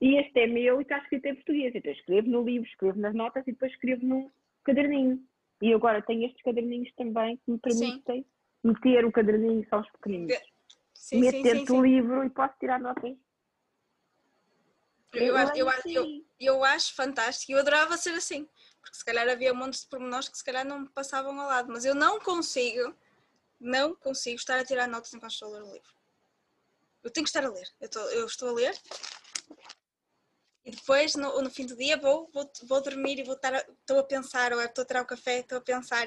[0.00, 1.74] E este é meu e está escrito em português.
[1.74, 4.30] Então escrevo no livro, escrevo nas notas e depois escrevo num
[4.62, 5.24] caderninho.
[5.62, 8.26] E agora tenho estes caderninhos também que me permitem sim.
[8.64, 10.36] Meter o caderninho só os pequeninos.
[10.94, 13.14] Sim, meter-te o livro e posso tirar notas.
[15.12, 17.52] Eu, eu, acho, eu, eu, eu acho fantástico.
[17.52, 18.48] Eu adorava ser assim.
[18.80, 21.70] Porque se calhar havia montes de pormenores que se calhar não me passavam ao lado.
[21.70, 22.94] Mas eu não consigo,
[23.60, 25.94] não consigo estar a tirar notas enquanto estou a ler o livro.
[27.02, 27.68] Eu tenho que estar a ler.
[27.80, 28.74] Eu estou, eu estou a ler
[30.64, 33.98] e depois, no, no fim do dia, vou, vou, vou dormir e vou estar estou
[33.98, 36.06] a pensar, ou estou a tirar o café, estou a pensar.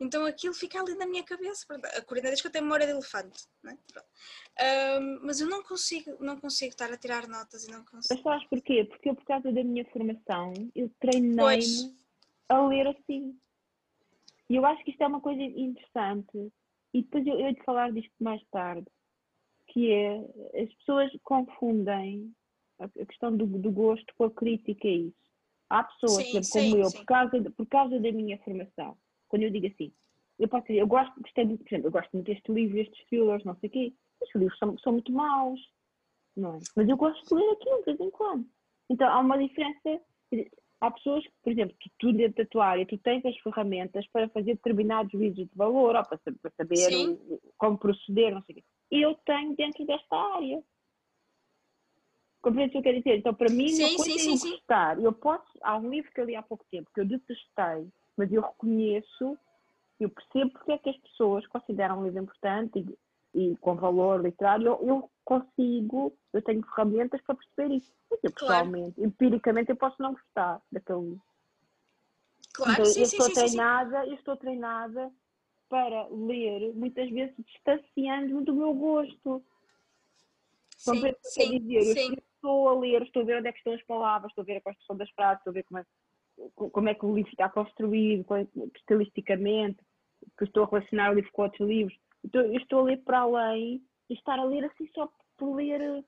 [0.00, 1.64] Então aquilo fica ali na minha cabeça.
[1.96, 3.46] A Corina diz que eu tenho memória de elefante.
[3.62, 3.78] Né?
[4.60, 8.14] Um, mas eu não consigo, não consigo estar a tirar notas e não consigo.
[8.14, 8.84] Mas sabes porquê?
[8.84, 11.94] Porque eu, por causa da minha formação, eu treinei-me
[12.48, 13.38] a ler assim.
[14.50, 16.52] E eu acho que isto é uma coisa interessante.
[16.92, 18.86] E depois eu, eu de falar disto mais tarde,
[19.68, 20.18] que é
[20.60, 22.34] as pessoas confundem
[22.84, 25.22] a questão do, do gosto com a crítica é isso.
[25.68, 28.96] Há pessoas, sim, sim, como eu, por causa, por causa da minha formação,
[29.28, 29.92] quando eu digo assim,
[30.38, 33.44] eu posso dizer, eu gosto, gostei por exemplo, eu gosto muito deste livro, estes thrillers,
[33.44, 35.60] não sei o quê, estes livros são, são muito maus,
[36.36, 36.58] não é?
[36.76, 38.46] Mas eu gosto de ler aquilo de vez em quando.
[38.90, 40.00] Então há uma diferença.
[40.80, 44.06] Há pessoas que, por exemplo, tu, tu dentro da tua área, tu tens as ferramentas
[44.08, 47.18] para fazer determinados juízos de valor, ou para, para saber
[47.56, 48.64] como proceder, não sei o quê.
[48.90, 50.62] Eu tenho dentro desta área.
[52.42, 53.18] Compreende o que eu quero dizer?
[53.18, 55.00] Então, para mim, sim, não sim, sim, gostar.
[55.00, 55.46] Eu posso.
[55.62, 59.38] Há um livro que eu li há pouco tempo que eu detestei, mas eu reconheço,
[60.00, 62.80] eu percebo porque é que as pessoas consideram um livro importante
[63.32, 64.66] e, e com valor literário.
[64.66, 67.92] Eu, eu, consigo, eu tenho ferramentas para perceber isso.
[68.10, 69.08] Mas eu, pessoalmente, claro.
[69.08, 71.22] empiricamente, eu posso não gostar daquele livro.
[72.54, 75.12] Claro, então, sim, eu estou treinada, eu estou treinada
[75.68, 79.42] para ler, muitas vezes distanciando-me do meu gosto.
[80.76, 81.94] Sim, sim, dizer?
[81.94, 84.44] sim estou a ler, estou a ver onde é que estão as palavras, estou a
[84.44, 85.84] ver a construção das frases, estou a ver como é,
[86.70, 89.78] como é que o livro está construído, é, estilisticamente,
[90.36, 91.96] que estou a relacionar o livro com outros livros.
[92.24, 96.04] Então, eu estou a ler para além e estar a ler assim só por ler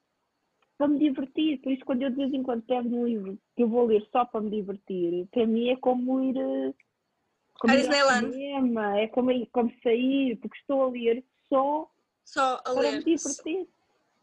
[0.77, 1.61] para me divertir.
[1.61, 4.07] Por isso, quando eu de vez em quando pego um livro que eu vou ler
[4.11, 6.35] só para me divertir, para mim é como ir.
[7.61, 8.33] Como a Disneyland.
[8.33, 11.89] Cinema, é como, como sair, porque estou a ler só,
[12.25, 12.93] só a para ler.
[12.99, 13.69] me divertir.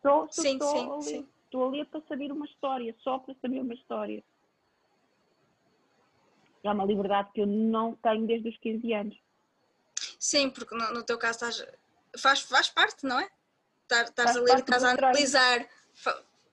[0.02, 1.02] Só, só, sim, sim, a ler.
[1.02, 1.28] sim.
[1.52, 4.24] Estou a ler para saber uma história, só para saber uma história.
[6.64, 9.22] É uma liberdade que eu não tenho desde os 15 anos.
[10.18, 11.68] Sim, porque no, no teu caso estás,
[12.18, 13.30] faz, faz parte, não é?
[13.92, 15.68] Estás a ler e estás a analisar.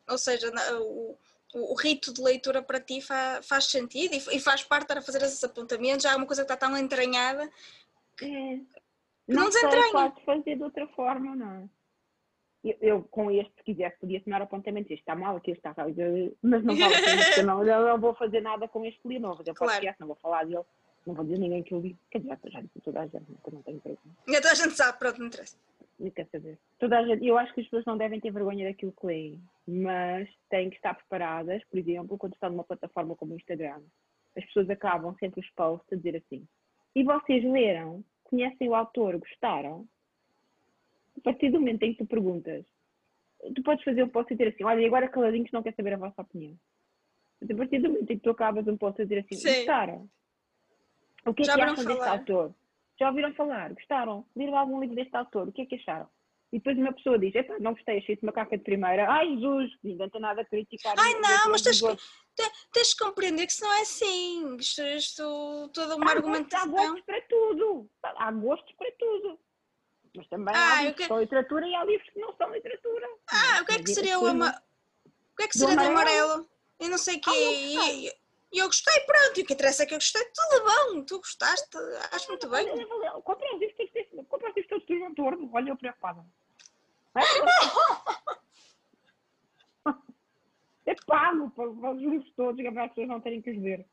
[0.08, 0.50] Ou seja,
[0.80, 1.16] o,
[1.54, 4.98] o, o, rito de leitura para ti fa, faz sentido e, e, faz parte estar
[4.98, 6.02] a fazer esses apontamentos.
[6.02, 7.48] Já é uma coisa que está tão entranhada
[8.16, 8.56] que é.
[9.28, 9.92] não, não desentranha.
[9.92, 11.77] Pode fazer de outra forma, não é?
[12.64, 14.90] Eu, eu, com este, se quisesse, podia tomar apontamentos.
[14.90, 15.88] Este está mal, aqui está mal,
[16.42, 19.28] mas não vale a pena, não, eu não vou fazer nada com este livro, não
[19.30, 19.72] vou fazer claro.
[19.72, 20.64] podcast, não vou falar dele,
[21.06, 21.96] não vou dizer ninguém que eu li.
[22.10, 23.80] Quer dizer, já disse toda a gente, não tenho.
[23.80, 25.56] Toda a gente sabe, pronto, não interessa.
[25.98, 26.58] Não quer saber.
[26.78, 29.40] Toda a gente, eu acho que as pessoas não devem ter vergonha daquilo que leem,
[29.66, 33.80] mas têm que estar preparadas, por exemplo, quando estão numa plataforma como o Instagram,
[34.36, 36.46] as pessoas acabam sempre os posts a dizer assim:
[36.94, 38.04] e vocês leram?
[38.24, 39.16] Conhecem o autor?
[39.18, 39.86] Gostaram?
[41.18, 42.64] A partir do momento em que tu perguntas,
[43.54, 45.94] tu podes fazer um post e dizer assim, olha, e agora caladinhos não quer saber
[45.94, 46.56] a vossa opinião.
[47.40, 49.54] Mas a partir do momento em que tu acabas um post e dizer assim, Sim.
[49.56, 50.10] gostaram?
[51.26, 51.94] O que é Já que acham falar?
[51.94, 52.54] deste autor?
[52.98, 53.72] Já ouviram falar?
[53.74, 54.26] Gostaram?
[54.34, 55.48] Leram algum livro deste autor?
[55.48, 56.08] O que é que acharam?
[56.52, 60.08] e depois uma pessoa diz, epá, não gostei, achei-te macaca de primeira, ai Jesus, ninguém
[60.08, 60.94] tem nada a criticar.
[60.98, 61.96] Ai não, mas tens que,
[62.72, 66.74] tens que compreender que isso não é assim, isto, isto toda uma há argumentação.
[66.78, 69.38] Há gostos para tudo, há gostos para tudo.
[70.14, 73.08] Mas também ah, há livros que são literatura e há livros que não são literatura.
[73.28, 74.62] Ah, o que é que seria o, ama...
[75.06, 76.32] o que é que seria do amarelo?
[76.32, 76.50] amarelo?
[76.80, 77.30] Eu não sei o que.
[77.30, 78.12] Ah,
[78.50, 81.18] e eu gostei, pronto, e o que interessa é que eu gostei, tudo bom, tu
[81.18, 81.76] gostaste,
[82.12, 82.66] acho muito bem.
[83.22, 86.24] Compra os livros todos, compra os livros todos do João Torno, olha eu preocupada.
[90.86, 93.86] É pago para, os livros todos, para as pessoas não terem que os ver.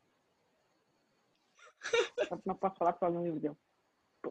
[2.46, 3.56] Não posso falar só no livro dele.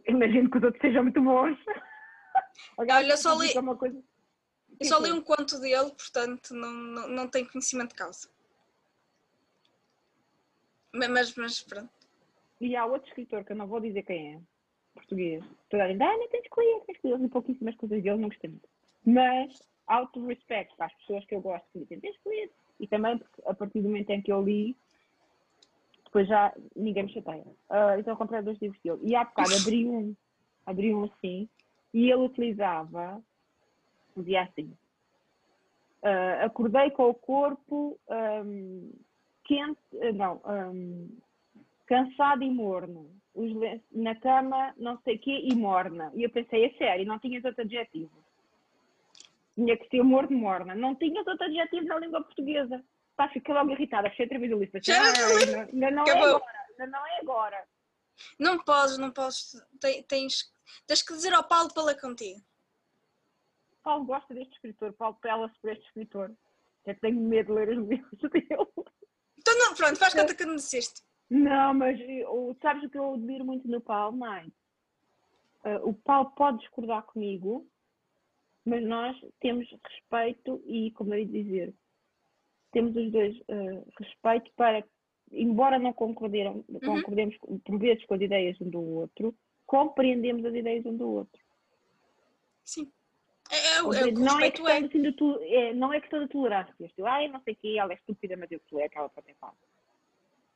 [0.07, 1.57] Imagino que os outros sejam muito bons.
[2.77, 7.49] Olha, eu só li, eu só li um conto dele, portanto não, não, não tenho
[7.49, 8.29] conhecimento de causa.
[10.93, 11.89] Mas, mas pronto.
[12.59, 14.39] E há outro escritor que eu não vou dizer quem é,
[14.93, 15.43] português.
[15.69, 17.13] Toda a gente, ah, não tens de escolher, tens escolher.
[17.13, 18.69] Eu li pouquíssimas coisas dele, não gostei muito.
[19.05, 22.51] Mas, auto-respect para as pessoas que eu gosto, que dizem, tens de escolher.
[22.79, 24.75] E também porque a partir do momento em que eu li,
[26.15, 27.43] depois já ninguém me chateia.
[27.69, 28.99] Uh, então eu comprei dois livros dele.
[29.03, 30.15] E há bocado abri um,
[30.65, 31.49] abri um assim,
[31.93, 33.21] e ele utilizava,
[34.15, 34.71] dizia assim,
[36.03, 38.93] uh, acordei com o corpo um,
[39.43, 41.09] quente, eh, não, um,
[41.85, 43.09] cansado e morno.
[43.33, 43.51] Os
[43.91, 46.13] na cama, não sei o quê, e morna.
[46.15, 48.09] E eu pensei, é sério, não tinhas outro adjetivo.
[49.55, 50.73] Tinha que ser morno, morna.
[50.73, 52.81] Não tinhas outro adjetivo na língua portuguesa.
[53.15, 54.79] Pá, fiquei logo irritada, fechei outra vez lista.
[54.91, 57.67] Ah, ainda não é agora, ainda não é agora.
[58.39, 59.55] Não podes, não podes.
[60.07, 60.51] Tens,
[60.85, 62.41] tens que dizer ao Paulo para ler contigo.
[63.83, 66.31] Paulo gosta deste escritor, Paulo pela-se por este escritor.
[66.85, 68.89] Eu tenho medo de ler os livros dele.
[69.37, 71.01] Então não, pronto, faz conta que não disseste.
[71.29, 74.17] Não, mas eu, sabes o que eu admiro muito no Paulo?
[74.17, 74.51] Mãe?
[75.63, 77.67] Uh, o Paulo pode discordar comigo,
[78.63, 81.73] mas nós temos respeito e, como eu ia dizer,
[82.75, 84.83] temos os dois uh, respeito para,
[85.31, 86.79] embora não concordemos, uhum.
[86.81, 89.33] concordemos por vezes com as ideias um do outro,
[89.65, 91.41] compreendemos as ideias um do outro.
[92.65, 92.91] Sim.
[93.49, 94.79] É, é, é, não, é questão é.
[94.79, 96.91] Assim de tu, é, não é questão de tolerância.
[96.97, 99.23] Eu, ai, não sei o que, ela é estúpida, mas eu sou é aquela para
[99.23, 99.53] tentar.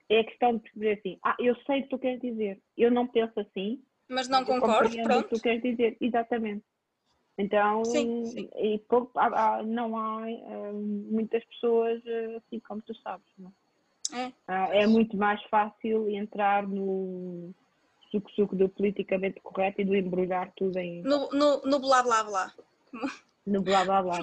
[0.10, 3.08] É questão de perceber assim, ah, eu sei o que tu queres dizer, eu não
[3.08, 3.82] penso assim.
[4.10, 5.20] Mas não concordo, pronto.
[5.20, 6.66] O que tu queres dizer, exatamente.
[7.40, 8.50] Então, sim, sim.
[8.58, 13.26] E, pouco, há, há, não há hum, muitas pessoas eh, assim como tu sabes.
[13.38, 13.54] Não?
[14.14, 14.34] É.
[14.46, 17.54] Ah, é muito mais fácil entrar no
[18.12, 21.02] suco-suco do politicamente correto e do embrulhar tudo em.
[21.02, 22.54] No, no, no blá blá blá.
[23.46, 24.20] No blá blá blá.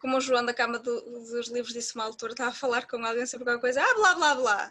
[0.00, 2.96] Como o João da Cama do, dos Livros disse uma altura, estava a falar com
[3.04, 4.70] alguém sobre alguma coisa, ah, blá blá blá.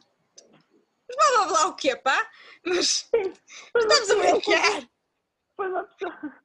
[1.07, 2.27] Mas blá blá blá o quê, pá?
[2.65, 3.07] Mas
[3.77, 4.89] estamos a brincar.
[5.55, 6.42] Foi uma pessoa,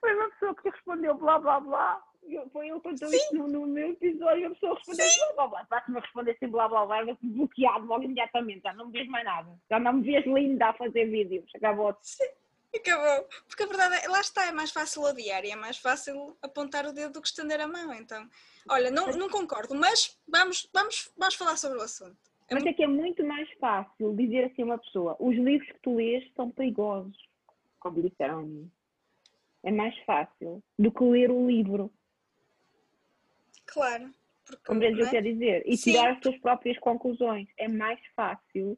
[0.00, 2.02] foi uma pessoa que respondeu blá blá blá.
[2.52, 5.34] Foi ele contou isso no, no meu episódio e a pessoa respondeu Sim.
[5.34, 5.80] blá blá blá.
[5.80, 8.62] Que me respondesse blá blá blá, eu bloqueado logo imediatamente.
[8.62, 9.58] Já não me vês mais nada.
[9.68, 11.50] Já não me vês linda a fazer vídeos.
[11.54, 11.96] Acabou.
[12.02, 12.28] Sim.
[12.74, 13.28] Acabou.
[13.48, 16.86] Porque a verdade é, lá está, é mais fácil odiar e é mais fácil apontar
[16.86, 17.92] o dedo do que estender a mão.
[17.94, 18.28] Então,
[18.68, 22.16] olha, não, não concordo, mas vamos, vamos, vamos falar sobre o assunto.
[22.48, 25.68] É mas é que é muito mais fácil dizer assim a uma pessoa: os livros
[25.68, 27.16] que tu lês são perigosos,
[27.78, 28.70] como disseram a mim.
[29.62, 31.92] É mais fácil do que ler o livro.
[33.66, 34.12] Claro.
[34.66, 35.62] Compreendes o que eu quero dizer?
[35.66, 35.92] E Sim.
[35.92, 37.48] tirar as tuas próprias conclusões.
[37.56, 38.76] É mais fácil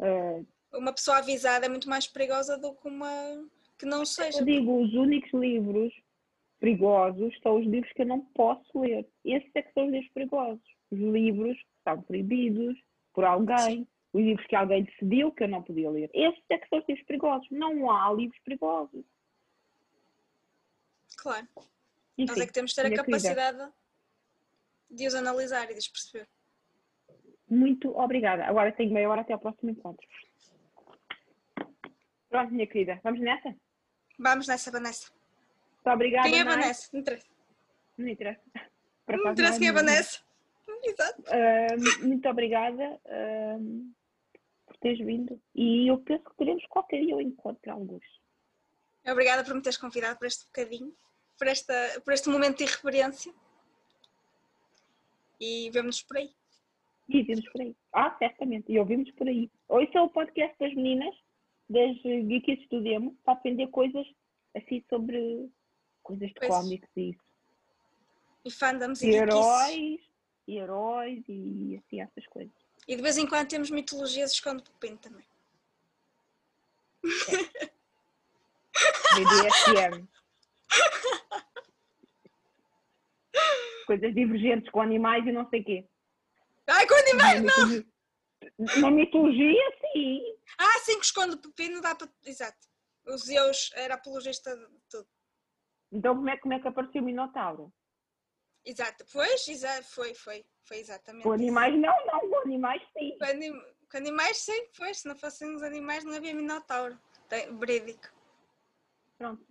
[0.00, 3.46] uh, uma pessoa avisada é muito mais perigosa do que uma
[3.78, 4.40] que não seja.
[4.40, 5.92] Eu digo, os únicos livros
[6.60, 9.06] perigosos são os livros que eu não posso ler.
[9.24, 10.76] Esses é que são os livros perigosos.
[10.90, 12.76] Os livros que são proibidos
[13.14, 13.86] por alguém, Sim.
[14.12, 16.10] os livros que alguém decidiu que eu não podia ler.
[16.12, 17.48] Esses é que são os livros perigosos.
[17.50, 19.04] Não há livros perigosos.
[21.16, 21.46] Claro.
[22.16, 23.74] Nós é que temos de ter a capacidade querida.
[24.90, 26.28] de os analisar e de os perceber.
[27.48, 28.44] Muito obrigada.
[28.44, 30.06] Agora tenho meia hora até ao próximo encontro.
[32.28, 33.54] Pronto, minha querida, vamos nessa?
[34.18, 35.10] Vamos nessa, Vanessa.
[35.74, 36.28] Muito obrigada.
[36.28, 36.88] Quem é Vanessa?
[36.92, 37.26] Não interessa.
[37.96, 38.40] Não interessa.
[39.06, 40.20] Não interessa quem é Vanessa.
[40.84, 41.22] Exato.
[41.22, 43.94] Uh, muito obrigada uh,
[44.66, 45.40] por teres vindo.
[45.54, 48.04] E eu penso que teremos qualquer dia o encontro alguns.
[49.12, 50.94] Obrigada por me teres convidado para este bocadinho,
[51.38, 51.74] por, esta,
[52.04, 53.32] por este momento de referência.
[55.40, 56.34] E vemos-nos por aí.
[57.08, 57.76] E vemos por aí.
[57.92, 58.70] Ah, certamente.
[58.70, 59.50] E ouvimos por aí.
[59.68, 61.14] Ou isso é o podcast das meninas,
[61.68, 64.06] das geekies do Demo, para aprender coisas
[64.54, 65.48] assim sobre
[66.02, 67.20] coisas de cómics e isso.
[68.44, 70.00] E fandoms e, e heróis.
[70.46, 72.52] E heróis e assim, essas coisas.
[72.86, 75.26] E de vez em quando temos mitologias esconde-pupim também.
[77.04, 77.68] É.
[79.24, 80.08] 3DSM.
[83.86, 85.88] Coisas divergentes com animais e não sei quê.
[86.66, 87.84] Ai, com animais na não!
[88.80, 90.20] Na mitologia, sim.
[90.58, 92.08] Ah, sim, que esconde o pepino, dá para.
[92.24, 92.58] Exato.
[93.06, 95.08] Os Zeus era apologista de tudo.
[95.90, 97.72] Então, como é, como é que apareceu o Minotauro?
[98.64, 101.22] Exato, pois, exa foi, foi, foi exatamente.
[101.22, 101.80] Com animais, isso.
[101.80, 103.16] não, não, com animais, sim.
[103.18, 103.52] Com, anim
[103.90, 106.98] com animais, sim, pois, se não fossem os animais, não havia Minotauro.
[107.28, 108.08] Tem, verídico.
[109.18, 109.44] Pronto.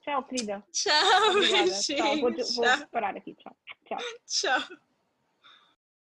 [0.00, 0.64] Tchau, querida.
[0.72, 1.80] Tchau, Obrigada.
[1.80, 2.16] Tchau.
[2.20, 3.34] Vou, vou parar aqui.
[3.34, 3.56] Tchau.
[3.84, 3.98] Tchau.
[4.26, 4.78] Tchau.